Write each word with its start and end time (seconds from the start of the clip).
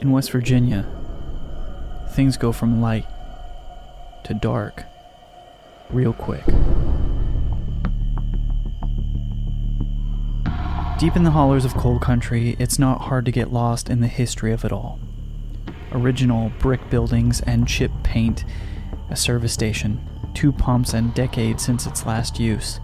In 0.00 0.12
West 0.12 0.30
Virginia, 0.30 0.86
things 2.12 2.38
go 2.38 2.52
from 2.52 2.80
light 2.80 3.04
to 4.24 4.32
dark 4.32 4.84
real 5.90 6.14
quick. 6.14 6.44
Deep 10.98 11.16
in 11.16 11.22
the 11.22 11.32
hollers 11.32 11.66
of 11.66 11.74
coal 11.74 11.98
country, 11.98 12.56
it's 12.58 12.78
not 12.78 13.02
hard 13.02 13.26
to 13.26 13.30
get 13.30 13.52
lost 13.52 13.90
in 13.90 14.00
the 14.00 14.06
history 14.06 14.52
of 14.52 14.64
it 14.64 14.72
all. 14.72 14.98
Original 15.92 16.50
brick 16.60 16.88
buildings 16.88 17.42
and 17.42 17.68
chip 17.68 17.92
paint, 18.02 18.46
a 19.10 19.16
service 19.16 19.52
station, 19.52 20.00
two 20.32 20.50
pumps, 20.50 20.94
and 20.94 21.12
decades 21.12 21.62
since 21.62 21.86
its 21.86 22.06
last 22.06 22.40
use. 22.40 22.80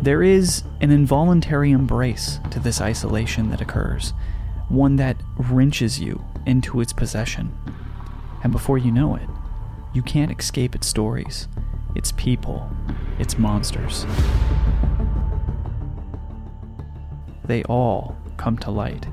There 0.00 0.24
is 0.24 0.64
an 0.80 0.90
involuntary 0.90 1.70
embrace 1.70 2.40
to 2.50 2.58
this 2.58 2.80
isolation 2.80 3.50
that 3.50 3.60
occurs, 3.60 4.12
one 4.68 4.96
that 4.96 5.16
wrenches 5.36 6.00
you 6.00 6.24
into 6.46 6.80
its 6.80 6.92
possession. 6.92 7.56
And 8.42 8.52
before 8.52 8.78
you 8.78 8.92
know 8.92 9.14
it, 9.16 9.28
you 9.92 10.02
can't 10.02 10.38
escape 10.38 10.74
its 10.74 10.86
stories, 10.86 11.48
its 11.94 12.12
people, 12.12 12.68
its 13.18 13.38
monsters. 13.38 14.06
They 17.44 17.62
all 17.64 18.16
come 18.36 18.58
to 18.58 18.70
light 18.70 19.06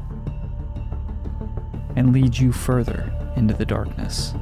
and 1.95 2.13
lead 2.13 2.37
you 2.37 2.51
further 2.51 3.11
into 3.35 3.53
the 3.53 3.65
darkness. 3.65 4.33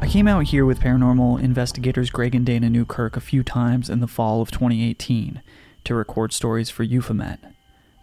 I 0.00 0.06
came 0.10 0.28
out 0.28 0.44
here 0.44 0.64
with 0.64 0.80
paranormal 0.80 1.42
investigators 1.42 2.10
Greg 2.10 2.34
and 2.34 2.46
Dana 2.46 2.70
Newkirk 2.70 3.16
a 3.16 3.20
few 3.20 3.42
times 3.42 3.90
in 3.90 4.00
the 4.00 4.06
fall 4.06 4.40
of 4.40 4.50
2018 4.50 5.42
to 5.88 5.94
record 5.94 6.34
stories 6.34 6.68
for 6.68 6.82
Euphomet. 6.82 7.40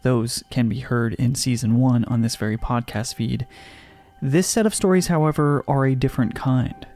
Those 0.01 0.43
can 0.49 0.67
be 0.67 0.79
heard 0.79 1.13
in 1.13 1.35
season 1.35 1.77
1 1.77 2.05
on 2.05 2.21
this 2.21 2.35
very 2.35 2.57
podcast 2.57 3.13
feed. 3.13 3.45
This 4.23 4.47
set 4.47 4.65
of 4.65 4.73
stories, 4.73 5.05
however, 5.05 5.63
are 5.67 5.85
a 5.85 5.93
different 5.93 6.33
kind. 6.33 6.87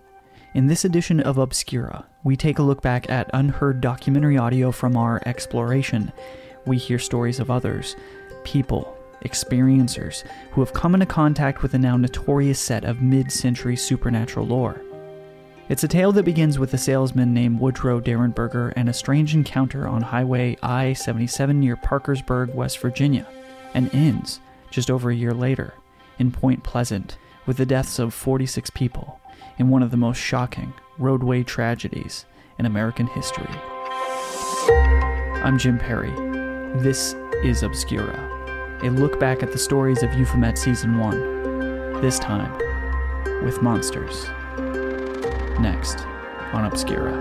In 0.56 0.66
this 0.66 0.84
edition 0.84 1.20
of 1.20 1.38
Obscura, 1.38 2.08
we 2.24 2.36
take 2.36 2.58
a 2.58 2.64
look 2.64 2.82
back 2.82 3.08
at 3.08 3.30
unheard 3.36 3.82
documentary 3.82 4.36
audio 4.40 4.72
from 4.72 4.98
our 4.98 5.22
exploration. 5.28 6.12
We 6.66 6.78
hear 6.78 6.98
stories 6.98 7.40
of 7.40 7.52
others, 7.52 7.96
people, 8.44 8.98
experiencers, 9.24 10.24
who 10.54 10.62
have 10.62 10.74
come 10.74 10.96
into 10.96 11.06
contact 11.06 11.62
with 11.62 11.74
the 11.74 11.78
now 11.78 11.98
notorious 11.98 12.60
set 12.60 12.84
of 12.84 13.00
mid 13.00 13.32
century 13.32 13.76
supernatural 13.76 14.48
lore. 14.48 14.82
It's 15.70 15.84
a 15.84 15.88
tale 15.88 16.12
that 16.14 16.26
begins 16.26 16.58
with 16.58 16.74
a 16.74 16.80
salesman 16.80 17.32
named 17.32 17.60
Woodrow 17.60 18.02
Derenberger 18.02 18.74
and 18.76 18.90
a 18.90 18.94
strange 18.94 19.36
encounter 19.36 19.88
on 19.88 20.02
Highway 20.02 20.58
I 20.64 20.94
77 20.94 21.60
near 21.60 21.76
Parkersburg, 21.76 22.56
West 22.56 22.80
Virginia, 22.80 23.28
and 23.76 23.94
ends 23.94 24.40
just 24.72 24.90
over 24.90 25.12
a 25.12 25.16
year 25.16 25.32
later 25.32 25.76
in 26.18 26.32
Point 26.32 26.64
Pleasant 26.64 27.20
with 27.46 27.58
the 27.58 27.68
deaths 27.68 28.00
of 28.00 28.16
46 28.16 28.72
people 28.72 29.22
in 29.60 29.70
one 29.70 29.84
of 29.84 29.92
the 29.92 29.98
most 29.98 30.18
shocking 30.18 30.74
roadway 30.98 31.44
tragedies 31.44 32.26
in 32.58 32.66
American 32.66 33.06
history. 33.06 33.54
I'm 35.44 35.60
Jim 35.60 35.78
Perry. 35.78 36.10
This 36.82 37.14
is 37.44 37.62
Obscura, 37.62 38.80
a 38.82 38.90
look 38.90 39.20
back 39.20 39.44
at 39.44 39.52
the 39.52 39.60
stories 39.60 40.02
of 40.02 40.16
Euphomet 40.16 40.58
Season 40.58 40.98
1, 40.98 42.02
this 42.02 42.18
time 42.18 42.58
with 43.46 43.62
monsters. 43.62 44.32
Next 45.60 46.00
on 46.54 46.64
Obscura. 46.64 47.12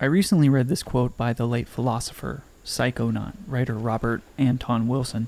I 0.00 0.04
recently 0.04 0.48
read 0.48 0.68
this 0.68 0.84
quote 0.84 1.16
by 1.16 1.32
the 1.32 1.44
late 1.44 1.68
philosopher, 1.68 2.42
psychonaut, 2.64 3.32
writer 3.48 3.74
Robert 3.74 4.22
Anton 4.38 4.86
Wilson. 4.86 5.26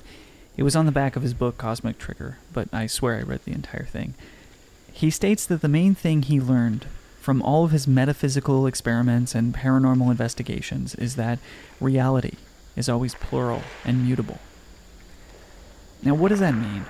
It 0.56 0.62
was 0.62 0.76
on 0.76 0.86
the 0.86 0.92
back 0.92 1.16
of 1.16 1.22
his 1.22 1.34
book 1.34 1.58
Cosmic 1.58 1.98
Trigger, 1.98 2.38
but 2.52 2.69
I 2.72 2.86
swear 2.86 3.16
I 3.16 3.22
read 3.22 3.44
the 3.44 3.52
entire 3.52 3.86
thing. 3.86 4.14
He 4.92 5.10
states 5.10 5.44
that 5.46 5.60
the 5.60 5.69
main 5.69 5.96
thing 5.96 6.22
he 6.22 6.40
learned 6.40 6.86
from 7.20 7.42
all 7.42 7.64
of 7.64 7.70
his 7.70 7.86
metaphysical 7.86 8.66
experiments 8.66 9.34
and 9.34 9.54
paranormal 9.54 10.10
investigations 10.10 10.94
is 10.94 11.16
that 11.16 11.38
reality 11.78 12.32
is 12.76 12.88
always 12.88 13.14
plural 13.14 13.62
and 13.84 14.06
mutable. 14.06 14.38
Now, 16.03 16.14
what 16.14 16.31
does 16.31 16.41
that 16.41 16.54
mean? 16.54 16.86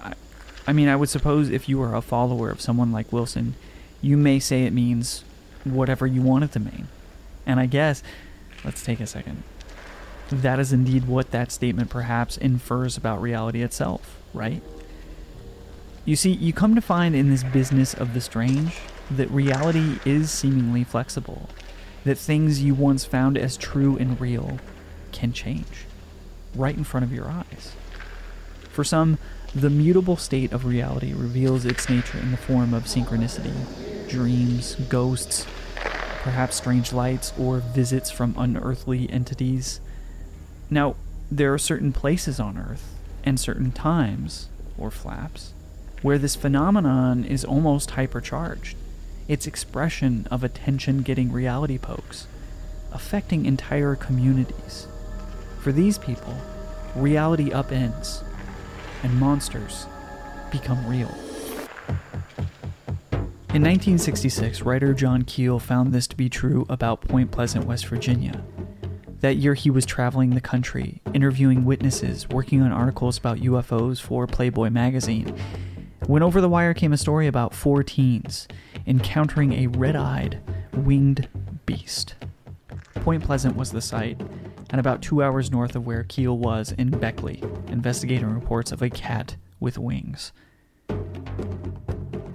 I, 0.00 0.14
I 0.66 0.72
mean, 0.72 0.88
I 0.88 0.96
would 0.96 1.08
suppose 1.08 1.48
if 1.48 1.68
you 1.68 1.80
are 1.80 1.94
a 1.94 2.02
follower 2.02 2.50
of 2.50 2.60
someone 2.60 2.90
like 2.90 3.12
Wilson, 3.12 3.54
you 4.02 4.16
may 4.16 4.40
say 4.40 4.64
it 4.64 4.72
means 4.72 5.22
whatever 5.62 6.08
you 6.08 6.20
want 6.20 6.44
it 6.44 6.52
to 6.52 6.60
mean. 6.60 6.88
And 7.46 7.60
I 7.60 7.66
guess, 7.66 8.02
let's 8.64 8.84
take 8.84 8.98
a 8.98 9.06
second. 9.06 9.44
That 10.30 10.58
is 10.58 10.72
indeed 10.72 11.06
what 11.06 11.30
that 11.30 11.52
statement 11.52 11.88
perhaps 11.88 12.36
infers 12.36 12.96
about 12.96 13.22
reality 13.22 13.62
itself, 13.62 14.18
right? 14.32 14.60
You 16.04 16.16
see, 16.16 16.32
you 16.32 16.52
come 16.52 16.74
to 16.74 16.80
find 16.80 17.14
in 17.14 17.30
this 17.30 17.44
business 17.44 17.94
of 17.94 18.12
the 18.12 18.20
strange 18.20 18.80
that 19.10 19.30
reality 19.30 19.98
is 20.04 20.30
seemingly 20.30 20.84
flexible, 20.84 21.48
that 22.04 22.18
things 22.18 22.62
you 22.62 22.74
once 22.74 23.04
found 23.04 23.36
as 23.38 23.56
true 23.56 23.96
and 23.96 24.20
real 24.20 24.58
can 25.12 25.32
change 25.32 25.86
right 26.54 26.76
in 26.76 26.84
front 26.84 27.04
of 27.04 27.12
your 27.12 27.28
eyes. 27.28 27.72
For 28.70 28.84
some, 28.84 29.18
the 29.54 29.70
mutable 29.70 30.16
state 30.16 30.52
of 30.52 30.64
reality 30.64 31.12
reveals 31.12 31.64
its 31.64 31.88
nature 31.88 32.18
in 32.18 32.30
the 32.30 32.36
form 32.36 32.74
of 32.74 32.84
synchronicity, 32.84 33.54
dreams, 34.08 34.74
ghosts, 34.88 35.46
perhaps 36.22 36.56
strange 36.56 36.92
lights, 36.92 37.32
or 37.38 37.58
visits 37.58 38.10
from 38.10 38.34
unearthly 38.36 39.08
entities. 39.10 39.80
Now, 40.70 40.96
there 41.30 41.52
are 41.52 41.58
certain 41.58 41.92
places 41.92 42.40
on 42.40 42.58
Earth 42.58 42.94
and 43.24 43.38
certain 43.38 43.72
times, 43.72 44.48
or 44.76 44.90
flaps, 44.90 45.52
where 46.02 46.18
this 46.18 46.34
phenomenon 46.34 47.24
is 47.24 47.44
almost 47.44 47.90
hypercharged. 47.90 48.74
Its 49.26 49.46
expression 49.46 50.26
of 50.30 50.44
attention 50.44 51.02
getting 51.02 51.32
reality 51.32 51.78
pokes, 51.78 52.26
affecting 52.92 53.46
entire 53.46 53.94
communities. 53.94 54.86
For 55.60 55.72
these 55.72 55.96
people, 55.96 56.36
reality 56.94 57.50
upends, 57.50 58.22
and 59.02 59.18
monsters 59.18 59.86
become 60.50 60.86
real. 60.86 61.14
In 63.54 63.62
1966, 63.62 64.62
writer 64.62 64.92
John 64.92 65.22
Keel 65.22 65.58
found 65.58 65.92
this 65.92 66.06
to 66.08 66.16
be 66.16 66.28
true 66.28 66.66
about 66.68 67.00
Point 67.00 67.30
Pleasant, 67.30 67.66
West 67.66 67.86
Virginia. 67.86 68.44
That 69.20 69.36
year, 69.36 69.54
he 69.54 69.70
was 69.70 69.86
traveling 69.86 70.30
the 70.30 70.40
country, 70.40 71.00
interviewing 71.14 71.64
witnesses, 71.64 72.28
working 72.28 72.60
on 72.60 72.72
articles 72.72 73.16
about 73.16 73.38
UFOs 73.38 74.02
for 74.02 74.26
Playboy 74.26 74.70
magazine. 74.70 75.34
When 76.06 76.22
over 76.22 76.42
the 76.42 76.50
wire 76.50 76.74
came 76.74 76.92
a 76.92 76.98
story 76.98 77.26
about 77.26 77.54
four 77.54 77.82
teens 77.82 78.46
encountering 78.86 79.54
a 79.54 79.68
red 79.68 79.96
eyed, 79.96 80.38
winged 80.74 81.28
beast. 81.64 82.14
Point 82.96 83.24
Pleasant 83.24 83.56
was 83.56 83.72
the 83.72 83.80
site, 83.80 84.20
and 84.68 84.78
about 84.78 85.00
two 85.00 85.22
hours 85.22 85.50
north 85.50 85.74
of 85.74 85.86
where 85.86 86.04
Keel 86.04 86.36
was 86.36 86.72
in 86.72 86.90
Beckley, 86.90 87.42
investigating 87.68 88.28
reports 88.28 88.70
of 88.70 88.82
a 88.82 88.90
cat 88.90 89.36
with 89.60 89.78
wings. 89.78 90.32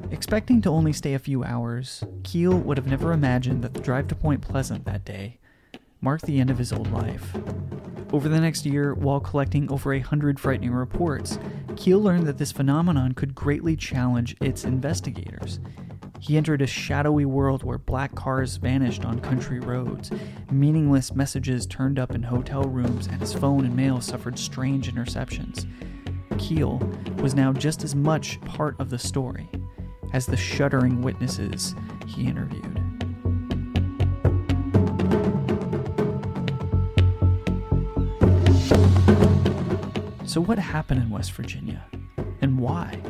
Expecting 0.09 0.61
to 0.63 0.69
only 0.69 0.91
stay 0.91 1.13
a 1.13 1.19
few 1.19 1.43
hours, 1.43 2.03
Keel 2.23 2.57
would 2.57 2.77
have 2.77 2.87
never 2.87 3.13
imagined 3.13 3.63
that 3.63 3.75
the 3.75 3.81
drive 3.81 4.07
to 4.07 4.15
Point 4.15 4.41
Pleasant 4.41 4.85
that 4.85 5.05
day 5.05 5.37
marked 6.01 6.25
the 6.25 6.39
end 6.39 6.49
of 6.49 6.57
his 6.57 6.73
old 6.73 6.91
life. 6.91 7.35
Over 8.11 8.27
the 8.27 8.39
next 8.39 8.65
year, 8.65 8.93
while 8.93 9.19
collecting 9.19 9.71
over 9.71 9.93
a 9.93 9.99
hundred 9.99 10.39
frightening 10.39 10.71
reports, 10.71 11.37
Keel 11.75 12.01
learned 12.01 12.25
that 12.27 12.37
this 12.37 12.51
phenomenon 12.51 13.13
could 13.13 13.35
greatly 13.35 13.75
challenge 13.75 14.35
its 14.41 14.63
investigators. 14.63 15.59
He 16.19 16.35
entered 16.35 16.61
a 16.61 16.67
shadowy 16.67 17.25
world 17.25 17.63
where 17.63 17.77
black 17.77 18.15
cars 18.15 18.57
vanished 18.57 19.05
on 19.05 19.19
country 19.19 19.59
roads, 19.59 20.11
meaningless 20.51 21.13
messages 21.13 21.65
turned 21.65 21.99
up 21.99 22.13
in 22.13 22.23
hotel 22.23 22.63
rooms, 22.63 23.07
and 23.07 23.21
his 23.21 23.33
phone 23.33 23.63
and 23.63 23.75
mail 23.75 24.01
suffered 24.01 24.37
strange 24.37 24.91
interceptions. 24.93 25.65
Keel 26.37 26.77
was 27.19 27.35
now 27.35 27.53
just 27.53 27.83
as 27.83 27.95
much 27.95 28.41
part 28.41 28.75
of 28.79 28.89
the 28.89 28.99
story 28.99 29.49
as 30.13 30.25
the 30.25 30.37
shuddering 30.37 31.01
witnesses 31.01 31.75
he 32.07 32.25
interviewed. 32.25 32.88
So, 40.39 40.43
what 40.43 40.57
happened 40.57 41.03
in 41.03 41.09
West 41.09 41.33
Virginia? 41.33 41.85
And 42.39 42.59
why? 42.59 43.01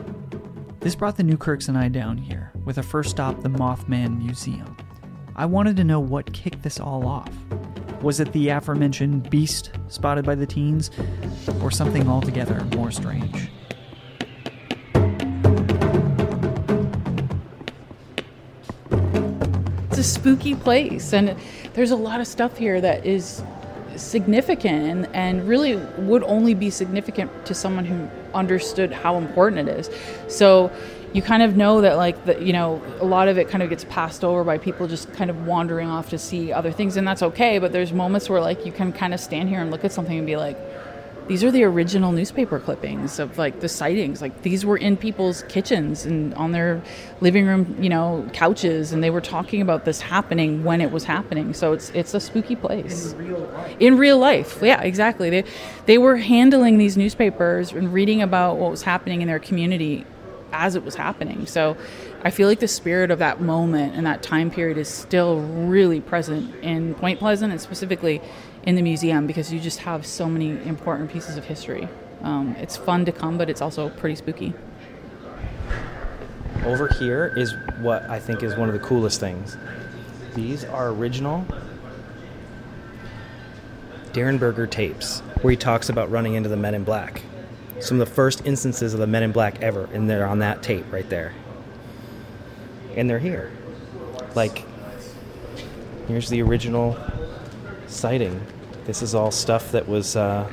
This 0.79 0.95
brought 0.95 1.15
the 1.15 1.21
Newkirks 1.21 1.67
and 1.67 1.77
I 1.77 1.87
down 1.87 2.17
here, 2.17 2.51
with 2.65 2.79
a 2.79 2.81
first 2.81 3.11
stop, 3.11 3.43
the 3.43 3.49
Mothman 3.49 4.17
Museum. 4.17 4.75
I 5.35 5.45
wanted 5.45 5.77
to 5.77 5.83
know 5.83 5.99
what 5.99 6.33
kicked 6.33 6.63
this 6.63 6.79
all 6.79 7.05
off. 7.05 7.31
Was 8.01 8.19
it 8.19 8.33
the 8.33 8.49
aforementioned 8.49 9.29
beast 9.29 9.69
spotted 9.89 10.25
by 10.25 10.33
the 10.33 10.47
teens, 10.47 10.89
or 11.61 11.69
something 11.69 12.09
altogether 12.09 12.65
more 12.75 12.89
strange? 12.89 13.51
It's 19.89 19.99
a 19.99 20.03
spooky 20.03 20.55
place, 20.55 21.13
and 21.13 21.37
there's 21.75 21.91
a 21.91 21.95
lot 21.95 22.21
of 22.21 22.25
stuff 22.25 22.57
here 22.57 22.81
that 22.81 23.05
is 23.05 23.43
significant 23.99 25.07
and, 25.13 25.47
really 25.47 25.75
would 25.97 26.23
only 26.23 26.53
be 26.53 26.69
significant 26.69 27.45
to 27.45 27.53
someone 27.53 27.85
who 27.85 28.09
understood 28.33 28.91
how 28.91 29.17
important 29.17 29.67
it 29.67 29.79
is. 29.79 29.89
So 30.27 30.71
you 31.13 31.21
kind 31.21 31.41
of 31.41 31.57
know 31.57 31.81
that 31.81 31.97
like 31.97 32.25
the, 32.25 32.41
you 32.43 32.53
know 32.53 32.81
a 32.99 33.05
lot 33.05 33.27
of 33.27 33.37
it 33.37 33.49
kind 33.49 33.63
of 33.63 33.69
gets 33.69 33.83
passed 33.85 34.23
over 34.23 34.43
by 34.43 34.57
people 34.57 34.87
just 34.87 35.11
kind 35.13 35.29
of 35.29 35.47
wandering 35.47 35.89
off 35.89 36.09
to 36.09 36.19
see 36.19 36.51
other 36.51 36.71
things 36.71 36.97
and 36.97 37.07
that's 37.07 37.23
okay 37.23 37.57
but 37.57 37.71
there's 37.71 37.91
moments 37.91 38.29
where 38.29 38.39
like 38.39 38.63
you 38.65 38.71
can 38.71 38.93
kind 38.93 39.13
of 39.13 39.19
stand 39.19 39.49
here 39.49 39.59
and 39.59 39.71
look 39.71 39.83
at 39.83 39.91
something 39.91 40.19
and 40.19 40.27
be 40.27 40.35
like 40.35 40.57
these 41.29 41.43
are 41.43 41.51
the 41.51 41.63
original 41.63 42.11
newspaper 42.11 42.59
clippings 42.59 43.19
of 43.19 43.37
like 43.37 43.59
the 43.59 43.69
sightings. 43.69 44.19
Like 44.19 44.41
these 44.41 44.65
were 44.65 44.77
in 44.77 44.97
people's 44.97 45.43
kitchens 45.43 46.03
and 46.03 46.33
on 46.33 46.53
their 46.53 46.81
living 47.21 47.45
room 47.45 47.77
you 47.79 47.87
know 47.87 48.27
couches 48.33 48.91
and 48.91 49.03
they 49.03 49.11
were 49.11 49.21
talking 49.21 49.61
about 49.61 49.85
this 49.85 50.01
happening 50.01 50.63
when 50.63 50.81
it 50.81 50.91
was 50.91 51.03
happening. 51.03 51.53
So 51.53 51.71
it's 51.73 51.91
it's 51.91 52.15
a 52.15 52.19
spooky 52.19 52.55
place. 52.55 53.13
In 53.13 53.17
real 53.19 53.39
life, 53.41 53.77
in 53.79 53.97
real 53.97 54.17
life. 54.17 54.59
yeah 54.63 54.81
exactly. 54.81 55.29
They 55.29 55.43
they 55.85 55.99
were 55.99 56.17
handling 56.17 56.79
these 56.79 56.97
newspapers 56.97 57.73
and 57.73 57.93
reading 57.93 58.23
about 58.23 58.57
what 58.57 58.71
was 58.71 58.81
happening 58.81 59.21
in 59.21 59.27
their 59.27 59.39
community 59.39 60.07
as 60.51 60.75
it 60.75 60.83
was 60.83 60.95
happening. 60.95 61.45
So 61.45 61.77
I 62.23 62.31
feel 62.31 62.47
like 62.47 62.59
the 62.59 62.67
spirit 62.67 63.11
of 63.11 63.19
that 63.19 63.39
moment 63.39 63.95
and 63.95 64.07
that 64.07 64.23
time 64.23 64.49
period 64.49 64.79
is 64.79 64.87
still 64.89 65.41
really 65.41 66.01
present 66.01 66.55
in 66.63 66.95
Point 66.95 67.19
Pleasant 67.19 67.51
and 67.51 67.61
specifically 67.61 68.19
in 68.63 68.75
the 68.75 68.81
museum 68.81 69.27
because 69.27 69.51
you 69.51 69.59
just 69.59 69.79
have 69.79 70.05
so 70.05 70.27
many 70.27 70.49
important 70.67 71.11
pieces 71.11 71.37
of 71.37 71.45
history. 71.45 71.87
Um, 72.21 72.55
it's 72.59 72.75
fun 72.75 73.05
to 73.05 73.11
come, 73.11 73.37
but 73.37 73.49
it's 73.49 73.61
also 73.61 73.89
pretty 73.89 74.15
spooky. 74.15 74.53
Over 76.65 76.89
here 76.99 77.33
is 77.37 77.55
what 77.79 78.03
I 78.09 78.19
think 78.19 78.43
is 78.43 78.55
one 78.57 78.67
of 78.67 78.73
the 78.73 78.85
coolest 78.85 79.19
things. 79.19 79.57
These 80.35 80.65
are 80.65 80.89
original 80.89 81.45
Derenberger 84.11 84.69
tapes 84.69 85.21
where 85.41 85.51
he 85.51 85.57
talks 85.57 85.89
about 85.89 86.09
running 86.11 86.33
into 86.33 86.49
the 86.49 86.57
Men 86.57 86.75
in 86.75 86.83
Black. 86.83 87.21
Some 87.79 88.01
of 88.01 88.07
the 88.07 88.13
first 88.13 88.45
instances 88.45 88.93
of 88.93 88.99
the 88.99 89.07
Men 89.07 89.23
in 89.23 89.31
Black 89.31 89.61
ever, 89.61 89.87
and 89.93 90.09
they're 90.09 90.27
on 90.27 90.39
that 90.39 90.61
tape 90.61 90.91
right 90.91 91.09
there. 91.09 91.33
And 92.95 93.09
they're 93.09 93.19
here. 93.19 93.51
Like, 94.35 94.65
here's 96.07 96.29
the 96.29 96.41
original 96.41 96.97
sighting. 97.89 98.39
This 98.85 99.01
is 99.01 99.13
all 99.15 99.31
stuff 99.31 99.71
that 99.71 99.87
was 99.87 100.15
uh, 100.15 100.49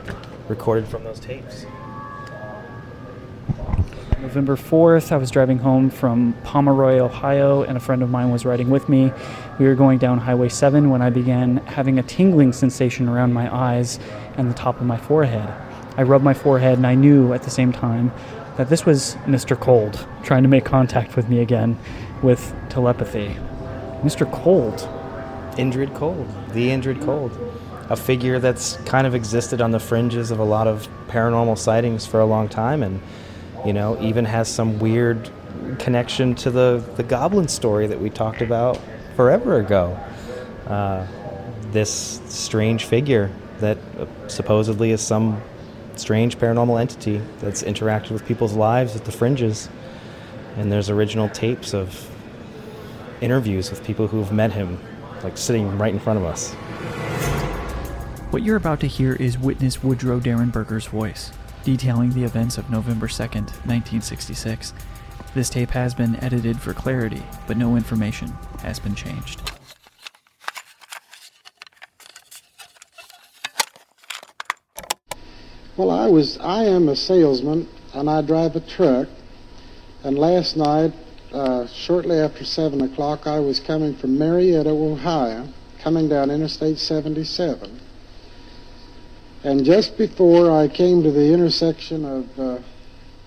recorded 0.49 0.89
from 0.89 1.05
those 1.05 1.21
tapes. 1.21 1.67
November 4.21 4.57
4th, 4.57 5.13
I 5.13 5.17
was 5.19 5.31
driving 5.31 5.59
home 5.59 5.89
from 5.89 6.33
Pomeroy, 6.43 6.99
Ohio, 6.99 7.63
and 7.63 7.77
a 7.77 7.81
friend 7.81 8.03
of 8.03 8.11
mine 8.11 8.31
was 8.31 8.45
riding 8.45 8.71
with 8.71 8.89
me. 8.89 9.13
We 9.59 9.67
were 9.67 9.75
going 9.75 9.99
down 9.99 10.19
Highway 10.19 10.49
7 10.49 10.91
when 10.91 11.01
I 11.01 11.11
began 11.11 11.59
having 11.59 11.99
a 11.99 12.03
tingling 12.03 12.53
sensation 12.53 13.09
around 13.09 13.33
my 13.33 13.55
eyes 13.55 14.01
and 14.37 14.51
the 14.51 14.55
top 14.55 14.81
of 14.81 14.87
my 14.87 14.97
forehead. 14.97 15.49
I 15.97 16.03
rubbed 16.03 16.25
my 16.25 16.35
forehead 16.35 16.77
and 16.77 16.87
I 16.87 16.95
knew 16.95 17.33
at 17.33 17.45
the 17.45 17.51
same 17.51 17.73
time 17.73 18.13
that 18.57 18.69
this 18.69 18.85
was 18.85 19.15
Mr. 19.27 19.59
Cold 19.59 20.07
trying 20.25 20.43
to 20.43 20.49
make 20.49 20.65
contact 20.65 21.15
with 21.15 21.29
me 21.29 21.41
again 21.41 21.79
with 22.23 22.55
telepathy. 22.69 23.37
Mr. 24.03 24.31
Cold. 24.31 24.89
Indrid 25.57 25.95
Cold, 25.95 26.27
the 26.53 26.69
Indrid 26.69 27.05
Cold, 27.05 27.33
a 27.89 27.97
figure 27.97 28.39
that's 28.39 28.77
kind 28.79 29.07
of 29.07 29.15
existed 29.15 29.61
on 29.61 29.71
the 29.71 29.81
fringes 29.81 30.31
of 30.31 30.39
a 30.39 30.45
lot 30.45 30.67
of 30.67 30.89
paranormal 31.09 31.57
sightings 31.57 32.07
for 32.07 32.21
a 32.21 32.27
long 32.27 32.49
time, 32.49 32.83
and 32.83 33.01
you 33.65 33.73
know 33.73 34.01
even 34.01 34.25
has 34.25 34.49
some 34.49 34.79
weird 34.79 35.31
connection 35.79 36.35
to 36.35 36.51
the 36.51 36.85
the 36.97 37.03
goblin 37.03 37.49
story 37.49 37.87
that 37.87 38.01
we 38.01 38.11
talked 38.11 38.43
about 38.43 38.81
forever 39.15 39.59
ago. 39.61 39.99
Uh, 40.67 41.07
this 41.73 42.21
strange 42.27 42.85
figure 42.85 43.31
that 43.59 43.79
supposedly 44.29 44.91
is 44.91 45.01
some 45.01 45.41
strange 45.97 46.39
paranormal 46.39 46.81
entity 46.81 47.21
that's 47.39 47.63
interacted 47.63 48.11
with 48.11 48.25
people's 48.27 48.55
lives 48.55 48.97
at 48.97 49.05
the 49.05 49.13
fringes. 49.13 49.69
And 50.57 50.71
there's 50.71 50.91
original 50.91 51.29
tapes 51.29 51.75
of 51.75 52.11
interviews 53.21 53.71
with 53.71 53.85
people 53.85 54.09
who've 54.09 54.33
met 54.33 54.53
him 54.53 54.79
like 55.23 55.39
sitting 55.39 55.77
right 55.79 55.93
in 55.93 56.01
front 56.01 56.19
of 56.19 56.25
us. 56.25 56.55
What 58.31 58.43
you're 58.43 58.57
about 58.57 58.81
to 58.81 58.87
hear 58.87 59.15
is 59.15 59.39
witness 59.39 59.83
Woodrow 59.83 60.21
Derenberger's 60.21 60.87
voice, 60.87 61.33
detailing 61.65 62.11
the 62.11 62.25
events 62.25 62.59
of 62.59 62.71
November 62.71 63.07
2nd, 63.07 63.51
1966. 63.65 64.75
This 65.35 65.51
tape 65.51 65.71
has 65.71 65.95
been 65.95 66.17
edited 66.17 66.61
for 66.61 66.73
clarity, 66.73 67.23
but 67.47 67.57
no 67.57 67.77
information 67.77 68.29
has 68.63 68.79
been 68.79 68.95
changed. 68.95 69.41
Well, 75.77 75.91
I 75.91 76.07
was 76.07 76.39
I 76.39 76.65
am 76.65 76.89
a 76.89 76.97
salesman 76.97 77.69
and 77.93 78.09
I 78.09 78.23
drive 78.23 78.57
a 78.57 78.61
truck. 78.61 79.09
And 80.05 80.19
last 80.19 80.57
night 80.57 80.93
uh, 81.37 81.67
shortly 81.67 82.19
after 82.19 82.45
7 82.45 82.81
o'clock, 82.81 83.27
I 83.27 83.41
was 83.41 83.61
coming 83.61 83.95
from 83.95 84.19
Marietta, 84.19 84.71
Ohio, 84.71 85.47
coming 85.83 86.09
down 86.09 86.31
Interstate 86.31 86.79
77. 86.79 87.79
And 89.45 89.63
just 89.63 89.99
before 89.99 90.51
I 90.51 90.67
came 90.67 91.03
to 91.03 91.11
the 91.11 91.35
intersection 91.35 92.07
of 92.07 92.39
uh, 92.39 92.59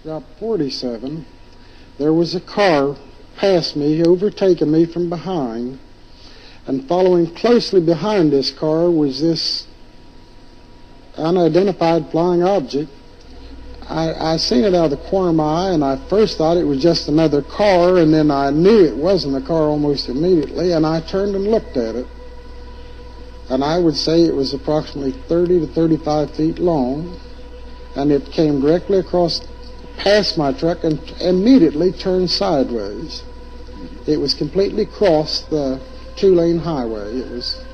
Route 0.04 0.24
47, 0.40 1.24
there 2.00 2.12
was 2.12 2.34
a 2.34 2.42
car 2.42 2.98
past 3.38 3.76
me, 3.76 4.04
overtaking 4.04 4.72
me 4.72 4.88
from 4.88 5.08
behind. 5.08 5.78
And 6.66 6.88
following 6.88 7.34
closely 7.36 7.80
behind 7.80 8.32
this 8.32 8.52
car 8.52 8.90
was 8.90 9.22
this 9.22 9.68
unidentified 11.16 12.10
flying 12.10 12.42
object 12.42 12.90
I, 13.90 14.34
I 14.34 14.38
seen 14.38 14.64
it 14.64 14.76
out 14.76 14.86
of 14.86 14.92
the 14.92 15.10
corner 15.10 15.30
of 15.30 15.36
my 15.36 15.70
eye, 15.70 15.72
and 15.72 15.84
I 15.84 15.98
first 16.10 16.38
thought 16.38 16.58
it 16.58 16.64
was 16.64 16.82
just 16.82 17.08
another 17.08 17.42
car, 17.42 17.98
and 17.98 18.14
then 18.14 18.30
I 18.30 18.52
knew 18.52 18.86
it 18.86 18.96
wasn't 18.96 19.36
a 19.36 19.46
car 19.46 19.64
almost 19.64 20.10
immediately, 20.10 20.74
and 20.74 20.86
I 20.86 21.02
turned 21.02 21.36
and 21.36 21.48
looked 21.48 21.76
at 21.76 21.96
it. 21.96 22.08
And 23.50 23.64
I 23.64 23.80
would 23.80 23.96
say 23.96 24.22
it 24.22 24.36
was 24.36 24.54
approximately 24.54 25.12
30 25.12 25.62
to 25.62 25.68
35 25.68 26.36
feet 26.36 26.60
long, 26.60 27.18
and 27.96 28.12
it 28.12 28.32
came 28.32 28.62
directly 28.62 29.00
across 29.00 29.42
past 29.98 30.38
my 30.38 30.54
truck 30.54 30.84
and 30.84 31.00
immediately 31.20 31.92
turned 31.92 32.30
sideways. 32.30 33.24
It 34.06 34.18
was 34.18 34.36
completely 34.36 34.86
crossed 34.86 35.50
the 35.50 35.82
two-lane 36.16 36.60
highway. 36.60 37.18
It 37.18 37.32
was 37.32 37.66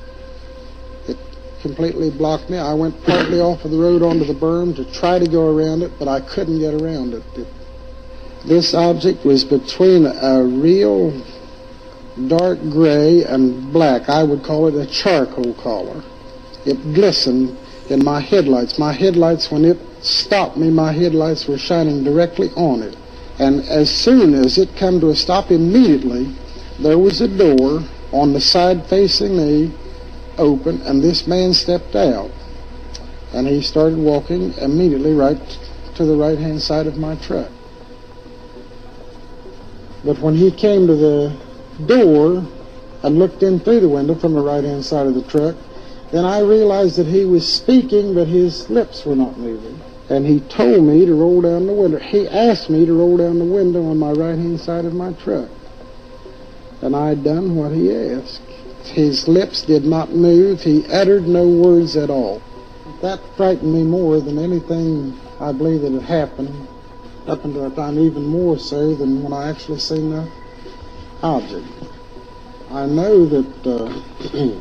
completely 1.66 2.10
blocked 2.10 2.48
me. 2.48 2.58
I 2.58 2.74
went 2.74 2.94
partly 3.04 3.40
off 3.40 3.64
of 3.64 3.72
the 3.72 3.78
road 3.78 4.02
onto 4.02 4.24
the 4.24 4.34
berm 4.34 4.74
to 4.76 4.84
try 4.92 5.18
to 5.18 5.26
go 5.26 5.50
around 5.50 5.82
it, 5.82 5.92
but 5.98 6.06
I 6.06 6.20
couldn't 6.20 6.60
get 6.60 6.74
around 6.74 7.14
it. 7.14 7.24
it 7.36 7.48
this 8.46 8.74
object 8.74 9.24
was 9.24 9.42
between 9.42 10.06
a 10.06 10.44
real 10.44 11.10
dark 12.28 12.60
gray 12.70 13.24
and 13.24 13.72
black. 13.72 14.08
I 14.08 14.22
would 14.22 14.44
call 14.44 14.68
it 14.68 14.74
a 14.76 14.86
charcoal 14.86 15.54
color. 15.54 16.04
It 16.64 16.94
glistened 16.94 17.58
in 17.90 18.04
my 18.04 18.20
headlights. 18.20 18.78
My 18.78 18.92
headlights, 18.92 19.50
when 19.50 19.64
it 19.64 19.78
stopped 20.00 20.56
me, 20.56 20.70
my 20.70 20.92
headlights 20.92 21.48
were 21.48 21.58
shining 21.58 22.04
directly 22.04 22.50
on 22.50 22.82
it. 22.82 22.96
And 23.40 23.64
as 23.64 23.90
soon 23.90 24.34
as 24.34 24.58
it 24.58 24.76
came 24.76 25.00
to 25.00 25.10
a 25.10 25.16
stop, 25.16 25.50
immediately 25.50 26.32
there 26.78 26.98
was 26.98 27.20
a 27.20 27.28
door 27.28 27.80
on 28.12 28.32
the 28.32 28.40
side 28.40 28.86
facing 28.86 29.36
me 29.36 29.74
open, 30.38 30.80
and 30.82 31.02
this 31.02 31.26
man 31.26 31.52
stepped 31.52 31.94
out. 31.94 32.30
And 33.32 33.46
he 33.46 33.60
started 33.60 33.98
walking 33.98 34.54
immediately 34.54 35.12
right 35.12 35.38
to 35.96 36.04
the 36.04 36.16
right 36.16 36.38
hand 36.38 36.62
side 36.62 36.86
of 36.86 36.96
my 36.96 37.16
truck. 37.16 37.50
But 40.04 40.18
when 40.20 40.36
he 40.36 40.50
came 40.50 40.86
to 40.86 40.94
the 40.94 41.36
door 41.86 42.46
and 43.02 43.18
looked 43.18 43.42
in 43.42 43.60
through 43.60 43.80
the 43.80 43.88
window 43.88 44.14
from 44.14 44.34
the 44.34 44.40
right 44.40 44.62
hand 44.62 44.84
side 44.84 45.06
of 45.06 45.14
the 45.14 45.24
truck, 45.24 45.56
then 46.12 46.24
I 46.24 46.40
realized 46.40 46.96
that 46.96 47.06
he 47.06 47.24
was 47.24 47.46
speaking, 47.46 48.14
but 48.14 48.28
his 48.28 48.70
lips 48.70 49.04
were 49.04 49.16
not 49.16 49.38
moving. 49.38 49.80
And 50.08 50.24
he 50.24 50.40
told 50.40 50.84
me 50.84 51.04
to 51.04 51.14
roll 51.14 51.40
down 51.40 51.66
the 51.66 51.72
window. 51.72 51.98
He 51.98 52.28
asked 52.28 52.70
me 52.70 52.86
to 52.86 52.92
roll 52.92 53.16
down 53.16 53.40
the 53.40 53.44
window 53.44 53.84
on 53.86 53.98
my 53.98 54.12
right 54.12 54.38
hand 54.38 54.60
side 54.60 54.84
of 54.84 54.94
my 54.94 55.12
truck. 55.14 55.48
And 56.80 56.94
I 56.94 57.08
had 57.08 57.24
done 57.24 57.56
what 57.56 57.72
he 57.72 57.92
asked. 57.92 58.45
His 58.88 59.28
lips 59.28 59.62
did 59.62 59.84
not 59.84 60.14
move. 60.14 60.62
He 60.62 60.84
uttered 60.86 61.28
no 61.28 61.46
words 61.46 61.96
at 61.96 62.10
all. 62.10 62.40
That 63.02 63.20
frightened 63.36 63.72
me 63.72 63.82
more 63.82 64.20
than 64.20 64.38
anything 64.38 65.18
I 65.40 65.52
believe 65.52 65.82
that 65.82 65.92
had 65.92 66.02
happened 66.02 66.68
up 67.26 67.44
until 67.44 67.68
that 67.68 67.76
time, 67.76 67.98
even 67.98 68.26
more 68.26 68.58
so 68.58 68.94
than 68.94 69.22
when 69.22 69.32
I 69.32 69.48
actually 69.48 69.80
seen 69.80 70.10
the 70.10 70.30
object. 71.22 71.66
I 72.70 72.86
know 72.86 73.26
that 73.26 73.66
uh, 73.66 74.60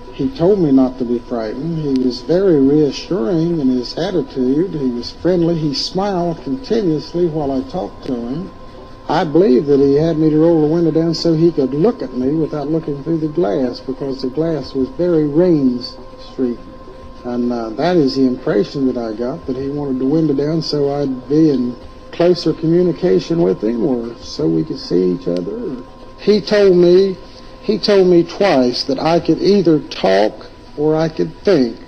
he 0.14 0.28
told 0.36 0.60
me 0.60 0.70
not 0.72 0.98
to 0.98 1.04
be 1.04 1.18
frightened. 1.18 1.78
He 1.78 2.02
was 2.04 2.22
very 2.22 2.60
reassuring 2.60 3.60
in 3.60 3.68
his 3.68 3.96
attitude. 3.98 4.74
He 4.74 4.90
was 4.90 5.10
friendly. 5.12 5.58
He 5.58 5.74
smiled 5.74 6.42
continuously 6.42 7.26
while 7.26 7.52
I 7.52 7.68
talked 7.70 8.06
to 8.06 8.14
him. 8.14 8.50
I 9.08 9.24
believe 9.24 9.64
that 9.66 9.80
he 9.80 9.94
had 9.94 10.18
me 10.18 10.28
to 10.28 10.38
roll 10.38 10.60
the 10.60 10.74
window 10.74 10.90
down 10.90 11.14
so 11.14 11.32
he 11.32 11.50
could 11.50 11.72
look 11.72 12.02
at 12.02 12.12
me 12.12 12.34
without 12.34 12.68
looking 12.68 13.02
through 13.02 13.18
the 13.18 13.28
glass 13.28 13.80
because 13.80 14.20
the 14.20 14.28
glass 14.28 14.74
was 14.74 14.90
very 14.90 15.26
Raines 15.26 15.96
Street. 16.32 16.58
And 17.24 17.50
uh, 17.50 17.70
that 17.70 17.96
is 17.96 18.16
the 18.16 18.26
impression 18.26 18.86
that 18.86 18.98
I 18.98 19.14
got, 19.14 19.46
that 19.46 19.56
he 19.56 19.70
wanted 19.70 19.98
the 19.98 20.06
window 20.06 20.34
down 20.34 20.60
so 20.60 20.92
I'd 20.92 21.26
be 21.26 21.50
in 21.50 21.74
closer 22.12 22.52
communication 22.52 23.40
with 23.40 23.64
him 23.64 23.82
or 23.86 24.14
so 24.18 24.46
we 24.46 24.62
could 24.62 24.78
see 24.78 25.12
each 25.12 25.26
other. 25.26 25.82
He 26.18 26.42
told 26.42 26.76
me, 26.76 27.16
he 27.62 27.78
told 27.78 28.08
me 28.08 28.24
twice 28.24 28.84
that 28.84 28.98
I 28.98 29.20
could 29.20 29.40
either 29.40 29.80
talk 29.88 30.50
or 30.76 30.94
I 30.94 31.08
could 31.08 31.34
think, 31.44 31.78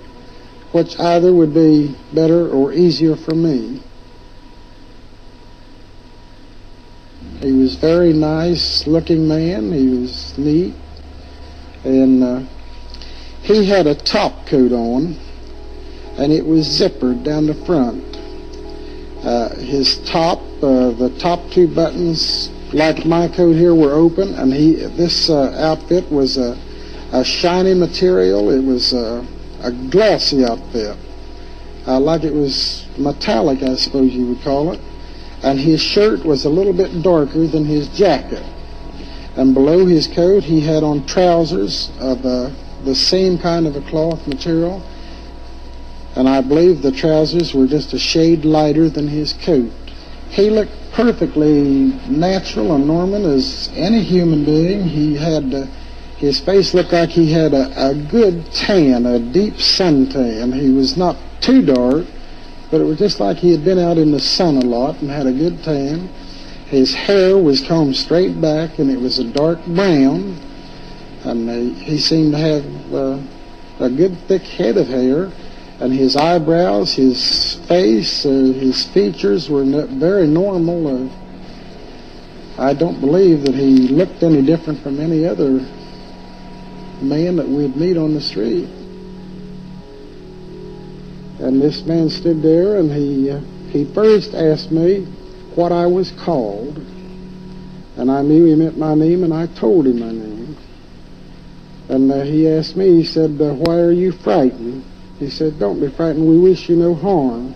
which 0.71 0.99
either 0.99 1.31
would 1.31 1.53
be 1.53 1.95
better 2.13 2.49
or 2.49 2.73
easier 2.73 3.15
for 3.15 3.35
me. 3.35 3.83
He 7.41 7.51
was 7.51 7.73
very 7.73 8.13
nice 8.13 8.85
looking 8.85 9.27
man. 9.27 9.71
He 9.71 9.89
was 9.89 10.37
neat. 10.37 10.75
And 11.83 12.23
uh, 12.23 12.43
he 13.41 13.65
had 13.65 13.87
a 13.87 13.95
top 13.95 14.45
coat 14.45 14.71
on, 14.71 15.15
and 16.17 16.31
it 16.31 16.45
was 16.45 16.67
zippered 16.67 17.23
down 17.23 17.47
the 17.47 17.55
front. 17.65 18.03
Uh, 19.25 19.55
his 19.55 19.97
top, 20.07 20.39
uh, 20.61 20.91
the 20.91 21.15
top 21.19 21.39
two 21.49 21.67
buttons, 21.67 22.49
like 22.73 23.05
my 23.05 23.27
coat 23.27 23.53
here, 23.53 23.73
were 23.73 23.93
open, 23.93 24.35
and 24.35 24.53
he 24.53 24.75
this 24.75 25.29
uh, 25.29 25.51
outfit 25.57 26.11
was 26.11 26.37
a, 26.37 26.55
a 27.11 27.23
shiny 27.23 27.73
material. 27.73 28.51
It 28.51 28.63
was 28.63 28.93
a, 28.93 29.25
a 29.61 29.71
glossy 29.89 30.45
outfit, 30.45 30.95
like 31.87 32.23
it 32.23 32.33
was 32.33 32.85
metallic, 32.99 33.63
I 33.63 33.75
suppose 33.75 34.11
you 34.13 34.27
would 34.27 34.41
call 34.43 34.73
it 34.73 34.79
and 35.43 35.59
his 35.59 35.81
shirt 35.81 36.23
was 36.23 36.45
a 36.45 36.49
little 36.49 36.73
bit 36.73 37.01
darker 37.01 37.47
than 37.47 37.65
his 37.65 37.87
jacket. 37.89 38.43
And 39.35 39.53
below 39.53 39.85
his 39.85 40.07
coat, 40.07 40.43
he 40.43 40.61
had 40.61 40.83
on 40.83 41.05
trousers 41.05 41.89
of 41.99 42.25
uh, 42.25 42.51
the 42.83 42.95
same 42.95 43.37
kind 43.37 43.65
of 43.65 43.75
a 43.75 43.81
cloth 43.81 44.27
material, 44.27 44.83
and 46.15 46.27
I 46.27 46.41
believe 46.41 46.81
the 46.81 46.91
trousers 46.91 47.53
were 47.53 47.67
just 47.67 47.93
a 47.93 47.99
shade 47.99 48.43
lighter 48.43 48.89
than 48.89 49.07
his 49.07 49.33
coat. 49.33 49.71
He 50.29 50.49
looked 50.49 50.73
perfectly 50.91 51.93
natural 52.09 52.75
and 52.75 52.85
normal 52.85 53.25
as 53.25 53.69
any 53.73 54.01
human 54.03 54.43
being. 54.43 54.83
He 54.83 55.15
had 55.15 55.53
uh, 55.53 55.65
his 56.17 56.39
face 56.39 56.73
looked 56.73 56.91
like 56.91 57.09
he 57.09 57.31
had 57.31 57.53
a, 57.53 57.89
a 57.89 57.95
good 57.95 58.51
tan, 58.51 59.05
a 59.05 59.17
deep 59.17 59.55
suntan. 59.55 60.53
He 60.53 60.69
was 60.69 60.95
not 60.95 61.17
too 61.39 61.63
dark, 61.63 62.05
but 62.71 62.79
it 62.79 62.85
was 62.85 62.97
just 62.97 63.19
like 63.19 63.37
he 63.37 63.51
had 63.51 63.65
been 63.65 63.77
out 63.77 63.97
in 63.97 64.11
the 64.11 64.19
sun 64.19 64.55
a 64.55 64.61
lot 64.61 64.99
and 65.01 65.11
had 65.11 65.27
a 65.27 65.33
good 65.33 65.61
tan. 65.61 66.07
His 66.67 66.93
hair 66.93 67.37
was 67.37 67.61
combed 67.61 67.97
straight 67.97 68.39
back 68.39 68.79
and 68.79 68.89
it 68.89 68.99
was 68.99 69.19
a 69.19 69.25
dark 69.25 69.63
brown, 69.65 70.39
and 71.25 71.49
uh, 71.49 71.79
he 71.83 71.97
seemed 71.97 72.31
to 72.31 72.37
have 72.37 72.93
uh, 72.93 73.19
a 73.81 73.89
good 73.89 74.17
thick 74.27 74.43
head 74.43 74.77
of 74.77 74.87
hair. 74.87 75.29
And 75.81 75.91
his 75.91 76.15
eyebrows, 76.15 76.93
his 76.93 77.55
face, 77.67 78.25
uh, 78.25 78.29
his 78.29 78.85
features 78.85 79.49
were 79.49 79.65
very 79.65 80.27
normal. 80.27 81.09
Uh, 81.09 81.09
I 82.57 82.73
don't 82.73 83.01
believe 83.01 83.43
that 83.45 83.55
he 83.55 83.87
looked 83.87 84.21
any 84.23 84.43
different 84.43 84.81
from 84.81 84.99
any 84.99 85.25
other 85.25 85.65
man 87.01 87.35
that 87.37 87.49
we'd 87.49 87.75
meet 87.75 87.97
on 87.97 88.13
the 88.13 88.21
street. 88.21 88.69
And 91.41 91.59
this 91.59 91.83
man 91.85 92.09
stood 92.09 92.43
there 92.43 92.77
and 92.77 92.91
he, 92.93 93.31
uh, 93.31 93.39
he 93.71 93.85
first 93.93 94.35
asked 94.35 94.71
me 94.71 95.05
what 95.55 95.71
I 95.71 95.87
was 95.87 96.11
called. 96.11 96.77
And 97.97 98.11
I 98.11 98.21
knew 98.21 98.45
he 98.45 98.55
meant 98.55 98.77
my 98.77 98.93
name 98.93 99.23
and 99.23 99.33
I 99.33 99.47
told 99.47 99.87
him 99.87 99.99
my 99.99 100.11
name. 100.11 100.55
And 101.89 102.11
uh, 102.11 102.21
he 102.21 102.47
asked 102.47 102.77
me, 102.77 102.95
he 102.95 103.03
said, 103.03 103.41
uh, 103.41 103.53
why 103.55 103.79
are 103.79 103.91
you 103.91 104.11
frightened? 104.11 104.85
He 105.17 105.29
said, 105.31 105.59
don't 105.59 105.79
be 105.79 105.89
frightened, 105.89 106.27
we 106.27 106.39
wish 106.39 106.69
you 106.69 106.75
no 106.75 106.93
harm. 106.93 107.55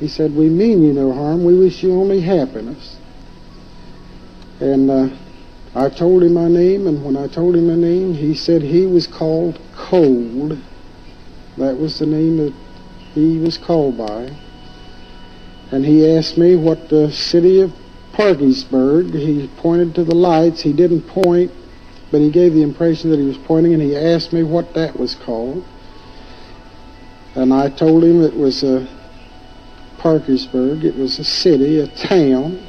He 0.00 0.08
said, 0.08 0.34
we 0.34 0.48
mean 0.48 0.82
you 0.82 0.92
no 0.92 1.12
harm, 1.12 1.44
we 1.44 1.58
wish 1.58 1.82
you 1.82 1.92
only 1.92 2.20
happiness. 2.20 2.96
And 4.60 4.90
uh, 4.90 5.08
I 5.74 5.90
told 5.90 6.22
him 6.22 6.34
my 6.34 6.48
name, 6.48 6.86
and 6.86 7.04
when 7.04 7.16
I 7.16 7.28
told 7.28 7.54
him 7.54 7.68
my 7.68 7.76
name, 7.76 8.14
he 8.14 8.34
said 8.34 8.62
he 8.62 8.86
was 8.86 9.06
called 9.06 9.60
Cold. 9.76 10.58
That 11.58 11.76
was 11.78 11.98
the 11.98 12.06
name 12.06 12.38
that 12.38 12.54
he 13.14 13.38
was 13.38 13.58
called 13.58 13.98
by. 13.98 14.30
And 15.70 15.84
he 15.84 16.08
asked 16.16 16.38
me 16.38 16.56
what 16.56 16.88
the 16.88 17.10
city 17.12 17.60
of 17.60 17.72
Parkersburg, 18.12 19.12
he 19.14 19.48
pointed 19.58 19.94
to 19.96 20.04
the 20.04 20.14
lights. 20.14 20.62
He 20.62 20.72
didn't 20.72 21.02
point, 21.02 21.52
but 22.10 22.20
he 22.20 22.30
gave 22.30 22.54
the 22.54 22.62
impression 22.62 23.10
that 23.10 23.18
he 23.18 23.26
was 23.26 23.38
pointing, 23.38 23.74
and 23.74 23.82
he 23.82 23.96
asked 23.96 24.32
me 24.32 24.42
what 24.42 24.74
that 24.74 24.98
was 24.98 25.14
called. 25.14 25.64
And 27.34 27.52
I 27.52 27.68
told 27.68 28.02
him 28.02 28.22
it 28.22 28.34
was 28.34 28.62
a 28.64 28.88
Parkersburg. 29.98 30.84
It 30.84 30.96
was 30.96 31.18
a 31.18 31.24
city, 31.24 31.80
a 31.80 31.86
town. 31.86 32.66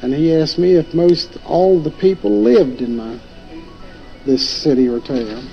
And 0.00 0.12
he 0.12 0.34
asked 0.34 0.58
me 0.58 0.74
if 0.74 0.94
most 0.94 1.36
all 1.44 1.80
the 1.80 1.90
people 1.90 2.42
lived 2.42 2.80
in 2.80 2.96
my, 2.96 3.20
this 4.26 4.48
city 4.48 4.88
or 4.88 5.00
town. 5.00 5.48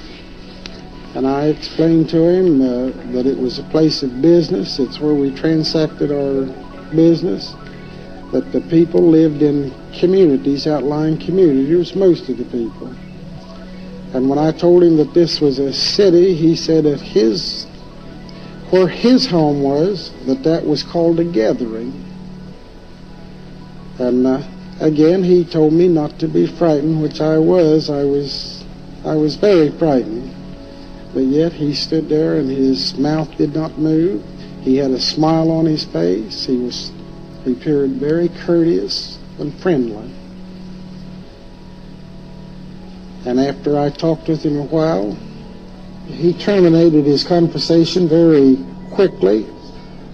And 1.16 1.26
I 1.26 1.48
explained 1.48 2.10
to 2.10 2.22
him 2.22 2.62
uh, 2.62 2.92
that 3.14 3.26
it 3.26 3.38
was 3.38 3.58
a 3.58 3.64
place 3.64 4.04
of 4.04 4.22
business. 4.22 4.78
It's 4.78 5.00
where 5.00 5.16
we 5.16 5.34
transacted 5.36 6.12
our 6.12 6.46
business. 6.96 7.56
That 8.32 8.52
the 8.52 8.62
people 8.70 9.02
lived 9.02 9.42
in 9.42 9.74
communities, 10.00 10.68
outlying 10.68 11.18
communities, 11.18 11.96
most 11.96 12.30
of 12.30 12.38
the 12.38 12.46
people. 12.46 12.96
And 14.14 14.30
when 14.30 14.38
I 14.38 14.52
told 14.52 14.84
him 14.84 14.98
that 14.98 15.14
this 15.16 15.42
was 15.42 15.58
a 15.58 15.74
city, 15.74 16.36
he 16.36 16.56
said 16.56 16.84
that 16.84 17.02
his, 17.02 17.66
where 18.70 18.88
his 18.88 19.26
home 19.26 19.64
was, 19.64 20.12
that 20.28 20.44
that 20.44 20.64
was 20.64 20.84
called 20.84 21.20
a 21.20 21.26
gathering. 21.26 22.06
And 23.98 24.28
uh, 24.28 24.44
again, 24.80 25.24
he 25.24 25.44
told 25.44 25.74
me 25.74 25.88
not 25.88 26.20
to 26.20 26.28
be 26.28 26.46
frightened, 26.46 27.02
which 27.02 27.20
I 27.20 27.40
was. 27.40 27.90
I 27.90 28.04
was, 28.04 28.64
I 29.04 29.16
was 29.16 29.36
very 29.36 29.72
frightened. 29.72 30.29
But 31.14 31.24
yet 31.24 31.54
he 31.54 31.74
stood 31.74 32.08
there 32.10 32.36
and 32.38 32.50
his 32.50 32.98
mouth 32.98 33.36
did 33.38 33.56
not 33.56 33.78
move. 33.78 34.24
He 34.62 34.78
had 34.78 34.92
a 34.92 35.00
smile 35.00 35.52
on 35.52 35.66
his 35.66 35.86
face. 35.86 36.46
He 36.46 36.58
was 36.58 36.92
he 37.46 37.54
appeared 37.54 37.92
very 37.92 38.30
courteous 38.30 39.18
and 39.40 39.54
friendly. 39.62 40.12
And 43.26 43.40
after 43.40 43.78
I 43.78 43.90
talked 43.90 44.28
with 44.28 44.44
him 44.44 44.58
a 44.58 44.64
while, 44.64 45.18
he 46.06 46.34
terminated 46.34 47.06
his 47.06 47.24
conversation 47.24 48.08
very 48.08 48.58
quickly. 48.92 49.48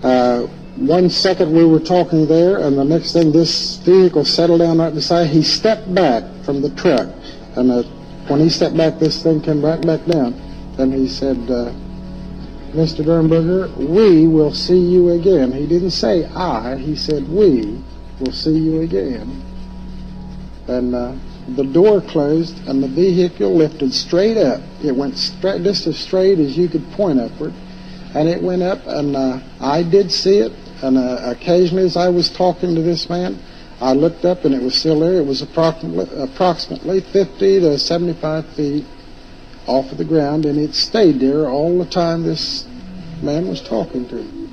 Uh, 0.04 0.48
one 0.76 1.10
second 1.10 1.54
we 1.54 1.66
were 1.66 1.80
talking 1.80 2.28
there, 2.28 2.60
and 2.60 2.78
the 2.78 2.84
next 2.84 3.14
thing 3.14 3.32
this 3.32 3.78
vehicle 3.78 4.26
settled 4.26 4.60
down 4.60 4.80
right 4.80 4.94
beside. 4.94 5.28
He 5.28 5.42
stepped 5.42 5.94
back 5.94 6.24
from 6.44 6.62
the 6.62 6.70
truck, 6.72 7.08
and 7.56 7.72
uh, 7.72 7.84
when 8.28 8.42
he 8.42 8.50
stepped 8.50 8.76
back, 8.76 9.00
this 9.00 9.24
thing 9.24 9.42
came 9.42 9.64
right 9.64 9.82
back 9.86 10.06
down. 10.06 10.34
And 10.78 10.94
he 10.94 11.08
said, 11.08 11.38
uh, 11.50 11.72
Mr. 12.76 13.06
Dernberger, 13.06 13.74
we 13.78 14.28
will 14.28 14.54
see 14.54 14.78
you 14.78 15.12
again. 15.12 15.54
He 15.54 15.66
didn't 15.66 15.92
say 15.92 16.26
I, 16.26 16.76
he 16.76 16.96
said 16.96 17.30
we 17.30 17.82
will 18.20 18.34
see 18.34 18.58
you 18.58 18.82
again. 18.82 19.42
And 20.68 20.94
uh, 20.94 21.16
the 21.56 21.64
door 21.64 22.02
closed 22.02 22.58
and 22.68 22.84
the 22.84 22.90
vehicle 22.90 23.56
lifted 23.56 23.94
straight 23.94 24.36
up. 24.36 24.62
It 24.84 24.94
went 24.94 25.18
straight, 25.18 25.64
just 25.64 25.88
as 25.88 25.98
straight 25.98 26.40
as 26.40 26.58
you 26.58 26.68
could 26.68 26.86
point 26.92 27.20
upward. 27.20 27.54
And 28.14 28.28
it 28.28 28.42
went 28.44 28.62
up 28.62 28.80
and 28.86 29.16
uh, 29.16 29.40
I 29.62 29.84
did 29.84 30.12
see 30.12 30.40
it. 30.40 30.52
And 30.84 30.98
uh, 30.98 31.20
occasionally 31.24 31.86
as 31.86 31.96
I 31.96 32.10
was 32.10 32.30
talking 32.30 32.76
to 32.76 32.82
this 32.82 33.10
man, 33.10 33.40
I 33.80 33.94
looked 33.94 34.26
up 34.26 34.44
and 34.44 34.54
it 34.54 34.62
was 34.62 34.76
still 34.76 35.00
there. 35.00 35.14
It 35.14 35.26
was 35.26 35.42
approximately, 35.42 36.22
approximately 36.22 37.00
50 37.00 37.60
to 37.62 37.80
75 37.80 38.46
feet 38.56 38.86
off 39.68 39.92
of 39.92 39.98
the 39.98 40.06
ground, 40.06 40.46
and 40.46 40.60
it 40.60 40.74
stayed 40.74 41.20
there 41.20 41.48
all 41.48 41.78
the 41.78 41.86
time 41.86 42.24
this 42.24 42.66
man 43.22 43.48
was 43.48 43.62
talking 43.62 44.08
to. 44.10 44.46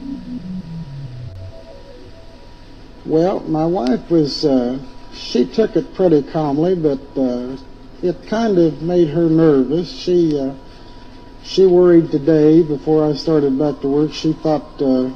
Well, 3.04 3.40
my 3.40 3.66
wife 3.66 4.10
was, 4.10 4.44
uh, 4.44 4.78
she 5.12 5.44
took 5.44 5.76
it 5.76 5.94
pretty 5.94 6.22
calmly, 6.22 6.74
but 6.74 7.00
uh, 7.16 7.56
it 8.02 8.26
kind 8.26 8.58
of 8.58 8.80
made 8.82 9.08
her 9.08 9.28
nervous. 9.28 9.90
She, 9.90 10.38
uh, 10.38 10.54
she 11.42 11.66
worried 11.66 12.10
today 12.10 12.62
before 12.62 13.04
I 13.04 13.14
started 13.14 13.58
back 13.58 13.80
to 13.80 13.88
work. 13.88 14.12
She 14.12 14.32
thought 14.32 14.80
uh, 14.80 15.10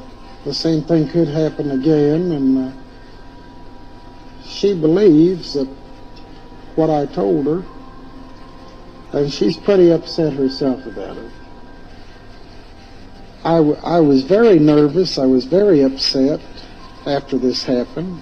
the 0.44 0.52
same 0.52 0.82
thing 0.82 1.08
could 1.08 1.28
happen 1.28 1.70
again, 1.70 2.32
and 2.32 2.58
uh, 2.58 2.76
she 4.44 4.78
believes 4.78 5.54
that 5.54 5.68
what 6.74 6.90
I 6.90 7.06
told 7.06 7.46
her 7.46 7.64
and 9.16 9.32
she's 9.32 9.56
pretty 9.56 9.90
upset 9.90 10.34
herself 10.34 10.84
about 10.84 11.16
it. 11.16 11.32
I, 13.44 13.56
I 13.56 14.00
was 14.00 14.24
very 14.24 14.58
nervous. 14.58 15.18
I 15.18 15.24
was 15.24 15.46
very 15.46 15.82
upset 15.82 16.40
after 17.06 17.38
this 17.38 17.64
happened. 17.64 18.20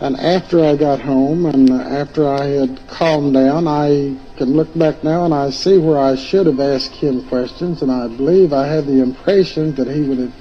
And 0.00 0.16
after 0.16 0.64
I 0.64 0.76
got 0.76 1.00
home 1.00 1.46
and 1.46 1.70
after 1.70 2.26
I 2.26 2.46
had 2.46 2.86
calmed 2.88 3.34
down, 3.34 3.66
I 3.66 4.16
can 4.36 4.54
look 4.54 4.72
back 4.78 5.02
now 5.04 5.24
and 5.24 5.34
I 5.34 5.50
see 5.50 5.76
where 5.78 5.98
I 5.98 6.16
should 6.16 6.46
have 6.46 6.60
asked 6.60 6.92
him 6.92 7.26
questions, 7.28 7.82
and 7.82 7.90
I 7.90 8.06
believe 8.06 8.52
I 8.52 8.66
had 8.66 8.86
the 8.86 9.02
impression 9.02 9.74
that 9.74 9.88
he 9.88 10.02
would 10.02 10.18
have 10.18 10.34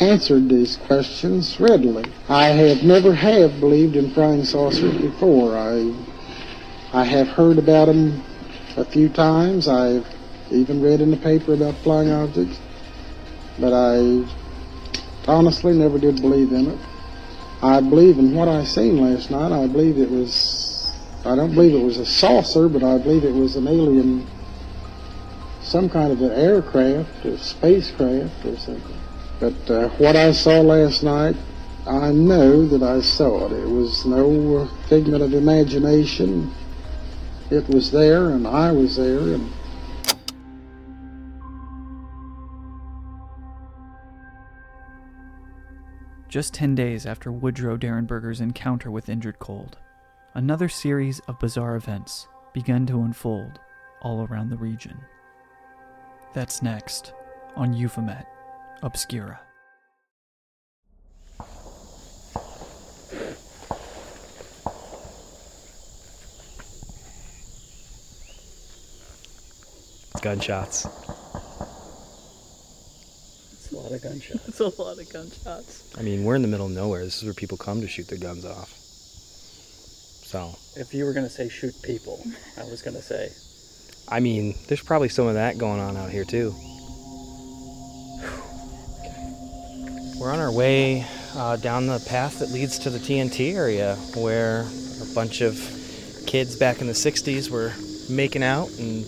answered 0.00 0.48
these 0.48 0.76
questions 0.76 1.60
readily. 1.60 2.04
I 2.28 2.46
have 2.46 2.82
never 2.82 3.14
have 3.14 3.60
believed 3.60 3.96
in 3.96 4.10
flying 4.10 4.44
saucers 4.44 4.96
before. 5.00 5.56
I 5.56 5.94
I 6.94 7.04
have 7.04 7.28
heard 7.28 7.58
about 7.58 7.86
them 7.86 8.22
a 8.76 8.84
few 8.84 9.08
times. 9.08 9.68
I've 9.68 10.06
even 10.50 10.82
read 10.82 11.00
in 11.00 11.10
the 11.10 11.16
paper 11.16 11.54
about 11.54 11.74
flying 11.76 12.10
objects, 12.10 12.58
but 13.58 13.72
I 13.72 14.24
honestly 15.26 15.74
never 15.74 15.98
did 15.98 16.20
believe 16.20 16.52
in 16.52 16.68
it. 16.68 16.78
I 17.62 17.80
believe 17.80 18.18
in 18.18 18.34
what 18.34 18.48
I 18.48 18.64
seen 18.64 19.00
last 19.00 19.30
night. 19.30 19.52
I 19.52 19.66
believe 19.68 19.98
it 19.98 20.10
was, 20.10 20.92
I 21.24 21.36
don't 21.36 21.54
believe 21.54 21.74
it 21.74 21.84
was 21.84 21.98
a 21.98 22.06
saucer, 22.06 22.68
but 22.68 22.82
I 22.82 22.98
believe 22.98 23.24
it 23.24 23.34
was 23.34 23.54
an 23.56 23.68
alien, 23.68 24.26
some 25.62 25.88
kind 25.88 26.12
of 26.12 26.20
an 26.22 26.32
aircraft 26.32 27.24
or 27.24 27.38
spacecraft 27.38 28.44
or 28.44 28.56
something. 28.56 28.96
But 29.38 29.70
uh, 29.70 29.88
what 29.98 30.16
I 30.16 30.32
saw 30.32 30.60
last 30.60 31.02
night, 31.02 31.36
I 31.86 32.12
know 32.12 32.66
that 32.66 32.82
I 32.82 33.00
saw 33.00 33.46
it. 33.46 33.52
It 33.52 33.68
was 33.68 34.04
no 34.06 34.66
figment 34.88 35.22
of 35.22 35.32
imagination. 35.34 36.52
It 37.52 37.68
was 37.68 37.90
there, 37.90 38.30
and 38.30 38.46
I 38.48 38.72
was 38.72 38.96
there, 38.96 39.18
and 39.18 39.52
Just 46.30 46.54
10 46.54 46.74
days 46.74 47.04
after 47.04 47.30
Woodrow 47.30 47.76
Derenberger's 47.76 48.40
encounter 48.40 48.90
with 48.90 49.08
Indrid 49.08 49.38
Cold, 49.38 49.76
another 50.32 50.70
series 50.70 51.20
of 51.28 51.38
bizarre 51.38 51.76
events 51.76 52.26
began 52.54 52.86
to 52.86 53.02
unfold 53.02 53.60
all 54.00 54.26
around 54.26 54.48
the 54.48 54.56
region. 54.56 54.98
That's 56.32 56.62
next 56.62 57.12
on 57.54 57.74
Euphomet 57.74 58.24
Obscura. 58.82 59.40
Gunshots. 70.22 70.86
It's 73.52 73.72
a 73.72 73.76
lot 73.76 73.92
of 73.92 74.00
gunshots. 74.02 74.48
It's 74.48 74.60
a 74.60 74.82
lot 74.82 74.98
of 74.98 75.12
gunshots. 75.12 75.84
I 75.98 76.02
mean, 76.02 76.22
we're 76.22 76.36
in 76.36 76.42
the 76.42 76.48
middle 76.48 76.66
of 76.66 76.72
nowhere. 76.72 77.04
This 77.04 77.18
is 77.18 77.24
where 77.24 77.34
people 77.34 77.58
come 77.58 77.80
to 77.80 77.88
shoot 77.88 78.06
their 78.06 78.18
guns 78.18 78.44
off. 78.44 78.70
So, 78.70 80.54
If 80.76 80.94
you 80.94 81.04
were 81.04 81.12
gonna 81.12 81.28
say 81.28 81.48
shoot 81.48 81.74
people, 81.82 82.24
I 82.56 82.62
was 82.64 82.80
gonna 82.82 83.02
say 83.02 83.30
I 84.08 84.20
mean, 84.20 84.54
there's 84.68 84.82
probably 84.82 85.08
some 85.08 85.26
of 85.26 85.34
that 85.34 85.58
going 85.58 85.80
on 85.80 85.96
out 85.96 86.10
here 86.10 86.24
too. 86.24 86.54
We're 90.18 90.32
on 90.32 90.38
our 90.38 90.52
way 90.52 91.04
uh, 91.34 91.56
down 91.56 91.86
the 91.86 91.98
path 92.08 92.38
that 92.38 92.50
leads 92.50 92.78
to 92.80 92.90
the 92.90 92.98
TNT 92.98 93.54
area, 93.54 93.96
where 94.16 94.66
a 95.00 95.14
bunch 95.14 95.40
of 95.40 95.56
kids 96.26 96.56
back 96.56 96.80
in 96.80 96.86
the 96.86 96.92
'60s 96.92 97.50
were 97.50 97.72
making 98.08 98.42
out, 98.42 98.70
and 98.78 99.04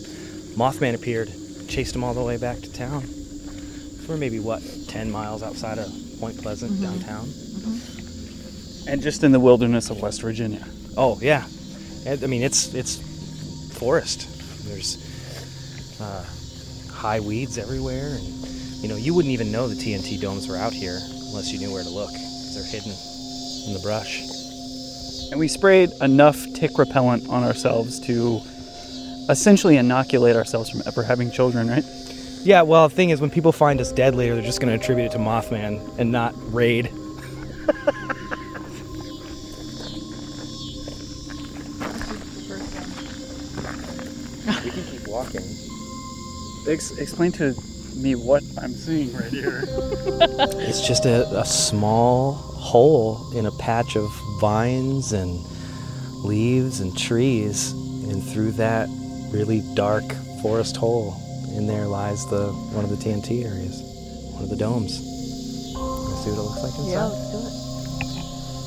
Mothman 0.56 0.94
appeared, 0.94 1.30
chased 1.68 1.92
them 1.92 2.04
all 2.04 2.14
the 2.14 2.22
way 2.22 2.36
back 2.36 2.60
to 2.60 2.72
town. 2.72 3.04
We're 4.08 4.16
maybe 4.16 4.38
what 4.38 4.62
10 4.88 5.10
miles 5.10 5.42
outside 5.42 5.78
of 5.78 5.90
Point 6.20 6.40
Pleasant 6.40 6.80
downtown. 6.80 7.28
and 8.86 9.00
just 9.02 9.24
in 9.24 9.32
the 9.32 9.40
wilderness 9.40 9.90
of 9.90 10.00
West 10.00 10.20
Virginia. 10.22 10.64
Oh 10.96 11.18
yeah, 11.20 11.44
I 12.06 12.16
mean 12.26 12.42
it's 12.42 12.72
it's 12.74 12.96
forest. 13.78 14.28
There's 14.68 14.98
uh, 16.00 16.24
high 16.92 17.20
weeds 17.20 17.58
everywhere, 17.58 18.08
and 18.16 18.24
you 18.82 18.88
know 18.88 18.96
you 18.96 19.14
wouldn't 19.14 19.32
even 19.32 19.50
know 19.50 19.66
the 19.68 19.74
TNT 19.74 20.20
domes 20.20 20.46
were 20.48 20.56
out 20.56 20.72
here 20.72 20.98
unless 21.30 21.52
you 21.52 21.58
knew 21.58 21.72
where 21.72 21.82
to 21.82 21.88
look. 21.90 22.10
'cause 22.10 22.54
they're 22.54 22.64
hidden 22.80 22.92
in 23.66 23.72
the 23.72 23.80
brush. 23.82 24.20
And 25.32 25.40
we 25.40 25.48
sprayed 25.48 25.90
enough 26.00 26.44
tick 26.54 26.78
repellent 26.78 27.26
on 27.28 27.42
ourselves 27.42 27.98
to 28.00 28.40
essentially 29.28 29.76
inoculate 29.76 30.36
ourselves 30.36 30.70
from 30.70 30.82
ever 30.86 31.02
having 31.02 31.30
children, 31.30 31.68
right? 31.68 31.84
Yeah, 32.42 32.62
well 32.62 32.88
the 32.88 32.94
thing 32.94 33.10
is 33.10 33.20
when 33.20 33.30
people 33.30 33.52
find 33.52 33.80
us 33.80 33.90
dead 33.92 34.14
later, 34.14 34.34
they're 34.34 34.44
just 34.44 34.60
going 34.60 34.76
to 34.76 34.82
attribute 34.82 35.06
it 35.06 35.12
to 35.12 35.18
Mothman 35.18 35.98
and 35.98 36.12
not 36.12 36.34
Raid. 36.52 36.90
we 44.62 44.70
can 44.70 44.84
keep 44.84 45.06
walking. 45.08 45.42
Ex- 46.68 46.96
explain 46.98 47.32
to 47.32 47.54
me 47.96 48.14
what 48.14 48.42
I'm 48.60 48.72
seeing 48.72 49.12
right 49.14 49.30
here. 49.30 49.64
It's 50.66 50.86
just 50.86 51.06
a, 51.06 51.26
a 51.38 51.44
small 51.44 52.32
hole 52.32 53.30
in 53.34 53.46
a 53.46 53.52
patch 53.52 53.96
of 53.96 54.10
vines 54.40 55.12
and 55.12 55.44
leaves 56.24 56.80
and 56.80 56.96
trees. 56.96 57.72
And 57.72 58.22
through 58.22 58.52
that 58.52 58.88
really 59.34 59.62
dark 59.74 60.04
forest 60.40 60.76
hole, 60.76 61.16
in 61.56 61.66
there 61.66 61.86
lies 61.86 62.24
the 62.30 62.52
one 62.72 62.84
of 62.84 62.90
the 62.90 62.96
TNT 62.96 63.44
areas, 63.44 63.82
one 64.32 64.44
of 64.44 64.48
the 64.48 64.56
domes. 64.56 65.00
Wanna 65.74 66.16
see 66.22 66.30
what 66.30 66.38
it 66.38 66.42
looks 66.42 66.62
like 66.62 66.74
inside? 66.78 66.92
Yeah, 66.92 67.06
let's 67.06 67.30
do 67.32 67.38
it. 67.42 67.52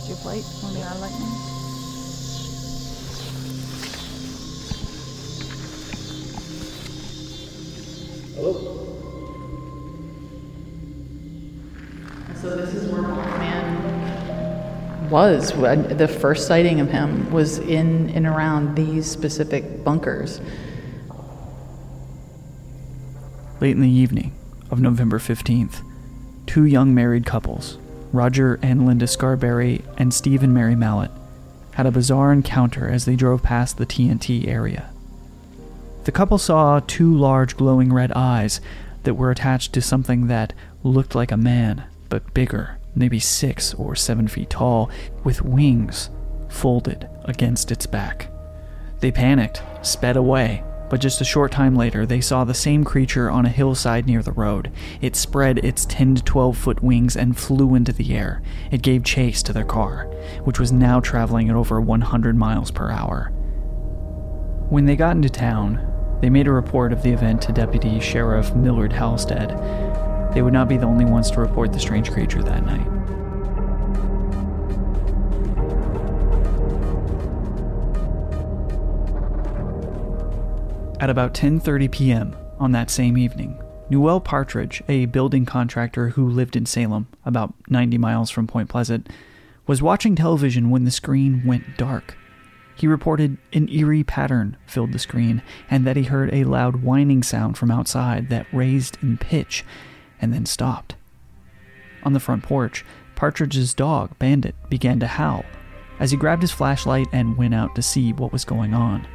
Tube 0.08 0.26
light, 0.26 0.46
on 0.64 0.74
the 0.74 0.82
eye 0.84 0.98
lightning. 1.00 1.34
So 8.36 8.77
was. 15.18 15.52
The 15.52 16.08
first 16.08 16.46
sighting 16.46 16.80
of 16.80 16.92
him 16.92 17.32
was 17.32 17.58
in 17.58 18.12
and 18.12 18.28
around 18.28 18.76
these 18.76 19.10
specific 19.10 19.84
bunkers. 19.84 20.40
Late 23.60 23.76
in 23.76 23.82
the 23.82 23.90
evening 23.90 24.36
of 24.70 24.80
November 24.80 25.18
15th, 25.18 25.82
two 26.46 26.66
young 26.66 26.94
married 26.94 27.26
couples, 27.26 27.80
Roger 28.14 28.60
and 28.62 28.86
Linda 28.86 29.08
Scarberry 29.08 29.84
and 29.98 30.14
Steve 30.14 30.44
and 30.44 30.54
Mary 30.54 30.76
Mallette, 30.76 31.18
had 31.74 31.88
a 31.88 31.92
bizarre 31.92 32.32
encounter 32.32 32.88
as 32.88 33.06
they 33.06 33.16
drove 33.16 33.42
past 33.42 33.78
the 33.78 33.88
TNT 33.88 34.48
area. 34.48 34.92
The 36.04 36.12
couple 36.12 36.38
saw 36.38 36.80
two 36.86 37.12
large 37.18 37.58
glowing 37.58 37.92
red 37.92 38.12
eyes 38.12 38.62
that 39.02 39.16
were 39.16 39.32
attached 39.32 39.74
to 39.74 39.82
something 39.82 40.28
that 40.28 40.54
looked 40.84 41.16
like 41.16 41.32
a 41.32 41.38
man, 41.38 41.86
but 42.08 42.36
bigger, 42.36 42.77
maybe 42.98 43.20
six 43.20 43.74
or 43.74 43.96
seven 43.96 44.28
feet 44.28 44.50
tall, 44.50 44.90
with 45.24 45.42
wings 45.42 46.10
folded 46.50 47.10
against 47.26 47.72
its 47.72 47.86
back. 47.86 48.32
They 49.00 49.12
panicked, 49.12 49.62
sped 49.82 50.18
away, 50.18 50.64
but 50.90 51.02
just 51.02 51.20
a 51.20 51.26
short 51.26 51.52
time 51.52 51.76
later, 51.76 52.06
they 52.06 52.22
saw 52.22 52.44
the 52.44 52.54
same 52.54 52.84
creature 52.84 53.30
on 53.30 53.46
a 53.46 53.50
hillside 53.50 54.08
near 54.08 54.24
the 54.24 54.32
road. 54.32 54.72
It 55.02 55.16
spread 55.16 55.60
its 55.60 55.86
10 55.86 56.16
to 56.16 56.24
12 56.24 56.58
foot 56.58 56.82
wings 56.82 57.18
and 57.18 57.38
flew 57.38 57.76
into 57.76 57.92
the 57.92 58.16
air. 58.16 58.42
It 58.72 58.82
gave 58.82 59.04
chase 59.04 59.44
to 59.44 59.54
their 59.54 59.66
car, 59.66 60.06
which 60.44 60.60
was 60.60 60.72
now 60.72 61.00
traveling 61.00 61.50
at 61.50 61.56
over 61.56 61.82
100 61.82 62.38
miles 62.38 62.72
per 62.72 62.90
hour. 62.90 63.32
When 64.70 64.86
they 64.86 64.96
got 64.96 65.16
into 65.16 65.30
town, 65.30 65.94
they 66.22 66.30
made 66.30 66.48
a 66.48 66.52
report 66.52 66.94
of 66.94 67.04
the 67.04 67.12
event 67.12 67.42
to 67.44 67.52
Deputy 67.52 68.00
Sheriff 68.00 68.56
Millard 68.56 68.94
Halstead. 68.94 69.52
They 70.38 70.44
would 70.44 70.54
not 70.54 70.70
be 70.70 70.78
the 70.78 70.86
only 70.86 71.04
ones 71.04 71.32
to 71.32 71.40
report 71.40 71.74
the 71.74 71.80
strange 71.80 72.12
creature 72.12 72.44
that 72.44 72.64
night. 72.64 72.86
At 81.02 81.10
about 81.10 81.34
10:30 81.34 81.92
p.m. 81.92 82.36
on 82.60 82.72
that 82.74 82.92
same 82.92 83.18
evening, 83.18 83.60
Newell 83.90 84.22
Partridge, 84.22 84.84
a 84.88 85.08
building 85.08 85.44
contractor 85.44 86.10
who 86.10 86.30
lived 86.30 86.56
in 86.56 86.68
Salem, 86.68 87.08
about 87.26 87.56
90 87.68 87.98
miles 87.98 88.30
from 88.30 88.46
Point 88.46 88.70
Pleasant, 88.70 89.10
was 89.66 89.82
watching 89.82 90.16
television 90.16 90.70
when 90.70 90.84
the 90.84 90.92
screen 90.92 91.42
went 91.48 91.78
dark. 91.78 92.16
He 92.76 92.86
reported 92.86 93.38
an 93.54 93.70
eerie 93.70 94.04
pattern 94.04 94.56
filled 94.68 94.92
the 94.92 95.00
screen 95.00 95.42
and 95.68 95.84
that 95.88 95.98
he 95.98 96.04
heard 96.04 96.32
a 96.32 96.44
loud 96.44 96.84
whining 96.84 97.24
sound 97.24 97.58
from 97.58 97.72
outside 97.72 98.30
that 98.30 98.46
raised 98.54 99.00
in 99.02 99.18
pitch 99.18 99.66
and 100.22 100.34
then 100.34 100.46
stopped. 100.46 100.96
On 102.04 102.14
the 102.14 102.20
front 102.20 102.44
porch, 102.44 102.86
Partridge's 103.16 103.74
dog, 103.74 104.18
Bandit, 104.20 104.56
began 104.70 105.00
to 105.00 105.08
howl 105.08 105.44
as 106.00 106.12
he 106.12 106.18
grabbed 106.18 106.44
his 106.44 106.52
flashlight 106.52 107.08
and 107.12 107.38
went 107.38 107.56
out 107.56 107.76
to 107.76 107.82
see 107.82 108.14
what 108.14 108.32
was 108.32 108.46
going 108.46 108.74
on. 108.74 109.08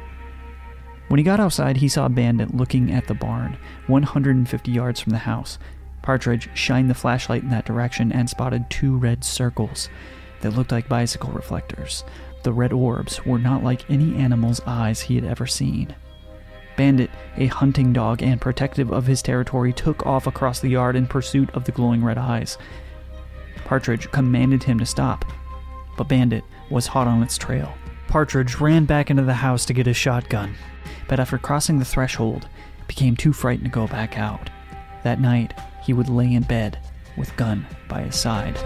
When 1.07 1.17
he 1.17 1.23
got 1.23 1.39
outside, 1.39 1.77
he 1.77 1.87
saw 1.87 2.07
Bandit 2.07 2.55
looking 2.55 2.91
at 2.91 3.07
the 3.07 3.13
barn, 3.13 3.57
150 3.87 4.71
yards 4.71 4.99
from 4.99 5.11
the 5.11 5.19
house. 5.19 5.57
Partridge 6.01 6.49
shined 6.53 6.89
the 6.89 6.95
flashlight 6.95 7.43
in 7.43 7.49
that 7.49 7.65
direction 7.65 8.11
and 8.11 8.29
spotted 8.29 8.69
two 8.69 8.97
red 8.97 9.23
circles. 9.23 9.89
that 10.41 10.51
looked 10.51 10.73
like 10.73 10.89
bicycle 10.89 11.31
reflectors. 11.31 12.03
The 12.43 12.51
red 12.51 12.73
orbs 12.73 13.25
were 13.25 13.39
not 13.39 13.63
like 13.63 13.89
any 13.89 14.17
animal's 14.17 14.59
eyes 14.65 14.99
he 14.99 15.15
had 15.15 15.23
ever 15.23 15.47
seen. 15.47 15.95
Bandit, 16.75 17.11
a 17.37 17.47
hunting 17.47 17.93
dog 17.93 18.23
and 18.23 18.41
protective 18.41 18.91
of 18.91 19.05
his 19.05 19.21
territory, 19.21 19.73
took 19.73 20.05
off 20.05 20.27
across 20.27 20.59
the 20.59 20.69
yard 20.69 20.95
in 20.95 21.07
pursuit 21.07 21.49
of 21.51 21.65
the 21.65 21.71
glowing 21.71 22.03
red 22.03 22.17
eyes. 22.17 22.57
Partridge 23.65 24.09
commanded 24.11 24.63
him 24.63 24.79
to 24.79 24.85
stop, 24.85 25.25
but 25.97 26.07
Bandit 26.07 26.43
was 26.69 26.87
hot 26.87 27.07
on 27.07 27.21
its 27.21 27.37
trail. 27.37 27.73
Partridge 28.07 28.59
ran 28.59 28.85
back 28.85 29.09
into 29.09 29.23
the 29.23 29.33
house 29.33 29.65
to 29.65 29.73
get 29.73 29.85
his 29.85 29.97
shotgun, 29.97 30.55
but 31.07 31.19
after 31.19 31.37
crossing 31.37 31.79
the 31.79 31.85
threshold, 31.85 32.47
became 32.87 33.15
too 33.15 33.33
frightened 33.33 33.65
to 33.65 33.71
go 33.71 33.87
back 33.87 34.17
out. 34.17 34.49
That 35.03 35.21
night, 35.21 35.53
he 35.83 35.93
would 35.93 36.09
lay 36.09 36.33
in 36.33 36.43
bed 36.43 36.79
with 37.17 37.35
gun 37.37 37.65
by 37.87 38.01
his 38.01 38.15
side. 38.15 38.57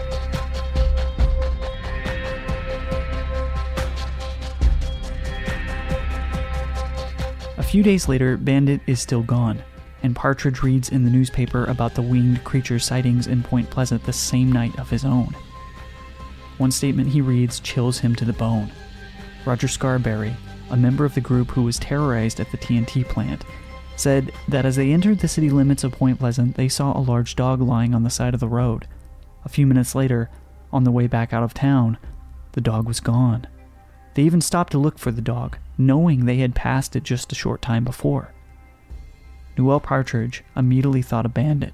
Few 7.68 7.84
days 7.84 8.08
later, 8.08 8.38
Bandit 8.38 8.80
is 8.88 9.02
still 9.02 9.24
gone, 9.24 9.62
and 10.02 10.16
Partridge 10.16 10.64
reads 10.64 10.88
in 10.88 11.04
the 11.04 11.12
newspaper 11.12 11.66
about 11.66 11.96
the 11.96 12.02
winged 12.02 12.42
creature 12.46 12.80
sightings 12.80 13.28
in 13.28 13.44
Point 13.44 13.70
Pleasant 13.70 14.06
the 14.06 14.14
same 14.14 14.54
night 14.54 14.80
of 14.80 14.90
his 14.90 15.04
own. 15.04 15.36
One 16.60 16.72
statement 16.72 17.10
he 17.10 17.20
reads 17.20 17.60
chills 17.60 18.00
him 18.00 18.16
to 18.16 18.26
the 18.26 18.32
bone. 18.32 18.72
Roger 19.46 19.68
Scarberry, 19.68 20.34
a 20.70 20.78
member 20.78 21.04
of 21.04 21.14
the 21.14 21.20
group 21.20 21.52
who 21.52 21.64
was 21.64 21.78
terrorized 21.78 22.40
at 22.40 22.50
the 22.52 22.58
TNT 22.58 23.06
plant, 23.06 23.44
said 23.98 24.32
that 24.48 24.66
as 24.66 24.78
they 24.78 24.94
entered 24.94 25.20
the 25.20 25.28
city 25.28 25.50
limits 25.50 25.84
of 25.84 25.92
Point 25.92 26.20
Pleasant, 26.20 26.56
they 26.56 26.70
saw 26.70 26.98
a 26.98 27.04
large 27.04 27.36
dog 27.36 27.62
lying 27.62 27.94
on 27.94 28.04
the 28.04 28.10
side 28.10 28.34
of 28.34 28.40
the 28.40 28.48
road. 28.48 28.88
A 29.44 29.50
few 29.50 29.68
minutes 29.68 29.94
later, 29.94 30.30
on 30.72 30.86
the 30.86 30.92
way 30.92 31.08
back 31.08 31.34
out 31.34 31.44
of 31.44 31.54
town, 31.54 31.98
the 32.54 32.62
dog 32.62 32.88
was 32.88 33.02
gone. 33.02 33.46
They 34.14 34.24
even 34.24 34.40
stopped 34.40 34.72
to 34.72 34.78
look 34.78 34.98
for 34.98 35.12
the 35.12 35.22
dog, 35.22 35.58
knowing 35.78 36.26
they 36.26 36.38
had 36.38 36.56
passed 36.56 36.96
it 36.96 37.04
just 37.04 37.32
a 37.32 37.36
short 37.36 37.62
time 37.62 37.84
before. 37.84 38.34
Newell 39.58 39.80
Partridge 39.80 40.44
immediately 40.56 41.02
thought 41.02 41.26
a 41.26 41.30
bandit, 41.30 41.74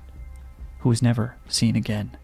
who 0.79 0.89
was 0.89 1.01
never 1.01 1.35
seen 1.47 1.75
again. 1.75 2.17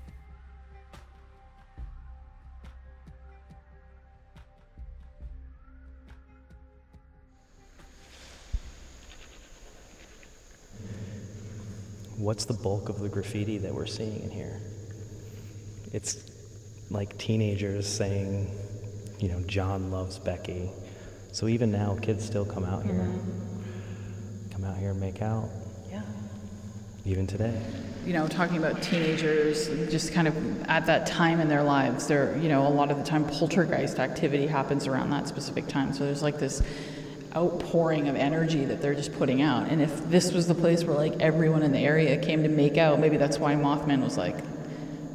What's 12.18 12.46
the 12.46 12.54
bulk 12.54 12.90
of 12.90 13.00
the 13.00 13.08
graffiti 13.10 13.58
that 13.60 13.74
we're 13.74 13.86
seeing 13.86 14.22
in 14.22 14.30
here? 14.30 14.60
It's 15.94 16.30
like 16.90 17.18
teenagers 17.18 17.88
saying, 17.88 18.52
you 19.20 19.30
know, 19.30 19.42
John 19.48 19.90
loves 19.90 20.20
Becky. 20.20 20.70
So 21.32 21.48
even 21.48 21.72
now, 21.72 21.98
kids 22.02 22.26
still 22.26 22.46
come 22.46 22.66
out 22.66 22.84
here, 22.84 23.08
come 24.52 24.64
out 24.64 24.78
here 24.78 24.92
and 24.92 25.00
make 25.00 25.22
out, 25.22 25.50
Yeah. 25.92 26.02
even 27.06 27.28
today. 27.28 27.54
you 28.06 28.14
know, 28.14 28.28
talking 28.28 28.58
about 28.58 28.82
teenagers, 28.82 29.68
just 29.92 30.14
kind 30.14 30.28
of 30.28 30.64
at 30.64 30.88
that 30.88 31.06
time 31.06 31.40
in 31.40 31.48
their 31.48 31.62
lives, 31.62 32.08
they're, 32.08 32.36
you 32.38 32.50
know, 32.50 32.66
a 32.66 32.70
lot 32.70 32.90
of 32.90 32.98
the 32.98 33.04
time 33.04 33.24
poltergeist 33.26 34.00
activity 34.00 34.48
happens 34.48 34.88
around 34.88 35.12
that 35.12 35.28
specific 35.28 35.68
time. 35.68 35.94
So 35.94 36.06
there's 36.06 36.24
like 36.24 36.40
this 36.40 36.64
outpouring 37.36 38.08
of 38.08 38.16
energy 38.16 38.66
that 38.66 38.82
they're 38.82 38.96
just 38.96 39.14
putting 39.14 39.44
out. 39.44 39.70
And 39.70 39.82
if 39.82 40.10
this 40.10 40.32
was 40.34 40.48
the 40.48 40.56
place 40.56 40.84
where 40.84 40.96
like 40.96 41.20
everyone 41.20 41.62
in 41.62 41.72
the 41.72 41.80
area 41.80 42.18
came 42.18 42.42
to 42.42 42.50
make 42.50 42.78
out, 42.78 43.00
maybe 43.00 43.18
that's 43.18 43.38
why 43.38 43.54
Mothman 43.54 44.02
was 44.04 44.18
like 44.18 44.38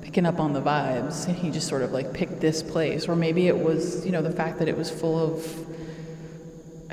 picking 0.03 0.25
up 0.27 0.39
on 0.39 0.53
the 0.53 0.61
vibes. 0.63 1.27
He 1.35 1.51
just 1.51 1.67
sort 1.67 1.83
of 1.83 1.91
like 1.91 2.13
picked 2.13 2.41
this 2.41 2.63
place. 2.63 3.09
Or 3.09 3.17
maybe 3.17 3.49
it 3.49 3.59
was, 3.59 4.07
you 4.07 4.13
know, 4.13 4.23
the 4.23 4.31
fact 4.31 4.61
that 4.61 4.69
it 4.69 4.77
was 4.77 4.89
full 4.91 5.19
of 5.19 5.45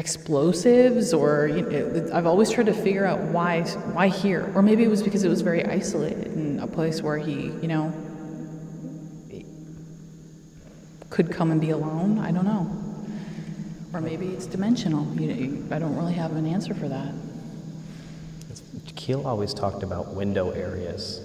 explosives 0.01 1.13
or 1.13 1.47
you 1.47 1.61
know, 1.61 2.09
I've 2.11 2.25
always 2.25 2.49
tried 2.49 2.65
to 2.65 2.73
figure 2.73 3.05
out 3.05 3.19
why 3.35 3.61
why 3.93 4.07
here. 4.07 4.51
Or 4.55 4.63
maybe 4.63 4.83
it 4.83 4.89
was 4.89 5.03
because 5.03 5.23
it 5.23 5.29
was 5.29 5.41
very 5.41 5.63
isolated 5.63 6.31
and 6.35 6.59
a 6.59 6.65
place 6.65 7.03
where 7.03 7.19
he 7.19 7.35
you 7.63 7.67
know 7.67 7.93
could 11.11 11.31
come 11.31 11.51
and 11.51 11.61
be 11.61 11.69
alone. 11.69 12.17
I 12.17 12.31
don't 12.31 12.45
know. 12.45 12.63
Or 13.93 14.01
maybe 14.01 14.29
it's 14.29 14.47
dimensional. 14.47 15.05
You 15.21 15.27
know, 15.27 15.75
I 15.75 15.77
don't 15.77 15.95
really 15.95 16.13
have 16.13 16.35
an 16.35 16.47
answer 16.47 16.73
for 16.73 16.87
that. 16.87 17.13
Keel 18.95 19.27
always 19.27 19.53
talked 19.53 19.83
about 19.83 20.15
window 20.15 20.49
areas 20.51 21.21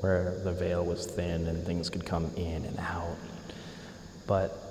where 0.00 0.40
the 0.44 0.52
veil 0.52 0.84
was 0.84 1.06
thin 1.06 1.46
and 1.46 1.64
things 1.64 1.88
could 1.88 2.04
come 2.04 2.30
in 2.36 2.64
and 2.64 2.78
out. 2.80 3.16
But 4.26 4.69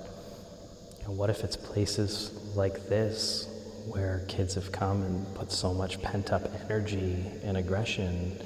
you 1.00 1.06
know, 1.06 1.12
what 1.12 1.30
if 1.30 1.42
it's 1.44 1.56
places 1.56 2.30
like 2.54 2.88
this 2.88 3.48
where 3.86 4.24
kids 4.28 4.54
have 4.54 4.70
come 4.70 5.02
and 5.02 5.34
put 5.34 5.50
so 5.50 5.72
much 5.72 6.00
pent 6.02 6.32
up 6.32 6.42
energy 6.64 7.24
and 7.42 7.56
aggression 7.56 8.38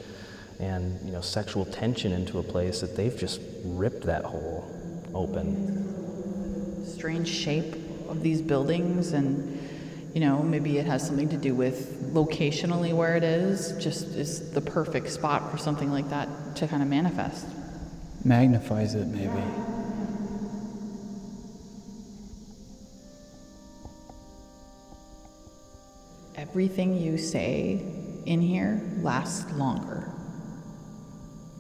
and 0.60 1.04
you 1.04 1.12
know 1.12 1.20
sexual 1.20 1.64
tension 1.64 2.12
into 2.12 2.38
a 2.38 2.42
place 2.42 2.80
that 2.80 2.96
they've 2.96 3.16
just 3.16 3.40
ripped 3.64 4.02
that 4.02 4.24
hole 4.24 4.64
open. 5.12 6.84
strange 6.86 7.28
shape 7.28 7.74
of 8.08 8.22
these 8.22 8.40
buildings 8.40 9.12
and 9.12 9.58
you 10.14 10.20
know 10.20 10.40
maybe 10.42 10.78
it 10.78 10.86
has 10.86 11.04
something 11.04 11.28
to 11.28 11.36
do 11.36 11.54
with 11.54 12.14
locationally 12.14 12.94
where 12.94 13.16
it 13.16 13.24
is 13.24 13.72
just 13.82 14.06
is 14.14 14.52
the 14.52 14.60
perfect 14.60 15.10
spot 15.10 15.50
for 15.50 15.58
something 15.58 15.90
like 15.90 16.08
that 16.08 16.28
to 16.54 16.68
kind 16.68 16.82
of 16.82 16.88
manifest 16.88 17.46
Magnifies 18.24 18.94
it, 18.94 19.06
maybe. 19.08 19.83
Everything 26.54 26.96
you 26.96 27.18
say 27.18 27.84
in 28.26 28.40
here 28.40 28.80
lasts 29.02 29.52
longer. 29.54 30.08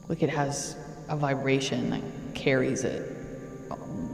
Like 0.08 0.22
it 0.22 0.30
has 0.30 0.76
a 1.08 1.16
vibration 1.16 1.90
that 1.90 2.00
carries 2.36 2.84
it 2.84 3.10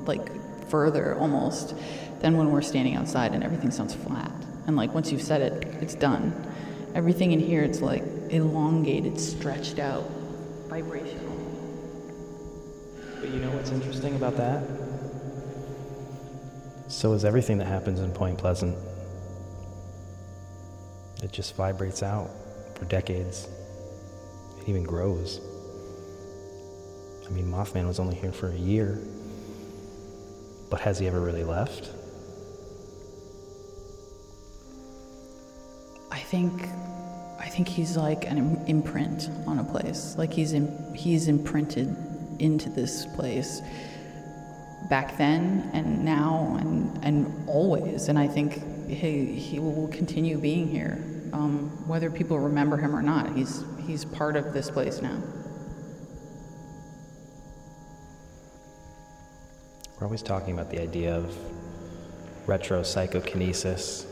like 0.07 0.27
further 0.71 1.17
almost 1.17 1.75
than 2.21 2.35
when 2.39 2.51
we're 2.51 2.63
standing 2.63 2.97
outside 2.97 3.35
and 3.35 3.45
everything 3.45 3.71
sounds 3.71 3.93
flat. 3.95 4.33
And 4.67 4.75
like 4.75 4.95
once 4.95 5.13
you've 5.13 5.21
said 5.21 5.43
it, 5.43 5.67
it's 5.83 5.95
done. 5.95 6.33
Everything 6.95 7.33
in 7.33 7.41
here, 7.41 7.63
it's 7.63 7.83
like 7.83 8.03
elongated, 8.31 9.21
stretched 9.21 9.79
out, 9.79 10.11
vibrational. 10.69 11.37
But 13.21 13.29
you 13.29 13.41
know 13.41 13.51
what's 13.51 13.71
interesting 13.71 14.17
about 14.17 14.39
that? 14.39 14.65
So 16.89 17.13
is 17.13 17.27
everything 17.27 17.59
that 17.59 17.67
happens 17.67 18.01
in 18.01 18.11
Point 18.13 18.39
Pleasant. 18.39 18.75
It 21.23 21.33
just 21.33 21.55
vibrates 21.57 22.03
out 22.03 22.31
for 22.75 22.85
decades. 22.87 23.47
It 24.61 24.69
even 24.69 24.83
grows. 24.83 25.41
I 27.27 27.31
mean, 27.31 27.51
Mothman 27.51 27.87
was 27.87 28.01
only 28.01 28.17
here 28.17 28.33
for 28.33 28.49
a 28.49 28.57
year. 28.57 28.99
But 30.71 30.81
has 30.81 30.99
he 30.99 31.07
ever 31.07 31.21
really 31.21 31.45
left? 31.45 31.91
I 36.11 36.19
think 36.19 36.69
I 37.39 37.49
think 37.49 37.69
he's 37.69 37.97
like 37.97 38.25
an 38.31 38.63
imprint 38.67 39.29
on 39.47 39.59
a 39.59 39.65
place. 39.65 40.15
Like 40.17 40.33
he's 40.33 40.53
Im- 40.53 40.95
he's 40.95 41.27
imprinted 41.29 41.97
into 42.39 42.71
this 42.71 43.07
place 43.17 43.61
back 44.89 45.19
then 45.19 45.71
and 45.73 46.05
now 46.05 46.57
and 46.61 47.05
and 47.05 47.49
always. 47.49 48.09
And 48.09 48.19
I 48.19 48.29
think 48.29 48.63
he 48.89 49.27
he 49.27 49.59
will 49.59 49.89
continue 49.89 50.39
being 50.39 50.69
here, 50.69 51.03
um, 51.33 51.71
whether 51.87 52.11
people 52.11 52.39
remember 52.39 52.77
him 52.77 52.95
or 52.95 53.03
not. 53.03 53.35
He's 53.35 53.65
he's 53.87 54.05
part 54.05 54.37
of 54.37 54.53
this 54.53 54.71
place 54.71 55.03
now. 55.03 55.21
We're 59.99 60.07
always 60.07 60.23
talking 60.23 60.55
about 60.55 60.71
the 60.71 60.81
idea 60.81 61.15
of 61.15 61.37
retro 62.47 62.83
psychokinesis 62.83 64.07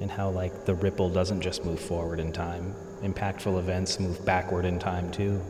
and 0.00 0.10
how 0.10 0.30
like 0.30 0.64
the 0.64 0.74
ripple 0.74 1.10
doesn't 1.10 1.40
just 1.40 1.64
move 1.64 1.80
forward 1.80 2.20
in 2.20 2.32
time. 2.32 2.74
Impactful 3.02 3.58
events 3.58 4.00
move 4.00 4.24
backward 4.24 4.64
in 4.64 4.78
time 4.78 5.10
too. 5.10 5.42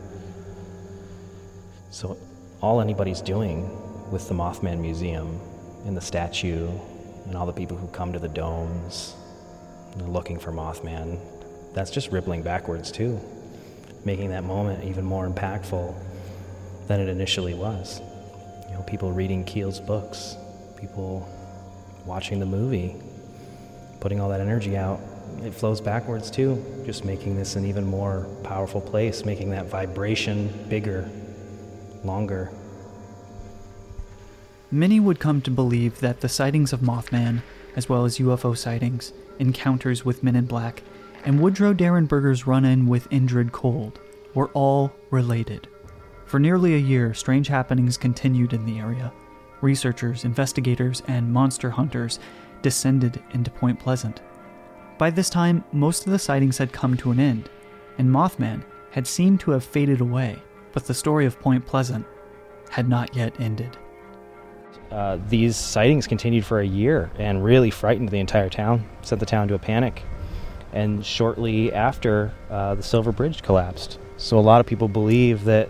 So 1.89 2.17
all 2.61 2.81
anybody's 2.81 3.21
doing 3.21 3.69
with 4.11 4.27
the 4.27 4.33
Mothman 4.33 4.79
Museum 4.79 5.39
and 5.85 5.95
the 5.95 6.01
statue 6.01 6.69
and 7.25 7.35
all 7.35 7.45
the 7.45 7.53
people 7.53 7.77
who 7.77 7.87
come 7.87 8.11
to 8.13 8.19
the 8.19 8.27
domes 8.27 9.15
looking 9.95 10.39
for 10.39 10.51
Mothman, 10.51 11.19
that's 11.73 11.91
just 11.91 12.11
rippling 12.11 12.41
backwards 12.41 12.91
too, 12.91 13.19
making 14.05 14.29
that 14.29 14.43
moment 14.43 14.83
even 14.83 15.05
more 15.05 15.27
impactful 15.29 15.95
than 16.87 16.99
it 16.99 17.09
initially 17.09 17.53
was. 17.53 18.01
You 18.67 18.73
know, 18.73 18.83
people 18.83 19.11
reading 19.11 19.43
Keel's 19.43 19.79
books, 19.79 20.37
people 20.77 21.27
watching 22.05 22.39
the 22.39 22.45
movie, 22.45 22.95
putting 23.99 24.19
all 24.19 24.29
that 24.29 24.41
energy 24.41 24.77
out, 24.77 24.99
it 25.43 25.53
flows 25.53 25.81
backwards 25.81 26.31
too, 26.31 26.63
just 26.85 27.05
making 27.05 27.35
this 27.35 27.55
an 27.55 27.65
even 27.65 27.85
more 27.85 28.27
powerful 28.43 28.81
place, 28.81 29.25
making 29.25 29.51
that 29.51 29.65
vibration 29.65 30.47
bigger, 30.69 31.09
longer. 32.03 32.51
Many 34.71 34.99
would 34.99 35.19
come 35.19 35.41
to 35.43 35.51
believe 35.51 35.99
that 35.99 36.21
the 36.21 36.29
sightings 36.29 36.73
of 36.73 36.81
Mothman, 36.81 37.41
as 37.77 37.87
well 37.87 38.03
as 38.03 38.17
UFO 38.17 38.57
sightings, 38.57 39.13
encounters 39.39 40.03
with 40.03 40.23
men 40.23 40.35
in 40.35 40.45
black, 40.45 40.83
and 41.23 41.39
Woodrow 41.39 41.73
Derenberger's 41.73 42.45
run 42.45 42.65
in 42.65 42.87
with 42.87 43.09
Indrid 43.11 43.53
Cold 43.53 43.99
were 44.33 44.49
all 44.49 44.91
related. 45.11 45.69
For 46.25 46.39
nearly 46.39 46.73
a 46.73 46.79
year, 46.79 47.13
strange 47.13 47.47
happenings 47.47 47.95
continued 47.95 48.51
in 48.51 48.65
the 48.65 48.79
area. 48.79 49.13
Researchers, 49.61 50.25
investigators, 50.25 51.01
and 51.07 51.31
monster 51.31 51.69
hunters 51.69 52.19
descended 52.63 53.21
into 53.31 53.51
Point 53.51 53.79
Pleasant. 53.79 54.21
By 54.97 55.11
this 55.11 55.29
time, 55.29 55.63
most 55.71 56.05
of 56.05 56.11
the 56.11 56.19
sightings 56.19 56.57
had 56.57 56.73
come 56.73 56.97
to 56.97 57.11
an 57.11 57.19
end, 57.19 57.49
and 57.99 58.09
Mothman 58.09 58.63
had 58.91 59.05
seemed 59.05 59.39
to 59.41 59.51
have 59.51 59.63
faded 59.63 60.01
away, 60.01 60.41
but 60.73 60.85
the 60.85 60.93
story 60.93 61.27
of 61.27 61.39
Point 61.39 61.65
Pleasant 61.65 62.05
had 62.69 62.89
not 62.89 63.15
yet 63.15 63.39
ended. 63.39 63.77
Uh, 64.91 65.17
these 65.27 65.55
sightings 65.55 66.07
continued 66.07 66.45
for 66.45 66.59
a 66.59 66.65
year 66.65 67.11
and 67.17 67.43
really 67.43 67.69
frightened 67.69 68.09
the 68.09 68.19
entire 68.19 68.49
town, 68.49 68.87
sent 69.01 69.19
the 69.19 69.25
town 69.25 69.43
into 69.43 69.55
a 69.55 69.59
panic. 69.59 70.03
And 70.73 71.05
shortly 71.05 71.73
after, 71.73 72.31
uh, 72.49 72.75
the 72.75 72.83
Silver 72.83 73.11
Bridge 73.11 73.41
collapsed. 73.41 73.99
So 74.17 74.37
a 74.37 74.41
lot 74.41 74.59
of 74.59 74.65
people 74.65 74.87
believe 74.87 75.43
that 75.45 75.69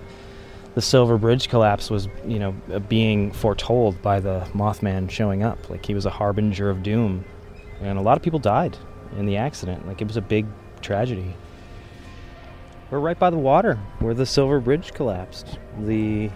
the 0.75 0.81
Silver 0.81 1.17
Bridge 1.17 1.49
collapse 1.49 1.89
was, 1.89 2.07
you 2.25 2.37
know, 2.37 2.55
uh, 2.71 2.79
being 2.79 3.31
foretold 3.31 3.99
by 4.01 4.19
the 4.19 4.47
Mothman 4.53 5.09
showing 5.09 5.41
up. 5.43 5.69
Like 5.69 5.85
he 5.85 5.95
was 5.95 6.05
a 6.05 6.09
harbinger 6.11 6.69
of 6.69 6.83
doom. 6.83 7.25
And 7.81 7.97
a 7.97 8.01
lot 8.01 8.17
of 8.17 8.23
people 8.23 8.39
died 8.39 8.77
in 9.17 9.25
the 9.25 9.37
accident. 9.37 9.87
Like 9.87 10.01
it 10.01 10.07
was 10.07 10.17
a 10.17 10.21
big 10.21 10.45
tragedy. 10.81 11.35
We're 12.89 12.99
right 12.99 13.17
by 13.17 13.29
the 13.29 13.37
water 13.37 13.75
where 13.99 14.13
the 14.13 14.25
Silver 14.25 14.59
Bridge 14.59 14.93
collapsed. 14.93 15.59
The 15.79 16.29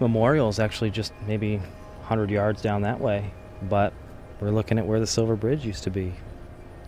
memorial 0.00 0.48
is 0.48 0.58
actually 0.58 0.90
just 0.90 1.12
maybe 1.26 1.56
100 1.56 2.30
yards 2.30 2.62
down 2.62 2.82
that 2.82 3.00
way, 3.00 3.32
but 3.62 3.92
we're 4.40 4.50
looking 4.50 4.78
at 4.78 4.86
where 4.86 5.00
the 5.00 5.06
Silver 5.06 5.36
Bridge 5.36 5.64
used 5.64 5.84
to 5.84 5.90
be. 5.90 6.14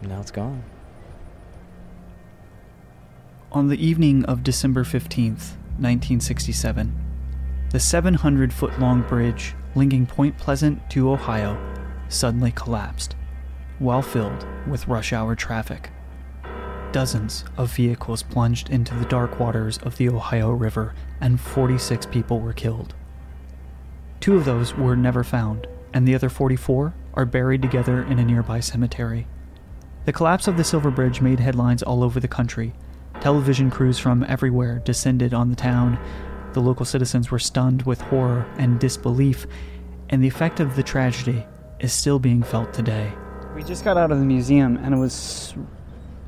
Now 0.02 0.20
it's 0.20 0.30
gone. 0.30 0.64
On 3.50 3.68
the 3.68 3.84
evening 3.84 4.24
of 4.26 4.42
December 4.42 4.84
15th, 4.84 5.56
1967, 5.78 6.92
the 7.70 7.80
700 7.80 8.52
foot 8.52 8.78
long 8.78 9.02
bridge 9.02 9.54
linking 9.74 10.06
Point 10.06 10.36
Pleasant 10.36 10.88
to 10.90 11.10
Ohio 11.10 11.58
suddenly 12.08 12.50
collapsed 12.50 13.14
while 13.78 14.02
filled 14.02 14.46
with 14.66 14.88
rush 14.88 15.12
hour 15.12 15.34
traffic. 15.34 15.90
Dozens 16.90 17.44
of 17.56 17.74
vehicles 17.74 18.22
plunged 18.22 18.70
into 18.70 18.94
the 18.94 19.04
dark 19.04 19.38
waters 19.38 19.78
of 19.78 19.96
the 19.96 20.08
Ohio 20.08 20.50
River, 20.50 20.94
and 21.20 21.38
46 21.38 22.06
people 22.06 22.40
were 22.40 22.52
killed. 22.52 22.94
Two 24.20 24.36
of 24.36 24.44
those 24.44 24.74
were 24.74 24.96
never 24.96 25.22
found, 25.22 25.66
and 25.94 26.06
the 26.06 26.14
other 26.14 26.28
44 26.28 26.94
are 27.14 27.24
buried 27.24 27.62
together 27.62 28.02
in 28.02 28.18
a 28.18 28.24
nearby 28.24 28.60
cemetery. 28.60 29.26
The 30.04 30.12
collapse 30.12 30.48
of 30.48 30.56
the 30.56 30.64
Silver 30.64 30.90
Bridge 30.90 31.20
made 31.20 31.40
headlines 31.40 31.82
all 31.82 32.02
over 32.02 32.18
the 32.18 32.28
country. 32.28 32.74
Television 33.20 33.70
crews 33.70 33.98
from 33.98 34.24
everywhere 34.24 34.80
descended 34.84 35.34
on 35.34 35.50
the 35.50 35.56
town. 35.56 35.98
The 36.52 36.60
local 36.60 36.86
citizens 36.86 37.30
were 37.30 37.38
stunned 37.38 37.82
with 37.82 38.00
horror 38.00 38.46
and 38.56 38.80
disbelief, 38.80 39.46
and 40.08 40.22
the 40.22 40.28
effect 40.28 40.60
of 40.60 40.76
the 40.76 40.82
tragedy 40.82 41.44
is 41.80 41.92
still 41.92 42.18
being 42.18 42.42
felt 42.42 42.72
today. 42.72 43.12
We 43.54 43.62
just 43.62 43.84
got 43.84 43.96
out 43.96 44.10
of 44.10 44.18
the 44.18 44.24
museum 44.24 44.76
and 44.78 44.94
it 44.94 44.98
was 44.98 45.54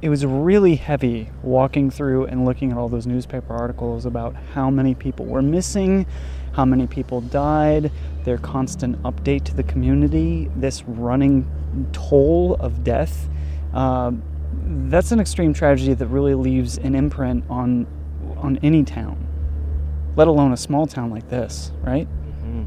it 0.03 0.09
was 0.09 0.25
really 0.25 0.77
heavy 0.77 1.31
walking 1.43 1.91
through 1.91 2.25
and 2.27 2.45
looking 2.45 2.73
at 2.73 2.79
all 2.79 2.89
those 2.89 3.07
newspaper 3.07 3.53
articles 3.53 4.07
about 4.07 4.35
how 4.55 4.71
many 4.71 4.95
people 4.95 5.27
were 5.27 5.43
missing, 5.43 6.07
how 6.53 6.65
many 6.65 6.87
people 6.87 7.21
died, 7.21 7.91
their 8.25 8.39
constant 8.39 9.01
update 9.03 9.45
to 9.45 9.55
the 9.55 9.63
community, 9.63 10.51
this 10.57 10.83
running 10.85 11.49
toll 11.93 12.57
of 12.61 12.85
death. 12.85 13.29
Uh, 13.73 14.13
that's 14.89 15.13
an 15.13 15.21
extreme 15.21 15.55
tragedy 15.55 15.95
that 15.95 16.07
really 16.07 16.35
leaves 16.35 16.79
an 16.79 16.95
imprint 16.95 17.45
on 17.49 17.87
on 18.37 18.59
any 18.63 18.83
town, 18.83 19.27
let 20.17 20.29
alone 20.29 20.53
a 20.53 20.57
small 20.57 20.87
town 20.87 21.11
like 21.11 21.29
this, 21.29 21.73
right? 21.83 22.07
Mm-hmm. 22.09 22.65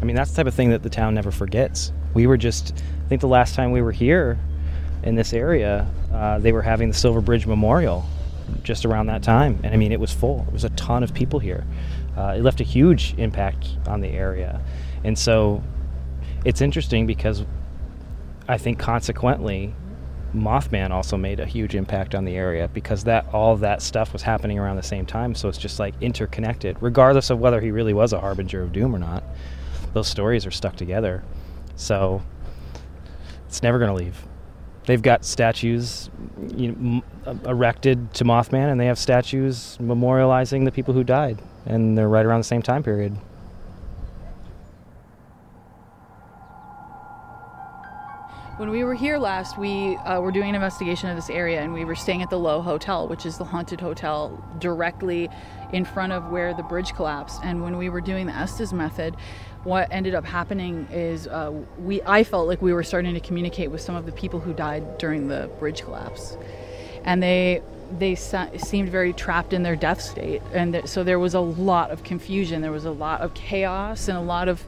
I 0.00 0.04
mean, 0.04 0.14
that's 0.14 0.30
the 0.30 0.36
type 0.36 0.46
of 0.46 0.54
thing 0.54 0.70
that 0.70 0.82
the 0.82 0.90
town 0.90 1.14
never 1.14 1.30
forgets. 1.30 1.92
We 2.14 2.26
were 2.26 2.36
just, 2.36 2.72
I 3.04 3.08
think 3.08 3.20
the 3.20 3.28
last 3.28 3.54
time 3.54 3.72
we 3.72 3.82
were 3.82 3.92
here 3.92 4.38
in 5.02 5.16
this 5.16 5.32
area, 5.32 5.90
uh, 6.12 6.38
they 6.38 6.52
were 6.52 6.62
having 6.62 6.88
the 6.88 6.94
Silver 6.94 7.20
Bridge 7.20 7.46
Memorial 7.46 8.06
just 8.62 8.84
around 8.84 9.06
that 9.06 9.22
time. 9.22 9.58
And 9.62 9.74
I 9.74 9.76
mean, 9.76 9.92
it 9.92 10.00
was 10.00 10.12
full. 10.12 10.44
It 10.46 10.52
was 10.52 10.64
a 10.64 10.70
ton 10.70 11.02
of 11.02 11.12
people 11.12 11.38
here. 11.38 11.64
Uh, 12.18 12.34
it 12.36 12.42
left 12.42 12.60
a 12.60 12.64
huge 12.64 13.14
impact 13.16 13.76
on 13.86 14.00
the 14.00 14.08
area. 14.08 14.60
And 15.04 15.16
so 15.16 15.62
it's 16.44 16.60
interesting 16.60 17.06
because 17.06 17.44
I 18.48 18.58
think 18.58 18.78
consequently, 18.78 19.72
Mothman 20.34 20.90
also 20.90 21.16
made 21.16 21.38
a 21.38 21.46
huge 21.46 21.74
impact 21.74 22.14
on 22.14 22.24
the 22.24 22.34
area 22.34 22.68
because 22.68 23.04
that 23.04 23.32
all 23.32 23.56
that 23.58 23.80
stuff 23.80 24.12
was 24.12 24.22
happening 24.22 24.58
around 24.58 24.76
the 24.76 24.82
same 24.82 25.06
time. 25.06 25.34
So 25.34 25.48
it's 25.48 25.58
just 25.58 25.78
like 25.78 25.94
interconnected, 26.00 26.76
regardless 26.80 27.30
of 27.30 27.38
whether 27.38 27.60
he 27.60 27.70
really 27.70 27.94
was 27.94 28.12
a 28.12 28.20
harbinger 28.20 28.62
of 28.62 28.72
doom 28.72 28.94
or 28.94 28.98
not. 28.98 29.22
Those 29.94 30.08
stories 30.08 30.44
are 30.44 30.50
stuck 30.50 30.76
together. 30.76 31.22
So 31.76 32.20
it's 33.46 33.62
never 33.62 33.78
going 33.78 33.90
to 33.90 33.94
leave. 33.94 34.26
They've 34.86 35.00
got 35.00 35.24
statues 35.24 36.10
you 36.56 36.72
know, 36.72 37.02
erected 37.44 38.12
to 38.14 38.24
Mothman, 38.24 38.70
and 38.70 38.80
they 38.80 38.86
have 38.86 38.98
statues 38.98 39.76
memorializing 39.80 40.64
the 40.64 40.72
people 40.72 40.94
who 40.94 41.04
died, 41.04 41.40
and 41.68 41.96
they're 41.96 42.08
right 42.08 42.26
around 42.26 42.40
the 42.40 42.44
same 42.44 42.62
time 42.62 42.82
period. 42.82 43.16
When 48.56 48.70
we 48.70 48.82
were 48.82 48.94
here 48.94 49.18
last, 49.18 49.56
we 49.56 49.94
uh, 49.98 50.20
were 50.20 50.32
doing 50.32 50.48
an 50.48 50.56
investigation 50.56 51.08
of 51.08 51.14
this 51.14 51.30
area 51.30 51.60
and 51.60 51.72
we 51.72 51.84
were 51.84 51.94
staying 51.94 52.22
at 52.22 52.30
the 52.30 52.38
Lowe 52.38 52.60
Hotel, 52.60 53.06
which 53.06 53.24
is 53.24 53.38
the 53.38 53.44
haunted 53.44 53.80
hotel 53.80 54.42
directly 54.58 55.28
in 55.72 55.84
front 55.84 56.12
of 56.12 56.30
where 56.30 56.52
the 56.54 56.64
bridge 56.64 56.92
collapsed. 56.94 57.40
And 57.44 57.62
when 57.62 57.76
we 57.76 57.88
were 57.88 58.00
doing 58.00 58.26
the 58.26 58.32
Estes 58.34 58.72
method, 58.72 59.14
what 59.62 59.86
ended 59.92 60.16
up 60.16 60.24
happening 60.24 60.88
is 60.90 61.28
uh, 61.28 61.52
we 61.78 62.02
I 62.02 62.24
felt 62.24 62.48
like 62.48 62.60
we 62.60 62.72
were 62.72 62.82
starting 62.82 63.14
to 63.14 63.20
communicate 63.20 63.70
with 63.70 63.80
some 63.80 63.94
of 63.94 64.06
the 64.06 64.12
people 64.12 64.40
who 64.40 64.52
died 64.52 64.98
during 64.98 65.28
the 65.28 65.48
bridge 65.60 65.82
collapse. 65.82 66.36
And 67.04 67.22
they 67.22 67.62
they 67.98 68.14
seemed 68.14 68.88
very 68.88 69.12
trapped 69.12 69.52
in 69.52 69.62
their 69.62 69.76
death 69.76 70.00
state 70.00 70.42
and 70.52 70.74
th- 70.74 70.86
so 70.86 71.02
there 71.02 71.18
was 71.18 71.34
a 71.34 71.40
lot 71.40 71.90
of 71.90 72.02
confusion. 72.04 72.60
There 72.60 72.72
was 72.72 72.84
a 72.84 72.90
lot 72.90 73.20
of 73.20 73.34
chaos 73.34 74.08
and 74.08 74.18
a 74.18 74.22
lot 74.22 74.48
of 74.48 74.64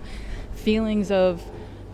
feelings 0.54 1.10
of 1.10 1.42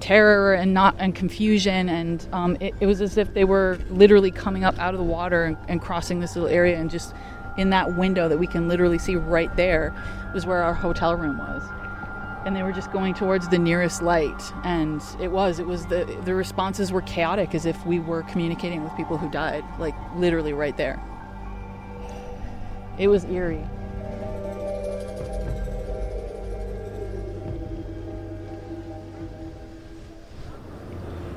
terror 0.01 0.55
and 0.55 0.75
not 0.75 0.95
and 0.99 1.15
confusion 1.15 1.89
and 1.89 2.29
um, 2.33 2.57
it, 2.61 2.75
it, 2.81 2.87
was 2.87 3.01
as 3.01 3.17
if 3.17 3.33
they 3.33 3.45
were 3.45 3.79
literally 3.89 4.31
coming 4.31 4.63
up 4.63 4.79
out 4.79 4.93
of 4.93 4.99
the 4.99 5.05
water 5.05 5.45
and, 5.45 5.57
and, 5.69 5.81
crossing 5.81 6.21
this 6.21 6.37
little 6.37 6.51
area 6.51 6.77
and 6.79 6.91
just 6.91 7.15
in 7.57 7.71
that 7.71 7.97
window 7.97 8.29
that 8.29 8.37
we 8.37 8.47
can 8.47 8.69
literally 8.69 8.99
see 8.99 9.17
right 9.17 9.57
there 9.57 9.95
was 10.35 10.45
where 10.45 10.63
our 10.63 10.75
hotel 10.75 11.17
room 11.17 11.39
was. 11.39 11.63
And 12.45 12.55
they 12.55 12.63
were 12.63 12.73
just 12.73 12.93
going 12.93 13.15
towards 13.15 13.49
the 13.49 13.59
nearest 13.59 14.03
light 14.03 14.53
and 14.65 15.03
it 15.19 15.29
was 15.29 15.59
it 15.59 15.67
was 15.67 15.87
the 15.87 16.05
the 16.25 16.35
responses 16.35 16.93
were 16.93 17.03
chaotic 17.03 17.55
as 17.55 17.65
if 17.65 17.85
we 17.87 17.99
were 17.99 18.23
communicating 18.25 18.85
with 18.85 18.95
people 18.97 19.17
who 19.17 19.31
died 19.31 19.65
like 19.79 19.95
literally 20.15 20.53
right 20.53 20.77
there 20.77 21.03
it 22.99 23.09
was 23.09 23.25
eerie 23.27 23.65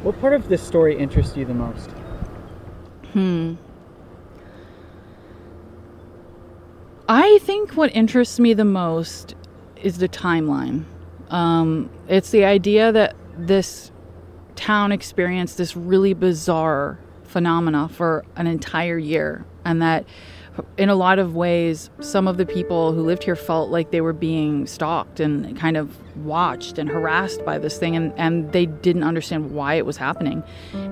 What 0.04 0.20
part 0.22 0.34
of 0.34 0.48
this 0.48 0.66
story 0.66 0.98
interests 0.98 1.36
you 1.36 1.44
the 1.44 1.54
most? 1.54 1.90
Hmm. 3.12 3.56
I 7.10 7.40
think 7.42 7.74
what 7.74 7.94
interests 7.94 8.40
me 8.40 8.54
the 8.54 8.66
most 8.66 9.36
is 9.76 9.98
the 9.98 10.08
timeline. 10.08 10.86
Um, 11.30 11.90
it's 12.08 12.32
the 12.32 12.46
idea 12.46 12.92
that 12.92 13.16
this 13.38 13.92
town 14.56 14.92
experienced 14.92 15.58
this 15.58 15.76
really 15.76 16.14
bizarre 16.14 16.98
phenomena 17.24 17.90
for 17.90 18.24
an 18.36 18.48
entire 18.48 18.98
year, 18.98 19.46
and 19.66 19.82
that 19.82 20.06
in 20.78 20.90
a 20.90 20.96
lot 20.96 21.20
of 21.20 21.36
ways, 21.36 21.90
some 22.00 22.28
of 22.28 22.38
the 22.38 22.46
people 22.46 22.94
who 22.94 23.04
lived 23.04 23.24
here 23.24 23.36
felt 23.36 23.70
like 23.70 23.92
they 23.92 24.02
were 24.02 24.14
being 24.14 24.66
stalked 24.68 25.20
and 25.20 25.58
kind 25.58 25.78
of 25.78 25.96
watched 26.26 26.78
and 26.78 26.90
harassed 26.90 27.44
by 27.46 27.58
this 27.58 27.78
thing, 27.78 27.96
and, 27.96 28.14
and 28.18 28.52
they 28.52 28.66
didn't 28.66 29.04
understand 29.04 29.52
why 29.52 29.76
it 29.76 29.86
was 29.86 29.98
happening. 29.98 30.44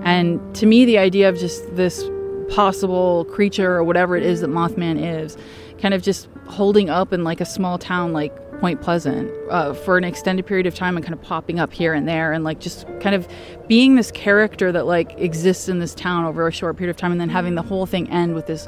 And 0.03 0.55
to 0.55 0.65
me, 0.65 0.85
the 0.85 0.97
idea 0.97 1.29
of 1.29 1.37
just 1.37 1.75
this 1.75 2.09
possible 2.49 3.25
creature 3.25 3.75
or 3.75 3.83
whatever 3.83 4.15
it 4.15 4.23
is 4.23 4.41
that 4.41 4.49
Mothman 4.49 4.97
is, 4.99 5.37
kind 5.79 5.93
of 5.93 6.01
just 6.01 6.27
holding 6.47 6.89
up 6.89 7.13
in 7.13 7.23
like 7.23 7.41
a 7.41 7.45
small 7.45 7.77
town 7.77 8.13
like 8.13 8.33
Point 8.59 8.81
Pleasant 8.81 9.31
uh, 9.51 9.73
for 9.73 9.97
an 9.97 10.03
extended 10.03 10.45
period 10.45 10.65
of 10.65 10.73
time 10.73 10.97
and 10.97 11.05
kind 11.05 11.13
of 11.13 11.21
popping 11.21 11.59
up 11.59 11.71
here 11.71 11.93
and 11.93 12.07
there 12.07 12.33
and 12.33 12.43
like 12.43 12.59
just 12.59 12.87
kind 12.99 13.13
of 13.13 13.27
being 13.67 13.95
this 13.95 14.11
character 14.11 14.71
that 14.71 14.87
like 14.87 15.13
exists 15.19 15.69
in 15.69 15.79
this 15.79 15.93
town 15.93 16.25
over 16.25 16.47
a 16.47 16.51
short 16.51 16.75
period 16.77 16.89
of 16.89 16.97
time 16.97 17.11
and 17.11 17.21
then 17.21 17.29
having 17.29 17.55
the 17.55 17.61
whole 17.61 17.85
thing 17.85 18.09
end 18.09 18.33
with 18.33 18.47
this 18.47 18.67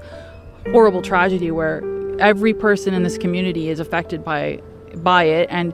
horrible 0.72 1.02
tragedy 1.02 1.52
where 1.52 1.84
every 2.20 2.54
person 2.54 2.94
in 2.94 3.04
this 3.04 3.18
community 3.18 3.70
is 3.70 3.80
affected 3.80 4.24
by 4.24 4.62
by 4.98 5.24
it 5.24 5.48
and 5.52 5.74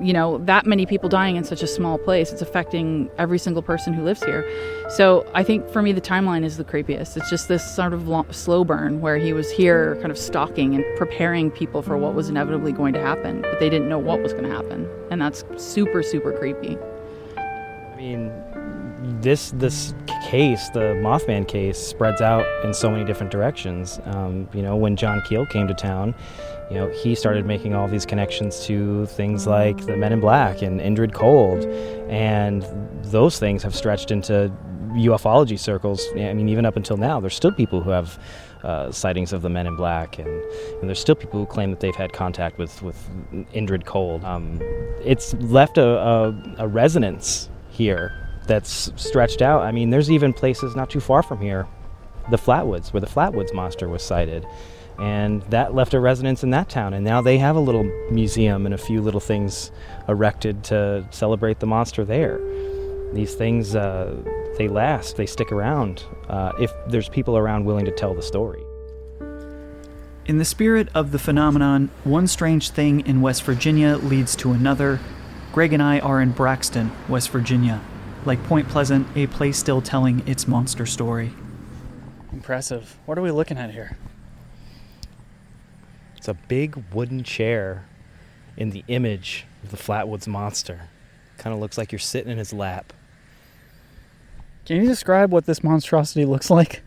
you 0.00 0.12
know, 0.12 0.38
that 0.38 0.66
many 0.66 0.86
people 0.86 1.08
dying 1.08 1.36
in 1.36 1.44
such 1.44 1.62
a 1.62 1.66
small 1.66 1.98
place. 1.98 2.32
It's 2.32 2.42
affecting 2.42 3.10
every 3.18 3.38
single 3.38 3.62
person 3.62 3.92
who 3.92 4.02
lives 4.02 4.22
here. 4.24 4.48
So 4.90 5.26
I 5.34 5.42
think 5.42 5.68
for 5.68 5.82
me, 5.82 5.92
the 5.92 6.00
timeline 6.00 6.44
is 6.44 6.56
the 6.56 6.64
creepiest. 6.64 7.16
It's 7.16 7.30
just 7.30 7.48
this 7.48 7.64
sort 7.74 7.92
of 7.92 8.08
long, 8.08 8.30
slow 8.32 8.64
burn 8.64 9.00
where 9.00 9.18
he 9.18 9.32
was 9.32 9.50
here 9.50 9.96
kind 9.96 10.10
of 10.10 10.18
stalking 10.18 10.74
and 10.74 10.84
preparing 10.96 11.50
people 11.50 11.82
for 11.82 11.96
what 11.96 12.14
was 12.14 12.28
inevitably 12.28 12.72
going 12.72 12.94
to 12.94 13.00
happen, 13.00 13.42
but 13.42 13.60
they 13.60 13.68
didn't 13.68 13.88
know 13.88 13.98
what 13.98 14.22
was 14.22 14.32
going 14.32 14.44
to 14.44 14.50
happen. 14.50 14.88
And 15.10 15.20
that's 15.20 15.44
super, 15.56 16.02
super 16.02 16.32
creepy. 16.32 16.78
I 17.36 17.94
mean, 17.96 18.32
this 19.22 19.52
this 19.52 19.94
case, 20.24 20.68
the 20.70 20.96
Mothman 21.02 21.46
case, 21.46 21.78
spreads 21.78 22.20
out 22.20 22.44
in 22.64 22.74
so 22.74 22.90
many 22.90 23.04
different 23.04 23.32
directions. 23.32 24.00
Um, 24.04 24.48
you 24.52 24.62
know, 24.62 24.76
when 24.76 24.96
John 24.96 25.22
Keel 25.28 25.46
came 25.46 25.68
to 25.68 25.74
town, 25.74 26.14
you 26.70 26.76
know, 26.76 26.88
he 26.88 27.14
started 27.14 27.46
making 27.46 27.74
all 27.74 27.88
these 27.88 28.04
connections 28.04 28.64
to 28.66 29.06
things 29.06 29.46
like 29.46 29.86
the 29.86 29.96
Men 29.96 30.12
in 30.12 30.20
Black 30.20 30.62
and 30.62 30.80
Indrid 30.80 31.12
Cold, 31.14 31.64
and 32.10 32.66
those 33.04 33.38
things 33.38 33.62
have 33.62 33.74
stretched 33.74 34.10
into 34.10 34.52
ufology 34.92 35.58
circles. 35.58 36.06
I 36.14 36.34
mean, 36.34 36.48
even 36.48 36.66
up 36.66 36.76
until 36.76 36.96
now, 36.96 37.20
there's 37.20 37.34
still 37.34 37.52
people 37.52 37.80
who 37.80 37.90
have 37.90 38.18
uh, 38.62 38.92
sightings 38.92 39.32
of 39.32 39.42
the 39.42 39.48
Men 39.48 39.66
in 39.66 39.76
Black, 39.76 40.18
and, 40.18 40.28
and, 40.28 40.88
there's 40.88 41.00
still 41.00 41.14
people 41.14 41.40
who 41.40 41.46
claim 41.46 41.70
that 41.70 41.80
they've 41.80 41.96
had 41.96 42.12
contact 42.12 42.58
with 42.58 42.82
with 42.82 42.96
Indrid 43.54 43.86
Cold. 43.86 44.24
Um, 44.24 44.60
it's 45.04 45.34
left 45.34 45.78
a, 45.78 45.98
a, 45.98 46.54
a 46.58 46.68
resonance 46.68 47.48
here 47.70 48.21
that's 48.46 48.92
stretched 48.96 49.42
out. 49.42 49.62
I 49.62 49.72
mean, 49.72 49.90
there's 49.90 50.10
even 50.10 50.32
places 50.32 50.74
not 50.76 50.90
too 50.90 51.00
far 51.00 51.22
from 51.22 51.40
here, 51.40 51.66
the 52.30 52.38
Flatwoods, 52.38 52.92
where 52.92 53.00
the 53.00 53.06
Flatwoods 53.06 53.54
monster 53.54 53.88
was 53.88 54.02
sighted. 54.02 54.46
And 54.98 55.42
that 55.44 55.74
left 55.74 55.94
a 55.94 56.00
resonance 56.00 56.42
in 56.42 56.50
that 56.50 56.68
town. 56.68 56.94
And 56.94 57.04
now 57.04 57.22
they 57.22 57.38
have 57.38 57.56
a 57.56 57.60
little 57.60 57.84
museum 58.10 58.66
and 58.66 58.74
a 58.74 58.78
few 58.78 59.00
little 59.00 59.20
things 59.20 59.72
erected 60.06 60.64
to 60.64 61.06
celebrate 61.10 61.60
the 61.60 61.66
monster 61.66 62.04
there. 62.04 62.38
These 63.12 63.34
things, 63.34 63.74
uh, 63.74 64.14
they 64.58 64.68
last, 64.68 65.16
they 65.16 65.26
stick 65.26 65.50
around 65.50 66.04
uh, 66.28 66.52
if 66.60 66.72
there's 66.88 67.08
people 67.08 67.36
around 67.36 67.64
willing 67.64 67.84
to 67.86 67.90
tell 67.90 68.14
the 68.14 68.22
story. 68.22 68.62
In 70.24 70.38
the 70.38 70.44
spirit 70.44 70.88
of 70.94 71.10
the 71.10 71.18
phenomenon, 71.18 71.90
one 72.04 72.28
strange 72.28 72.70
thing 72.70 73.00
in 73.06 73.22
West 73.22 73.42
Virginia 73.42 73.96
leads 73.96 74.36
to 74.36 74.52
another. 74.52 75.00
Greg 75.52 75.72
and 75.72 75.82
I 75.82 75.98
are 75.98 76.22
in 76.22 76.30
Braxton, 76.30 76.92
West 77.08 77.30
Virginia, 77.30 77.80
like 78.24 78.42
Point 78.44 78.68
Pleasant, 78.68 79.06
a 79.16 79.26
place 79.26 79.58
still 79.58 79.82
telling 79.82 80.26
its 80.28 80.46
monster 80.46 80.86
story. 80.86 81.32
Impressive. 82.32 82.96
What 83.04 83.18
are 83.18 83.22
we 83.22 83.30
looking 83.30 83.58
at 83.58 83.72
here? 83.72 83.96
It's 86.16 86.28
a 86.28 86.34
big 86.34 86.82
wooden 86.92 87.24
chair 87.24 87.84
in 88.56 88.70
the 88.70 88.84
image 88.88 89.46
of 89.64 89.70
the 89.70 89.76
Flatwoods 89.76 90.26
monster. 90.26 90.88
Kind 91.38 91.52
of 91.52 91.60
looks 91.60 91.76
like 91.76 91.90
you're 91.90 91.98
sitting 91.98 92.30
in 92.30 92.38
his 92.38 92.52
lap. 92.52 92.92
Can 94.66 94.76
you 94.76 94.86
describe 94.86 95.32
what 95.32 95.46
this 95.46 95.64
monstrosity 95.64 96.24
looks 96.24 96.48
like? 96.48 96.82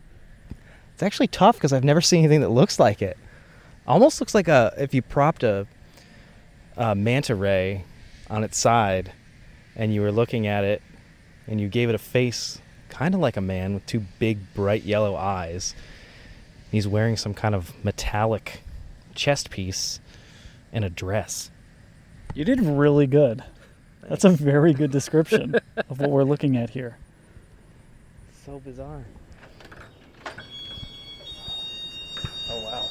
It's 0.94 1.04
actually 1.04 1.28
tough 1.28 1.58
because 1.58 1.74
I've 1.74 1.84
never 1.84 2.00
seen 2.00 2.20
anything 2.20 2.42
that 2.42 2.50
looks 2.50 2.80
like 2.80 3.02
it. 3.02 3.18
Almost 3.86 4.22
looks 4.22 4.34
like 4.34 4.48
a 4.48 4.74
if 4.78 4.94
you 4.94 5.02
propped 5.02 5.44
a, 5.44 5.68
a 6.78 6.96
manta 6.96 7.36
ray 7.36 7.84
on 8.30 8.46
its 8.46 8.58
side 8.58 9.12
and 9.76 9.94
you 9.94 10.02
were 10.02 10.12
looking 10.12 10.48
at 10.48 10.64
it 10.64 10.82
and 11.48 11.62
you 11.62 11.68
gave 11.68 11.90
it 11.90 11.96
a 11.96 12.00
face 12.00 12.60
kind 12.90 13.14
of 13.14 13.20
like 13.20 13.38
a 13.38 13.42
man 13.42 13.74
with 13.74 13.86
two 13.86 14.02
big, 14.20 14.54
bright 14.54 14.84
yellow 14.84 15.16
eyes. 15.16 15.76
He's 16.72 16.88
wearing 16.88 17.18
some 17.18 17.34
kind 17.34 17.54
of 17.54 17.74
metallic 17.84 18.62
chest 19.14 19.50
piece 19.50 20.00
and 20.72 20.86
a 20.86 20.90
dress. 20.90 21.52
You 22.34 22.46
did 22.46 22.62
really 22.62 23.08
good. 23.08 23.44
That's 24.10 24.24
a 24.24 24.30
very 24.30 24.74
good 24.74 24.92
description 24.92 25.56
of 25.90 26.00
what 26.00 26.12
we're 26.12 26.24
looking 26.24 26.58
at 26.58 26.70
here. 26.70 26.98
So 28.46 28.60
bizarre. 28.60 29.06
Oh 32.50 32.64
wow. 32.64 32.86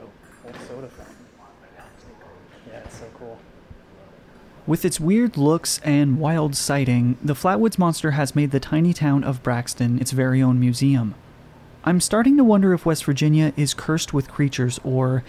Oh, 0.00 0.10
old 0.46 0.56
soda 0.68 0.88
fountain. 0.88 1.16
Yeah, 2.68 2.78
it's 2.84 2.98
so 2.98 3.06
cool. 3.14 3.38
With 4.68 4.84
its 4.84 5.00
weird 5.00 5.38
looks 5.38 5.80
and 5.82 6.18
wild 6.20 6.54
sighting, 6.54 7.16
the 7.24 7.32
Flatwoods 7.32 7.78
Monster 7.78 8.10
has 8.10 8.36
made 8.36 8.50
the 8.50 8.60
tiny 8.60 8.92
town 8.92 9.24
of 9.24 9.42
Braxton 9.42 9.98
its 9.98 10.10
very 10.10 10.42
own 10.42 10.60
museum. 10.60 11.14
I'm 11.84 12.02
starting 12.02 12.36
to 12.36 12.44
wonder 12.44 12.74
if 12.74 12.84
West 12.84 13.06
Virginia 13.06 13.54
is 13.56 13.72
cursed 13.72 14.12
with 14.12 14.30
creatures 14.30 14.78
or 14.84 15.24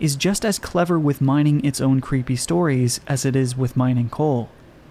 is 0.00 0.16
just 0.16 0.44
as 0.44 0.58
clever 0.58 0.98
with 0.98 1.20
mining 1.20 1.64
its 1.64 1.80
own 1.80 2.00
creepy 2.00 2.34
stories 2.34 2.98
as 3.06 3.24
it 3.24 3.36
is 3.36 3.56
with 3.56 3.76
mining 3.76 4.10
coal, 4.10 4.48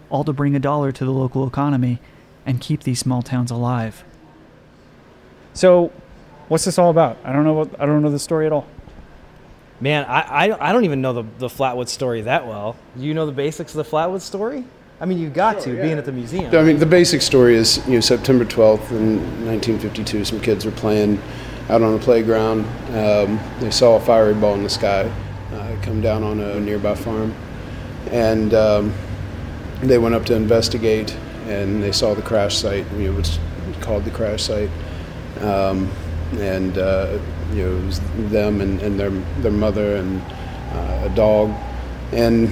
all 0.10 0.24
to 0.24 0.32
bring 0.32 0.56
a 0.56 0.60
dollar 0.60 0.94
to 0.94 1.04
the 1.04 1.12
local 1.12 1.46
economy 1.46 2.00
and 2.46 2.62
keep 2.62 2.84
these 2.84 3.00
small 3.00 3.22
towns 3.22 3.52
alive. 3.52 4.06
So, 5.54 5.92
what's 6.48 6.64
this 6.64 6.80
all 6.80 6.90
about? 6.90 7.18
I 7.26 7.34
don't 7.34 7.44
know 7.44 7.52
what 7.52 7.78
I 7.78 7.86
don't 7.86 8.02
know 8.02 8.12
the 8.12 8.18
story 8.18 8.46
at 8.46 8.54
all. 8.54 8.66
Man, 9.82 10.06
I, 10.06 10.50
I, 10.50 10.70
I 10.70 10.74
don't 10.74 10.84
even 10.84 11.02
know 11.02 11.13
the, 11.13 11.24
the 11.38 11.48
Flatwood 11.48 11.88
story 11.88 12.22
that 12.22 12.46
well. 12.46 12.76
You 12.98 13.13
know 13.13 13.26
the 13.26 13.32
basics 13.32 13.74
of 13.74 13.86
the 13.86 13.89
Flatwood 13.89 14.22
story? 14.22 14.65
I 15.02 15.06
mean, 15.06 15.18
you 15.18 15.30
got 15.30 15.63
sure, 15.63 15.72
to, 15.72 15.76
yeah. 15.76 15.82
being 15.84 15.98
at 15.98 16.04
the 16.04 16.12
museum. 16.12 16.54
I 16.54 16.62
mean, 16.62 16.78
the 16.78 16.86
basic 16.86 17.22
story 17.22 17.56
is, 17.56 17.86
you 17.88 17.94
know, 17.94 18.00
September 18.02 18.44
12th 18.44 18.92
in 18.92 19.18
1952, 19.46 20.26
some 20.26 20.42
kids 20.42 20.65
were 20.65 20.72
playing 20.72 21.22
out 21.70 21.82
on 21.82 21.94
a 21.94 22.00
playground. 22.00 22.65
Um, 22.89 23.39
they 23.62 23.72
saw 23.72 23.96
a 23.96 24.00
fiery 24.02 24.34
ball 24.34 24.56
in 24.56 24.63
the 24.63 24.70
sky 24.70 25.10
uh, 25.54 25.78
come 25.82 26.02
down 26.02 26.24
on 26.24 26.42
a 26.42 26.60
nearby 26.60 26.96
farm. 26.96 27.34
And 28.12 28.54
um, 28.54 28.94
they 29.82 29.98
went 29.98 30.15
up 30.15 30.26
to 30.26 30.36
investigate, 30.36 31.15
and 31.48 31.82
they 31.82 31.94
saw 31.94 32.13
the 32.13 32.22
crash 32.22 32.58
site. 32.58 32.86
You 32.94 33.06
know, 33.06 33.13
it 33.13 33.15
was 33.15 33.39
called 33.80 34.04
the 34.04 34.12
crash 34.12 34.44
site. 34.44 34.70
Um, 35.39 35.89
and 36.34 36.78
uh, 36.78 37.20
you 37.54 37.64
know, 37.64 37.78
it 37.78 37.86
was 37.86 38.00
them 38.30 38.62
and, 38.62 38.82
and 38.82 39.00
their 39.00 39.10
their 39.42 39.52
mother 39.52 39.96
and 39.98 40.22
uh, 40.72 41.10
a 41.12 41.16
dog, 41.16 41.52
and 42.12 42.52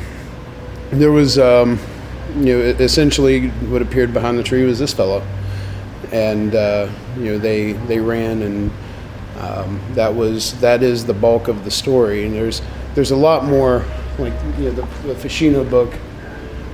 there 0.91 1.11
was 1.11 1.37
um, 1.37 1.79
you 2.37 2.45
know 2.45 2.59
essentially 2.59 3.49
what 3.69 3.81
appeared 3.81 4.13
behind 4.13 4.37
the 4.37 4.43
tree 4.43 4.63
was 4.63 4.79
this 4.79 4.93
fellow, 4.93 5.25
and 6.11 6.55
uh, 6.55 6.89
you 7.17 7.25
know 7.25 7.37
they 7.37 7.73
they 7.73 7.99
ran 7.99 8.41
and 8.41 8.71
um, 9.39 9.79
that 9.93 10.13
was 10.13 10.59
that 10.61 10.81
is 10.81 11.05
the 11.05 11.13
bulk 11.13 11.47
of 11.47 11.63
the 11.63 11.71
story, 11.71 12.25
and 12.25 12.33
there's 12.33 12.61
there's 12.95 13.11
a 13.11 13.15
lot 13.15 13.45
more 13.45 13.85
like 14.17 14.33
you 14.57 14.65
know 14.65 14.71
the, 14.71 14.81
the 15.07 15.13
Feschino 15.13 15.69
book. 15.69 15.93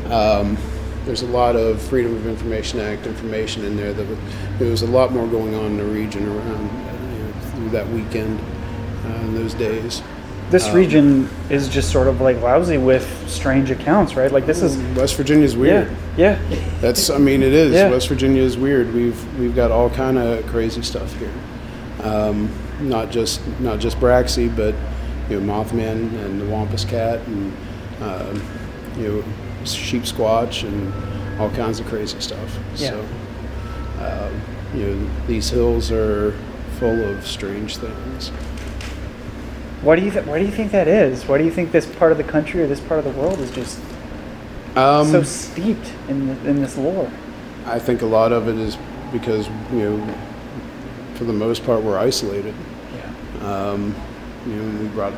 Um, 0.10 0.58
there's 1.06 1.22
a 1.22 1.28
lot 1.28 1.58
of 1.58 1.82
Freedom 1.82 2.16
of 2.16 2.26
Information 2.26 2.80
Act 2.80 3.06
information 3.06 3.66
in 3.66 3.76
there. 3.76 3.92
That 3.94 4.06
there 4.60 4.72
was 4.72 4.82
a 4.82 4.88
lot 4.88 5.12
more 5.12 5.28
going 5.28 5.54
on 5.54 5.66
in 5.66 5.78
the 5.78 5.84
region 5.84 6.26
around 6.26 6.92
through 7.56 7.70
that 7.70 7.88
weekend 7.89 8.39
uh, 9.06 9.08
in 9.22 9.36
those 9.36 9.54
days. 9.54 10.02
This 10.50 10.68
um, 10.68 10.76
region 10.76 11.30
is 11.50 11.68
just 11.68 11.92
sort 11.92 12.08
of 12.08 12.22
like 12.22 12.39
lousy 12.42 12.78
with 12.78 13.30
strange 13.30 13.72
accounts, 13.72 14.16
right? 14.16 14.32
Like 14.32 14.46
this 14.46 14.62
is 14.62 14.78
West 14.98 15.16
Virginia's 15.16 15.56
weird. 15.56 15.89
Yeah, 16.18 16.39
yeah. 16.50 16.80
That's 16.80 17.10
I 17.10 17.18
mean 17.18 17.42
it 17.42 17.54
is. 17.54 17.74
Yeah. 17.74 17.89
West 17.89 18.08
Virginia 18.08 18.42
is 18.42 18.58
weird. 18.58 18.94
We've 18.94 19.39
we've 19.39 19.56
got 19.56 19.72
all 19.72 19.89
kind 19.89 20.18
of 20.18 20.46
crazy 20.48 20.82
stuff 20.82 21.13
here. 21.18 21.34
Um, 22.04 22.52
not 22.82 23.10
just 23.10 23.46
not 23.60 23.80
just 23.80 23.98
Braxy, 24.00 24.54
but 24.56 24.76
you 25.30 25.39
know 25.39 25.54
Mothman 25.54 26.13
and 26.26 26.42
the 26.42 26.46
Wampus 26.46 26.86
Cat 26.86 27.20
and 27.28 27.54
uh, 28.02 28.39
you 28.98 29.08
know 29.08 29.24
Sheepsquatch 29.63 30.68
and 30.68 31.39
all 31.39 31.50
kinds 31.52 31.80
of 31.80 31.88
crazy 31.88 32.20
stuff. 32.20 32.60
Yeah. 32.76 32.89
So 32.89 33.08
uh, 34.00 34.32
you 34.76 34.86
know 34.86 35.10
these 35.25 35.50
hills 35.50 35.92
are 35.92 36.38
full 36.84 37.02
of 37.02 37.25
strange 37.25 37.77
things. 37.77 38.27
Why 39.84 39.96
do 39.96 40.04
you 40.04 40.12
th- 40.12 40.25
Why 40.25 40.38
do 40.40 40.44
you 40.44 40.52
think 40.52 40.73
that 40.73 40.90
is? 40.90 41.25
Why 41.25 41.38
do 41.38 41.46
you 41.46 41.52
think 41.52 41.71
this 41.71 41.86
part 41.86 42.12
of 42.12 42.17
the 42.17 42.25
country 42.25 42.62
or 42.62 42.67
this 42.67 42.81
part 42.81 43.00
of 43.00 43.06
the 43.06 43.17
world 43.21 43.40
is 43.40 43.52
just 43.52 43.79
um, 44.75 45.08
so 45.08 45.23
steeped 45.23 45.94
in 46.10 46.27
the, 46.27 46.50
in 46.50 46.62
this 46.62 46.77
lore? 46.77 47.10
I 47.65 47.79
think 47.79 48.02
a 48.02 48.06
lot 48.06 48.34
of 48.34 48.50
it 48.50 48.58
is 48.58 48.77
because 49.13 49.48
you 49.71 49.79
know, 49.79 50.17
for 51.15 51.23
the 51.23 51.31
most 51.31 51.65
part, 51.65 51.81
we're 51.81 51.98
isolated. 51.98 52.54
Yeah. 52.94 53.48
Um, 53.50 53.96
you 54.46 54.56
know, 54.56 54.81
we 54.81 54.90
brought 54.90 55.13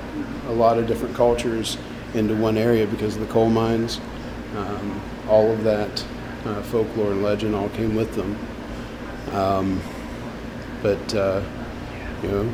a 0.48 0.54
lot 0.54 0.78
of 0.78 0.86
different 0.86 1.16
cultures 1.16 1.80
into 2.14 2.36
one 2.36 2.60
area 2.60 2.86
because 2.86 3.16
of 3.16 3.22
the 3.22 3.34
coal 3.34 3.50
mines. 3.50 4.00
Um, 4.56 5.02
all 5.28 5.50
of 5.50 5.64
that 5.64 6.06
uh, 6.46 6.62
folklore 6.62 7.12
and 7.12 7.24
legend 7.24 7.56
all 7.56 7.70
came 7.70 7.96
with 7.96 8.14
them. 8.14 8.38
Um, 9.34 9.82
but 10.86 11.16
uh, 11.16 11.42
you 12.24 12.30
know, 12.30 12.54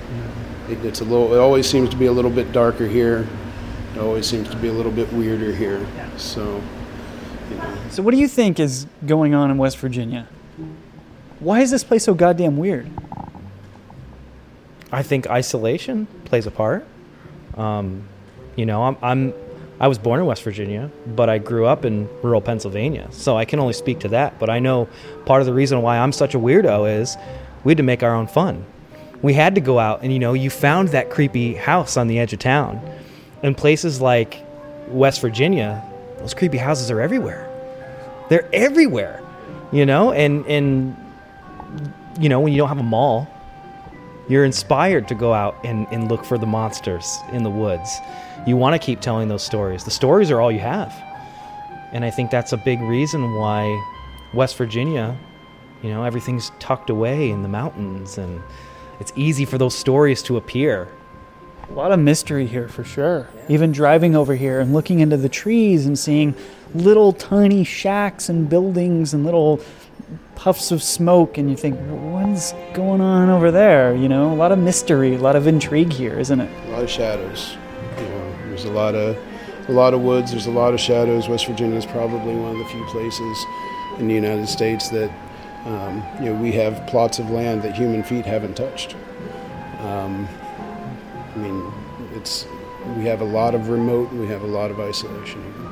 it, 0.70 0.84
it's 0.86 1.02
a 1.02 1.04
little. 1.04 1.34
It 1.34 1.38
always 1.38 1.70
seems 1.70 1.90
to 1.90 1.96
be 1.96 2.06
a 2.06 2.12
little 2.12 2.32
bit 2.32 2.52
darker 2.52 2.88
here. 2.88 3.28
It 3.96 4.00
always 4.00 4.26
seems 4.26 4.50
to 4.50 4.58
be 4.58 4.68
a 4.68 4.74
little 4.74 4.92
bit 4.92 5.12
weirder 5.14 5.54
here. 5.54 5.80
Yeah. 5.96 6.16
So, 6.18 6.62
you 7.50 7.58
know. 7.58 7.78
So, 7.90 8.04
what 8.04 8.12
do 8.12 8.18
you 8.18 8.28
think 8.28 8.60
is 8.60 8.88
going 9.06 9.34
on 9.34 9.52
in 9.52 9.58
West 9.58 9.78
Virginia? 9.78 10.28
Why 11.40 11.62
is 11.62 11.72
this 11.72 11.84
place 11.84 12.04
so 12.04 12.14
goddamn 12.14 12.58
weird? 12.58 12.90
I 14.92 15.04
think 15.04 15.28
isolation 15.28 16.06
plays 16.26 16.46
a 16.46 16.52
part. 16.52 16.86
Um, 17.56 18.08
you 18.56 18.66
know, 18.66 18.84
I'm, 18.84 18.98
I'm 19.02 19.34
I 19.82 19.88
was 19.88 19.98
born 19.98 20.20
in 20.20 20.28
West 20.28 20.44
Virginia, 20.44 20.92
but 21.08 21.28
I 21.28 21.40
grew 21.40 21.66
up 21.66 21.86
in 21.86 22.08
rural 22.22 22.40
Pennsylvania, 22.40 23.08
so 23.10 23.36
I 23.36 23.46
can 23.46 23.60
only 23.60 23.74
speak 23.74 24.00
to 24.02 24.10
that. 24.10 24.38
But 24.38 24.52
I 24.52 24.60
know 24.60 24.88
part 25.26 25.42
of 25.42 25.48
the 25.48 25.54
reason 25.54 25.82
why 25.82 25.98
I'm 25.98 26.12
such 26.12 26.36
a 26.36 26.38
weirdo 26.38 27.02
is 27.02 27.18
we 27.64 27.72
had 27.72 27.78
to 27.78 27.84
make 27.84 28.04
our 28.04 28.14
own 28.14 28.28
fun. 28.28 28.64
We 29.22 29.34
had 29.34 29.56
to 29.56 29.62
go 29.62 29.80
out, 29.80 30.02
and 30.02 30.12
you 30.12 30.20
know, 30.20 30.34
you 30.34 30.50
found 30.50 30.90
that 30.90 31.10
creepy 31.10 31.54
house 31.54 31.98
on 31.98 32.08
the 32.08 32.20
edge 32.20 32.34
of 32.34 32.40
town. 32.40 32.82
In 33.44 33.56
places 33.56 34.02
like 34.02 34.44
West 34.88 35.22
Virginia, 35.22 35.84
those 36.20 36.34
creepy 36.34 36.58
houses 36.58 36.90
are 36.92 37.02
everywhere. 37.02 37.48
They're 38.30 38.48
everywhere, 38.54 39.22
you 39.72 39.86
know, 39.86 40.12
and 40.12 40.46
and 40.48 40.96
you 42.20 42.30
know 42.30 42.40
when 42.40 42.54
you 42.54 42.58
don't 42.58 42.70
have 42.70 42.80
a 42.80 42.84
mall, 42.84 43.28
you're 44.30 44.46
inspired 44.46 45.08
to 45.10 45.16
go 45.16 45.34
out 45.34 45.58
and, 45.64 45.88
and 45.92 46.10
look 46.10 46.24
for 46.24 46.38
the 46.38 46.46
monsters 46.46 47.20
in 47.32 47.44
the 47.44 47.50
woods. 47.50 48.00
You 48.48 48.56
want 48.56 48.80
to 48.80 48.84
keep 48.84 49.02
telling 49.02 49.28
those 49.28 49.44
stories. 49.44 49.84
The 49.84 49.92
stories 49.92 50.32
are 50.32 50.40
all 50.40 50.52
you 50.52 50.60
have. 50.60 50.94
And 51.92 52.06
I 52.06 52.10
think 52.10 52.32
that's 52.32 52.54
a 52.54 52.58
big 52.58 52.80
reason 52.82 53.34
why 53.36 53.78
West 54.34 54.56
Virginia, 54.58 55.18
you 55.84 55.90
know, 55.90 56.06
everything's 56.06 56.52
tucked 56.60 56.90
away 56.90 57.30
in 57.30 57.42
the 57.44 57.50
mountains 57.50 58.18
and 58.18 58.42
it's 59.02 59.12
easy 59.16 59.46
for 59.46 59.58
those 59.58 59.76
stories 59.76 60.22
to 60.22 60.38
appear. 60.38 60.88
A 61.68 61.74
lot 61.74 61.92
of 61.92 62.00
mystery 62.00 62.46
here 62.46 62.68
for 62.68 62.84
sure. 62.84 63.28
Even 63.50 63.72
driving 63.72 64.16
over 64.16 64.36
here 64.36 64.60
and 64.60 64.74
looking 64.74 65.00
into 65.00 65.18
the 65.18 65.28
trees 65.28 65.88
and 65.88 65.98
seeing 65.98 66.36
little 66.76 67.12
tiny 67.12 67.64
shacks 67.64 68.30
and 68.30 68.48
buildings 68.48 69.16
and 69.16 69.26
little 69.26 69.60
puffs 70.36 70.72
of 70.72 70.84
smoke 70.84 71.40
and 71.40 71.50
you 71.50 71.58
think 71.58 71.80
what's 71.90 72.54
going 72.74 73.02
on 73.02 73.30
over 73.30 73.52
there 73.52 73.94
you 73.94 74.10
know 74.10 74.34
a 74.34 74.34
lot 74.34 74.52
of 74.52 74.58
mystery 74.58 75.14
a 75.14 75.20
lot 75.20 75.36
of 75.36 75.46
intrigue 75.46 75.94
here 75.94 76.18
isn't 76.18 76.40
it 76.42 76.68
A 76.68 76.72
lot 76.72 76.84
of 76.84 76.90
shadows. 76.90 77.56
You 77.98 78.04
know, 78.06 78.36
there's 78.48 78.66
a 78.66 78.72
lot 78.72 78.96
of 78.96 79.18
a 79.68 79.72
lot 79.72 79.94
of 79.94 80.02
woods. 80.02 80.32
There's 80.32 80.48
a 80.48 80.52
lot 80.52 80.74
of 80.74 80.80
shadows. 80.80 81.28
West 81.30 81.46
Virginia 81.46 81.78
is 81.78 81.86
probably 81.86 82.36
one 82.36 82.52
of 82.54 82.58
the 82.58 82.66
few 82.66 82.84
places 82.86 83.46
in 84.00 84.08
the 84.08 84.16
United 84.16 84.48
States 84.48 84.90
that 84.90 85.12
um, 85.66 86.04
you 86.20 86.26
know 86.26 86.42
we 86.42 86.52
have 86.54 86.86
plots 86.88 87.20
of 87.20 87.30
land 87.30 87.62
that 87.64 87.76
human 87.76 88.04
feet 88.04 88.26
haven't 88.26 88.56
touched. 88.56 88.96
Um, 89.80 90.28
I 91.34 91.38
mean, 91.38 91.72
it's 92.14 92.48
we 92.98 93.06
have 93.06 93.22
a 93.22 93.26
lot 93.26 93.56
of 93.56 93.70
remote. 93.70 94.12
We 94.12 94.28
have 94.28 94.42
a 94.42 94.48
lot 94.48 94.72
of 94.72 94.80
isolation. 94.80 95.42
Here. 95.44 95.72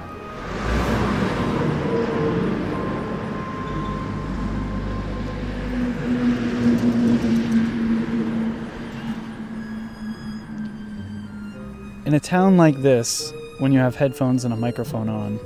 in 12.09 12.15
a 12.15 12.19
town 12.19 12.57
like 12.57 12.81
this 12.81 13.31
when 13.59 13.71
you 13.71 13.77
have 13.77 13.95
headphones 13.95 14.43
and 14.43 14.51
a 14.51 14.57
microphone 14.57 15.07
on 15.07 15.39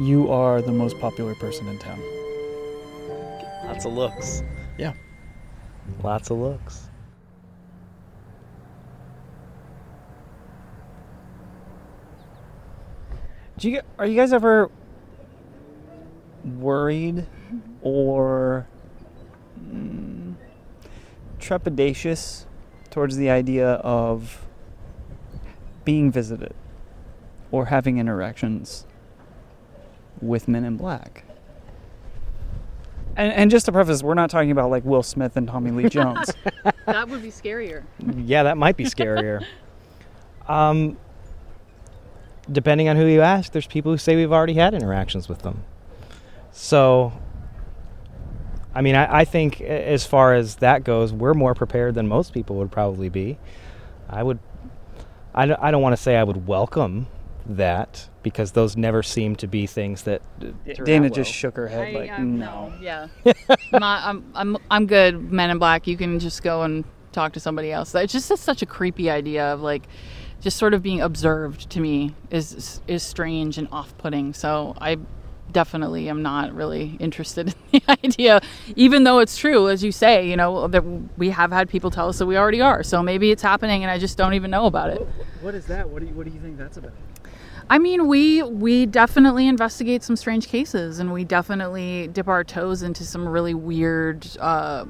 you 0.00 0.28
are 0.28 0.60
the 0.60 0.72
most 0.72 0.98
popular 0.98 1.32
person 1.36 1.68
in 1.68 1.78
town 1.78 2.02
Lots 3.66 3.84
of 3.84 3.92
looks. 3.92 4.42
Yeah. 4.78 4.92
Lots 6.02 6.30
of 6.30 6.38
looks. 6.38 6.88
Do 13.58 13.70
you 13.70 13.80
are 13.98 14.06
you 14.06 14.16
guys 14.16 14.32
ever 14.32 14.70
worried 16.44 17.26
or 17.82 18.68
mm, 19.60 20.34
trepidatious 21.38 22.46
towards 22.90 23.16
the 23.16 23.30
idea 23.30 23.72
of 23.74 24.46
being 25.84 26.12
visited 26.12 26.54
or 27.50 27.66
having 27.66 27.98
interactions 27.98 28.86
with 30.20 30.48
men 30.48 30.64
in 30.64 30.76
black? 30.76 31.25
And, 33.16 33.32
and 33.32 33.50
just 33.50 33.66
to 33.66 33.72
preface, 33.72 34.02
we're 34.02 34.14
not 34.14 34.28
talking 34.30 34.50
about 34.50 34.70
like 34.70 34.84
Will 34.84 35.02
Smith 35.02 35.36
and 35.36 35.48
Tommy 35.48 35.70
Lee 35.70 35.88
Jones. 35.88 36.30
that 36.84 37.08
would 37.08 37.22
be 37.22 37.30
scarier. 37.30 37.84
Yeah, 38.16 38.42
that 38.44 38.58
might 38.58 38.76
be 38.76 38.84
scarier. 38.84 39.44
um, 40.48 40.98
depending 42.50 42.88
on 42.88 42.96
who 42.96 43.06
you 43.06 43.22
ask, 43.22 43.52
there's 43.52 43.66
people 43.66 43.90
who 43.92 43.98
say 43.98 44.16
we've 44.16 44.32
already 44.32 44.54
had 44.54 44.74
interactions 44.74 45.28
with 45.28 45.40
them. 45.40 45.64
So, 46.52 47.12
I 48.74 48.82
mean, 48.82 48.94
I, 48.94 49.20
I 49.20 49.24
think 49.24 49.60
as 49.60 50.06
far 50.06 50.34
as 50.34 50.56
that 50.56 50.84
goes, 50.84 51.12
we're 51.12 51.34
more 51.34 51.54
prepared 51.54 51.94
than 51.94 52.06
most 52.08 52.32
people 52.34 52.56
would 52.56 52.70
probably 52.70 53.08
be. 53.08 53.38
I 54.08 54.22
would, 54.22 54.38
I 55.34 55.46
don't, 55.46 55.60
I 55.60 55.70
don't 55.70 55.82
want 55.82 55.94
to 55.94 56.02
say 56.02 56.16
I 56.16 56.22
would 56.24 56.46
welcome 56.46 57.08
that 57.46 58.08
because 58.26 58.50
those 58.50 58.76
never 58.76 59.04
seem 59.04 59.36
to 59.36 59.46
be 59.46 59.68
things 59.68 60.02
that. 60.02 60.20
Dana 60.84 61.06
out 61.06 61.12
just 61.12 61.32
shook 61.32 61.54
her 61.54 61.68
head 61.68 61.94
I, 61.94 61.96
like, 61.96 62.10
um, 62.10 62.40
no. 62.40 62.72
Yeah. 62.80 63.06
My, 63.70 64.02
I'm, 64.04 64.24
I'm, 64.34 64.56
I'm 64.68 64.86
good, 64.88 65.30
Men 65.30 65.50
in 65.50 65.58
Black. 65.58 65.86
You 65.86 65.96
can 65.96 66.18
just 66.18 66.42
go 66.42 66.62
and 66.62 66.84
talk 67.12 67.34
to 67.34 67.40
somebody 67.40 67.70
else. 67.70 67.94
It's 67.94 68.12
just 68.12 68.28
a, 68.32 68.36
such 68.36 68.62
a 68.62 68.66
creepy 68.66 69.08
idea 69.10 69.44
of 69.54 69.60
like, 69.60 69.84
just 70.40 70.56
sort 70.56 70.74
of 70.74 70.82
being 70.82 71.00
observed 71.00 71.70
to 71.70 71.80
me 71.80 72.16
is 72.32 72.80
is 72.88 73.04
strange 73.04 73.58
and 73.58 73.68
off-putting. 73.70 74.34
So 74.34 74.74
I 74.80 74.98
definitely 75.52 76.08
am 76.08 76.20
not 76.20 76.52
really 76.52 76.96
interested 76.98 77.54
in 77.72 77.80
the 77.80 78.04
idea, 78.04 78.40
even 78.74 79.04
though 79.04 79.20
it's 79.20 79.38
true, 79.38 79.68
as 79.68 79.84
you 79.84 79.92
say. 79.92 80.28
You 80.28 80.36
know 80.36 80.66
that 80.66 80.82
we 81.16 81.30
have 81.30 81.52
had 81.52 81.68
people 81.68 81.92
tell 81.92 82.08
us 82.08 82.18
that 82.18 82.26
we 82.26 82.36
already 82.36 82.60
are. 82.60 82.82
So 82.82 83.04
maybe 83.04 83.30
it's 83.30 83.42
happening, 83.42 83.84
and 83.84 83.90
I 83.90 83.98
just 83.98 84.18
don't 84.18 84.34
even 84.34 84.50
know 84.50 84.66
about 84.66 84.90
it. 84.90 85.06
What 85.42 85.54
is 85.54 85.66
that? 85.66 85.88
What 85.88 86.00
do 86.00 86.06
you, 86.08 86.14
what 86.14 86.26
do 86.26 86.32
you 86.32 86.40
think 86.40 86.58
that's 86.58 86.76
about? 86.76 86.92
I 87.68 87.78
mean, 87.78 88.06
we 88.06 88.42
we 88.42 88.86
definitely 88.86 89.48
investigate 89.48 90.02
some 90.02 90.16
strange 90.16 90.48
cases, 90.48 91.00
and 91.00 91.12
we 91.12 91.24
definitely 91.24 92.08
dip 92.08 92.28
our 92.28 92.44
toes 92.44 92.82
into 92.82 93.04
some 93.04 93.26
really 93.28 93.54
weird, 93.54 94.26
uh, 94.38 94.84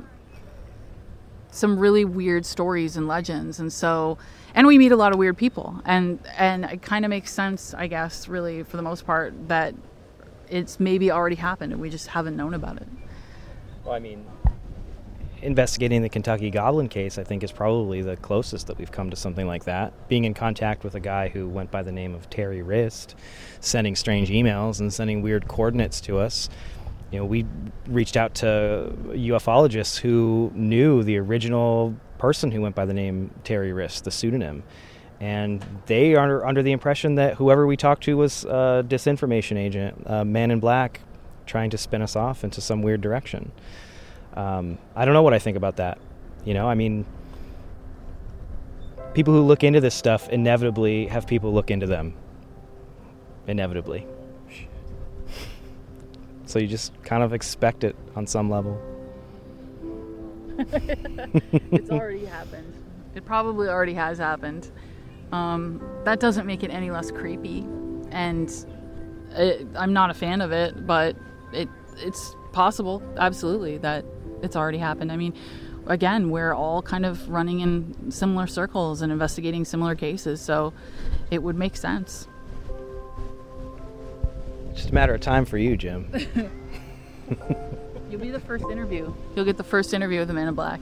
some 1.50 1.78
really 1.78 2.04
weird 2.04 2.44
stories 2.44 2.96
and 2.98 3.08
legends, 3.08 3.60
and 3.60 3.72
so, 3.72 4.18
and 4.54 4.66
we 4.66 4.76
meet 4.76 4.92
a 4.92 4.96
lot 4.96 5.12
of 5.12 5.18
weird 5.18 5.38
people, 5.38 5.80
and 5.86 6.18
and 6.36 6.66
it 6.66 6.82
kind 6.82 7.06
of 7.06 7.08
makes 7.08 7.32
sense, 7.32 7.72
I 7.72 7.86
guess, 7.86 8.28
really 8.28 8.62
for 8.62 8.76
the 8.76 8.82
most 8.82 9.06
part, 9.06 9.32
that 9.48 9.74
it's 10.50 10.78
maybe 10.78 11.10
already 11.10 11.36
happened, 11.36 11.72
and 11.72 11.80
we 11.80 11.88
just 11.88 12.08
haven't 12.08 12.36
known 12.36 12.52
about 12.52 12.76
it. 12.76 12.88
Well, 13.84 13.94
I 13.94 14.00
mean, 14.00 14.26
investigating 15.42 16.02
the 16.02 16.08
Kentucky 16.08 16.50
Goblin 16.50 16.88
case, 16.88 17.18
I 17.18 17.24
think, 17.24 17.42
is 17.42 17.52
probably 17.52 18.02
the 18.02 18.16
closest 18.16 18.66
that 18.66 18.78
we've 18.78 18.90
come 18.90 19.10
to 19.10 19.16
something 19.16 19.46
like 19.46 19.64
that. 19.64 20.08
Being 20.08 20.24
in 20.24 20.34
contact 20.34 20.84
with 20.84 20.94
a 20.94 21.00
guy 21.00 21.28
who 21.28 21.48
went 21.48 21.70
by 21.70 21.82
the 21.82 21.92
name 21.92 22.14
of 22.14 22.28
Terry 22.30 22.62
Wrist, 22.62 23.14
sending 23.60 23.96
strange 23.96 24.30
emails 24.30 24.80
and 24.80 24.92
sending 24.92 25.22
weird 25.22 25.48
coordinates 25.48 26.00
to 26.02 26.18
us. 26.18 26.48
You 27.12 27.20
know, 27.20 27.24
we 27.24 27.46
reached 27.86 28.16
out 28.16 28.34
to 28.36 28.92
ufologists 29.10 29.98
who 29.98 30.50
knew 30.54 31.02
the 31.02 31.18
original 31.18 31.94
person 32.18 32.50
who 32.50 32.60
went 32.60 32.74
by 32.74 32.84
the 32.84 32.94
name 32.94 33.30
Terry 33.44 33.72
Wrist, 33.72 34.04
the 34.04 34.10
pseudonym. 34.10 34.64
And 35.20 35.64
they 35.86 36.14
are 36.14 36.44
under 36.44 36.62
the 36.62 36.72
impression 36.72 37.14
that 37.14 37.34
whoever 37.34 37.66
we 37.66 37.76
talked 37.76 38.02
to 38.04 38.16
was 38.16 38.44
a 38.44 38.84
disinformation 38.86 39.56
agent, 39.56 40.02
a 40.06 40.24
man 40.24 40.50
in 40.50 40.60
black, 40.60 41.00
trying 41.46 41.70
to 41.70 41.78
spin 41.78 42.02
us 42.02 42.16
off 42.16 42.42
into 42.44 42.60
some 42.60 42.82
weird 42.82 43.00
direction. 43.00 43.52
Um, 44.36 44.78
I 44.94 45.04
don't 45.04 45.14
know 45.14 45.22
what 45.22 45.34
I 45.34 45.38
think 45.38 45.56
about 45.56 45.76
that. 45.76 45.98
You 46.44 46.54
know, 46.54 46.68
I 46.68 46.74
mean, 46.74 47.04
people 49.14 49.32
who 49.32 49.42
look 49.42 49.64
into 49.64 49.80
this 49.80 49.94
stuff 49.94 50.28
inevitably 50.28 51.06
have 51.06 51.26
people 51.26 51.52
look 51.52 51.70
into 51.70 51.86
them. 51.86 52.14
Inevitably. 53.46 54.06
So 56.44 56.58
you 56.58 56.68
just 56.68 56.92
kind 57.02 57.22
of 57.22 57.32
expect 57.32 57.82
it 57.82 57.96
on 58.14 58.26
some 58.26 58.50
level. 58.50 58.80
it's 60.58 61.90
already 61.90 62.24
happened. 62.24 62.74
It 63.14 63.24
probably 63.24 63.68
already 63.68 63.94
has 63.94 64.18
happened. 64.18 64.70
Um, 65.32 65.82
that 66.04 66.20
doesn't 66.20 66.46
make 66.46 66.62
it 66.62 66.70
any 66.70 66.90
less 66.90 67.10
creepy, 67.10 67.66
and 68.10 68.48
it, 69.32 69.66
I'm 69.74 69.92
not 69.92 70.10
a 70.10 70.14
fan 70.14 70.40
of 70.40 70.52
it. 70.52 70.86
But 70.86 71.16
it 71.52 71.68
it's 71.96 72.36
possible, 72.52 73.02
absolutely, 73.18 73.78
that 73.78 74.04
it's 74.42 74.56
already 74.56 74.78
happened. 74.78 75.10
I 75.12 75.16
mean, 75.16 75.34
again, 75.86 76.30
we're 76.30 76.52
all 76.52 76.82
kind 76.82 77.06
of 77.06 77.28
running 77.28 77.60
in 77.60 78.10
similar 78.10 78.46
circles 78.46 79.02
and 79.02 79.12
investigating 79.12 79.64
similar 79.64 79.94
cases, 79.94 80.40
so 80.40 80.72
it 81.30 81.42
would 81.42 81.56
make 81.56 81.76
sense. 81.76 82.28
Just 84.74 84.90
a 84.90 84.94
matter 84.94 85.14
of 85.14 85.20
time 85.20 85.44
for 85.44 85.58
you, 85.58 85.76
Jim. 85.76 86.10
You'll 88.10 88.20
be 88.20 88.30
the 88.30 88.40
first 88.40 88.64
interview. 88.70 89.12
You'll 89.34 89.44
get 89.44 89.56
the 89.56 89.64
first 89.64 89.94
interview 89.94 90.20
with 90.20 90.28
the 90.28 90.34
Man 90.34 90.48
in 90.48 90.54
Black. 90.54 90.80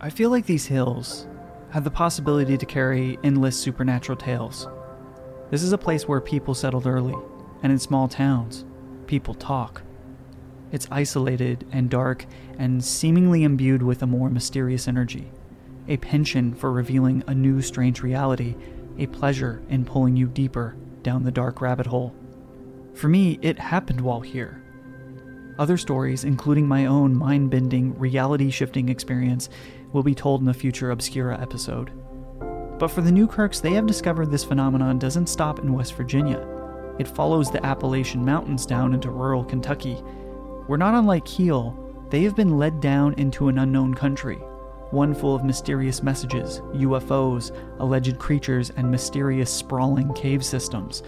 I 0.00 0.10
feel 0.10 0.30
like 0.30 0.46
these 0.46 0.66
hills 0.66 1.28
have 1.70 1.84
the 1.84 1.90
possibility 1.90 2.58
to 2.58 2.66
carry 2.66 3.18
endless 3.22 3.56
supernatural 3.56 4.18
tales. 4.18 4.66
This 5.52 5.62
is 5.62 5.74
a 5.74 5.78
place 5.78 6.08
where 6.08 6.22
people 6.22 6.54
settled 6.54 6.86
early, 6.86 7.14
and 7.62 7.70
in 7.70 7.78
small 7.78 8.08
towns, 8.08 8.64
people 9.06 9.34
talk. 9.34 9.82
It's 10.70 10.88
isolated 10.90 11.66
and 11.70 11.90
dark 11.90 12.24
and 12.58 12.82
seemingly 12.82 13.44
imbued 13.44 13.82
with 13.82 14.02
a 14.02 14.06
more 14.06 14.30
mysterious 14.30 14.88
energy. 14.88 15.30
A 15.88 15.98
penchant 15.98 16.58
for 16.58 16.72
revealing 16.72 17.22
a 17.26 17.34
new 17.34 17.60
strange 17.60 18.02
reality, 18.02 18.54
a 18.96 19.08
pleasure 19.08 19.60
in 19.68 19.84
pulling 19.84 20.16
you 20.16 20.26
deeper 20.26 20.74
down 21.02 21.22
the 21.22 21.30
dark 21.30 21.60
rabbit 21.60 21.84
hole. 21.84 22.14
For 22.94 23.08
me, 23.08 23.38
it 23.42 23.58
happened 23.58 24.00
while 24.00 24.20
here. 24.22 24.64
Other 25.58 25.76
stories, 25.76 26.24
including 26.24 26.66
my 26.66 26.86
own 26.86 27.14
mind 27.14 27.50
bending, 27.50 27.98
reality 27.98 28.50
shifting 28.50 28.88
experience, 28.88 29.50
will 29.92 30.02
be 30.02 30.14
told 30.14 30.40
in 30.40 30.48
a 30.48 30.54
future 30.54 30.90
Obscura 30.90 31.38
episode. 31.38 31.90
But 32.78 32.88
for 32.88 33.00
the 33.00 33.12
Newkirks, 33.12 33.60
they 33.60 33.72
have 33.72 33.86
discovered 33.86 34.30
this 34.30 34.44
phenomenon 34.44 34.98
doesn't 34.98 35.28
stop 35.28 35.60
in 35.60 35.72
West 35.72 35.94
Virginia. 35.94 36.46
It 36.98 37.08
follows 37.08 37.50
the 37.50 37.64
Appalachian 37.64 38.24
Mountains 38.24 38.66
down 38.66 38.92
into 38.92 39.10
rural 39.10 39.44
Kentucky. 39.44 40.02
We're 40.68 40.76
not 40.76 40.94
unlike 40.94 41.24
Keel, 41.24 41.78
they 42.10 42.22
have 42.24 42.36
been 42.36 42.58
led 42.58 42.80
down 42.80 43.14
into 43.14 43.48
an 43.48 43.58
unknown 43.58 43.94
country, 43.94 44.36
one 44.90 45.14
full 45.14 45.34
of 45.34 45.44
mysterious 45.44 46.02
messages, 46.02 46.60
UFOs, 46.74 47.56
alleged 47.78 48.18
creatures, 48.18 48.70
and 48.70 48.90
mysterious 48.90 49.50
sprawling 49.50 50.12
cave 50.12 50.44
systems. 50.44 51.02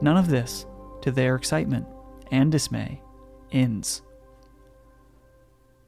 None 0.00 0.16
of 0.16 0.28
this, 0.28 0.64
to 1.02 1.10
their 1.10 1.36
excitement 1.36 1.86
and 2.30 2.50
dismay, 2.50 3.02
ends. 3.52 4.02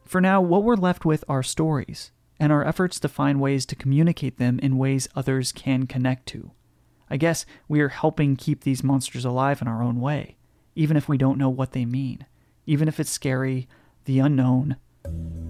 For 0.05 0.21
now, 0.21 0.41
what 0.41 0.65
we're 0.65 0.77
left 0.77 1.05
with 1.05 1.25
are 1.29 1.43
stories, 1.43 2.13
and 2.41 2.53
our 2.53 2.65
efforts 2.65 3.01
to 3.01 3.09
find 3.09 3.41
ways 3.41 3.67
to 3.67 3.77
communicate 3.77 4.39
them 4.39 4.59
in 4.61 4.79
ways 4.79 5.09
others 5.15 5.53
can 5.53 5.87
connect 5.87 6.27
to. 6.27 6.53
I 7.11 7.17
guess 7.17 7.47
we 7.69 7.81
are 7.81 7.89
helping 7.89 8.37
keep 8.37 8.63
these 8.63 8.85
monsters 8.85 9.25
alive 9.25 9.63
in 9.63 9.69
our 9.69 9.83
own 9.83 10.01
way, 10.01 10.37
even 10.75 10.97
if 10.97 11.09
we 11.09 11.19
don't 11.19 11.39
know 11.39 11.49
what 11.49 11.73
they 11.73 11.85
mean, 11.85 12.27
even 12.67 12.87
if 12.87 13.01
it's 13.01 13.11
scary, 13.11 13.67
the 14.05 14.19
unknown. 14.19 14.77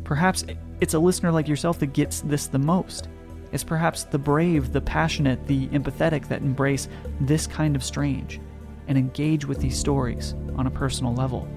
Perhaps 0.05 0.45
it's 0.81 0.95
a 0.95 0.99
listener 0.99 1.33
like 1.33 1.49
yourself 1.49 1.79
that 1.81 1.93
gets 1.93 2.21
this 2.23 2.47
the 2.47 2.59
most. 2.59 3.09
It's 3.51 3.65
perhaps 3.65 4.05
the 4.05 4.19
brave, 4.19 4.73
the 4.73 4.81
passionate, 4.81 5.47
the 5.47 5.69
empathetic 5.69 6.29
that 6.29 6.43
embrace 6.43 6.89
this 7.21 7.47
kind 7.47 7.75
of 7.75 7.83
strange 7.83 8.41
and 8.87 8.97
engage 8.97 9.45
with 9.45 9.59
these 9.61 9.79
stories 9.79 10.35
on 10.57 10.67
a 10.67 10.71
personal 10.71 11.15
level. 11.15 11.49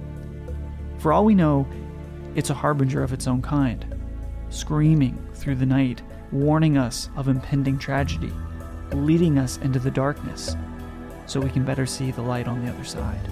For 0.97 1.13
all 1.13 1.25
we 1.25 1.35
know, 1.35 1.67
it's 2.35 2.49
a 2.49 2.55
harbinger 2.55 3.03
of 3.03 3.13
its 3.13 3.27
own 3.27 3.41
kind, 3.41 3.85
screaming 4.51 5.17
through 5.33 5.55
the 5.55 5.65
night, 5.65 6.03
warning 6.31 6.77
us 6.77 7.09
of 7.15 7.27
impending 7.27 7.79
tragedy 7.79 8.31
leading 8.93 9.37
us 9.37 9.57
into 9.57 9.79
the 9.79 9.91
darkness 9.91 10.55
so 11.25 11.39
we 11.39 11.49
can 11.49 11.63
better 11.63 11.85
see 11.85 12.11
the 12.11 12.21
light 12.21 12.47
on 12.47 12.63
the 12.63 12.71
other 12.71 12.83
side. 12.83 13.29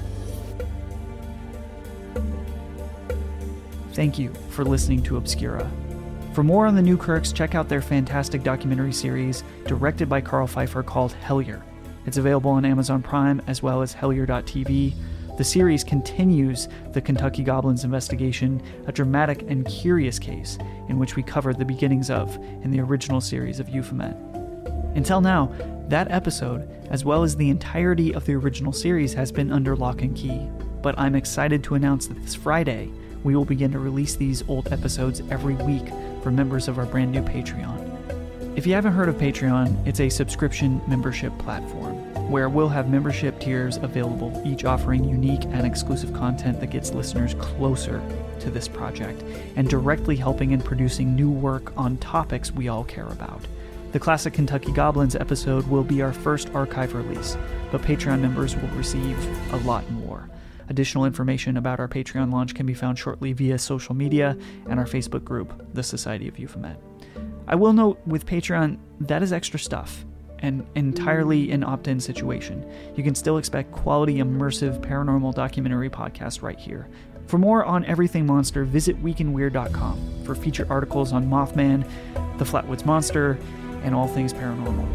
Thank 3.93 4.17
you 4.17 4.33
for 4.49 4.63
listening 4.63 5.03
to 5.03 5.17
Obscura. 5.17 5.69
For 6.33 6.43
more 6.43 6.67
on 6.67 6.75
the 6.75 6.81
Newkirks, 6.81 7.33
check 7.33 7.55
out 7.55 7.67
their 7.67 7.81
fantastic 7.81 8.43
documentary 8.43 8.93
series 8.93 9.43
directed 9.65 10.07
by 10.07 10.21
Karl 10.21 10.47
Pfeiffer 10.47 10.83
called 10.83 11.15
Hellier. 11.21 11.61
It's 12.05 12.17
available 12.17 12.51
on 12.51 12.63
Amazon 12.63 13.01
Prime 13.01 13.41
as 13.47 13.61
well 13.61 13.81
as 13.81 13.93
Hellier.tv. 13.93 14.93
The 15.39 15.45
series 15.45 15.85
continues 15.85 16.67
the 16.91 16.99
Kentucky 16.99 17.43
Goblins 17.43 17.85
investigation, 17.85 18.61
a 18.87 18.91
dramatic 18.91 19.43
and 19.43 19.65
curious 19.65 20.19
case 20.19 20.57
in 20.89 20.99
which 20.99 21.15
we 21.15 21.23
covered 21.23 21.57
the 21.57 21.63
beginnings 21.63 22.09
of 22.09 22.35
in 22.35 22.71
the 22.71 22.81
original 22.81 23.21
series 23.21 23.61
of 23.61 23.69
Euphomet. 23.69 24.17
Until 24.97 25.21
now, 25.21 25.49
that 25.87 26.11
episode, 26.11 26.69
as 26.89 27.05
well 27.05 27.23
as 27.23 27.37
the 27.37 27.49
entirety 27.49 28.13
of 28.13 28.25
the 28.25 28.33
original 28.33 28.73
series, 28.73 29.13
has 29.13 29.31
been 29.31 29.49
under 29.49 29.77
lock 29.77 30.01
and 30.01 30.13
key. 30.13 30.45
But 30.81 30.99
I'm 30.99 31.15
excited 31.15 31.63
to 31.63 31.75
announce 31.75 32.07
that 32.07 32.21
this 32.21 32.35
Friday, 32.35 32.89
we 33.23 33.33
will 33.33 33.45
begin 33.45 33.71
to 33.71 33.79
release 33.79 34.17
these 34.17 34.43
old 34.49 34.73
episodes 34.73 35.21
every 35.31 35.55
week 35.55 35.87
for 36.21 36.31
members 36.31 36.67
of 36.67 36.77
our 36.77 36.85
brand 36.85 37.13
new 37.13 37.21
Patreon. 37.21 38.57
If 38.57 38.67
you 38.67 38.73
haven't 38.73 38.91
heard 38.91 39.07
of 39.07 39.15
Patreon, 39.15 39.87
it's 39.87 40.01
a 40.01 40.09
subscription 40.09 40.81
membership 40.85 41.31
platform 41.37 41.98
where 42.29 42.47
we'll 42.47 42.69
have 42.69 42.89
membership 42.89 43.39
tiers 43.39 43.77
available, 43.77 44.39
each 44.45 44.63
offering 44.63 45.03
unique 45.03 45.43
and 45.45 45.65
exclusive 45.65 46.13
content 46.13 46.59
that 46.59 46.67
gets 46.67 46.91
listeners 46.91 47.33
closer 47.35 48.03
to 48.39 48.51
this 48.51 48.67
project 48.67 49.23
and 49.55 49.67
directly 49.67 50.15
helping 50.15 50.51
in 50.51 50.61
producing 50.61 51.15
new 51.15 51.31
work 51.31 51.73
on 51.75 51.97
topics 51.97 52.51
we 52.51 52.67
all 52.67 52.83
care 52.83 53.07
about. 53.07 53.41
The 53.93 53.99
Classic 53.99 54.31
Kentucky 54.31 54.71
Goblins 54.71 55.15
episode 55.15 55.65
will 55.67 55.83
be 55.83 56.03
our 56.03 56.13
first 56.13 56.51
archive 56.53 56.93
release, 56.93 57.35
but 57.71 57.81
Patreon 57.81 58.19
members 58.19 58.55
will 58.55 58.69
receive 58.69 59.17
a 59.51 59.57
lot 59.57 59.89
more. 59.89 60.29
Additional 60.69 61.05
information 61.05 61.57
about 61.57 61.79
our 61.79 61.87
Patreon 61.87 62.31
launch 62.31 62.53
can 62.53 62.67
be 62.67 62.75
found 62.75 62.99
shortly 62.99 63.33
via 63.33 63.57
social 63.57 63.95
media 63.95 64.37
and 64.69 64.79
our 64.79 64.85
Facebook 64.85 65.23
group, 65.23 65.67
The 65.73 65.81
Society 65.81 66.27
of 66.27 66.37
Euphomet. 66.37 66.77
I 67.47 67.55
will 67.55 67.73
note 67.73 67.99
with 68.05 68.27
Patreon, 68.27 68.77
that 68.99 69.23
is 69.23 69.33
extra 69.33 69.59
stuff 69.59 70.05
and 70.41 70.65
entirely 70.75 71.51
an 71.51 71.63
opt 71.63 71.87
in 71.87 71.99
situation. 71.99 72.65
You 72.95 73.03
can 73.03 73.15
still 73.15 73.37
expect 73.37 73.71
quality, 73.71 74.15
immersive 74.15 74.79
paranormal 74.81 75.35
documentary 75.35 75.89
podcasts 75.89 76.41
right 76.41 76.57
here. 76.57 76.87
For 77.27 77.37
more 77.37 77.63
on 77.63 77.85
everything 77.85 78.25
monster, 78.25 78.63
visit 78.63 79.01
weekinweird.com 79.03 80.23
for 80.23 80.33
feature 80.33 80.65
articles 80.69 81.13
on 81.13 81.29
Mothman, 81.29 81.87
the 82.39 82.45
Flatwoods 82.45 82.85
Monster, 82.85 83.37
and 83.83 83.93
all 83.93 84.07
things 84.07 84.33
paranormal. 84.33 84.87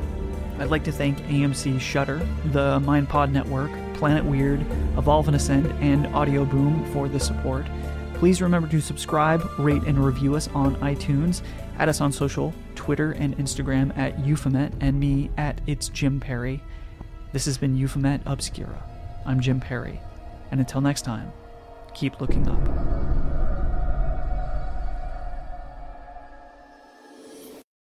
I'd 0.58 0.70
like 0.70 0.84
to 0.84 0.92
thank 0.92 1.18
AMC 1.22 1.80
Shudder, 1.80 2.18
the 2.46 2.80
MindPod 2.80 3.30
Network, 3.30 3.70
Planet 3.94 4.24
Weird, 4.24 4.60
Evolve 4.96 5.28
and 5.28 5.36
Ascend, 5.36 5.66
and 5.80 6.06
Audio 6.08 6.44
Boom 6.44 6.84
for 6.92 7.08
the 7.08 7.20
support. 7.20 7.66
Please 8.14 8.40
remember 8.40 8.68
to 8.68 8.80
subscribe, 8.80 9.48
rate, 9.58 9.82
and 9.84 10.04
review 10.04 10.34
us 10.34 10.48
on 10.54 10.76
iTunes. 10.76 11.42
Add 11.78 11.88
us 11.88 12.00
on 12.00 12.12
social, 12.12 12.54
Twitter 12.76 13.12
and 13.12 13.36
Instagram 13.36 13.96
at 13.98 14.24
Euphomet, 14.24 14.72
and 14.80 14.98
me 14.98 15.30
at 15.36 15.60
It's 15.66 15.88
Jim 15.88 16.20
Perry. 16.20 16.62
This 17.32 17.46
has 17.46 17.58
been 17.58 17.76
Euphomet 17.76 18.20
Obscura. 18.26 18.80
I'm 19.26 19.40
Jim 19.40 19.58
Perry, 19.58 20.00
and 20.52 20.60
until 20.60 20.80
next 20.80 21.02
time, 21.02 21.32
keep 21.92 22.20
looking 22.20 22.48
up. 22.48 23.33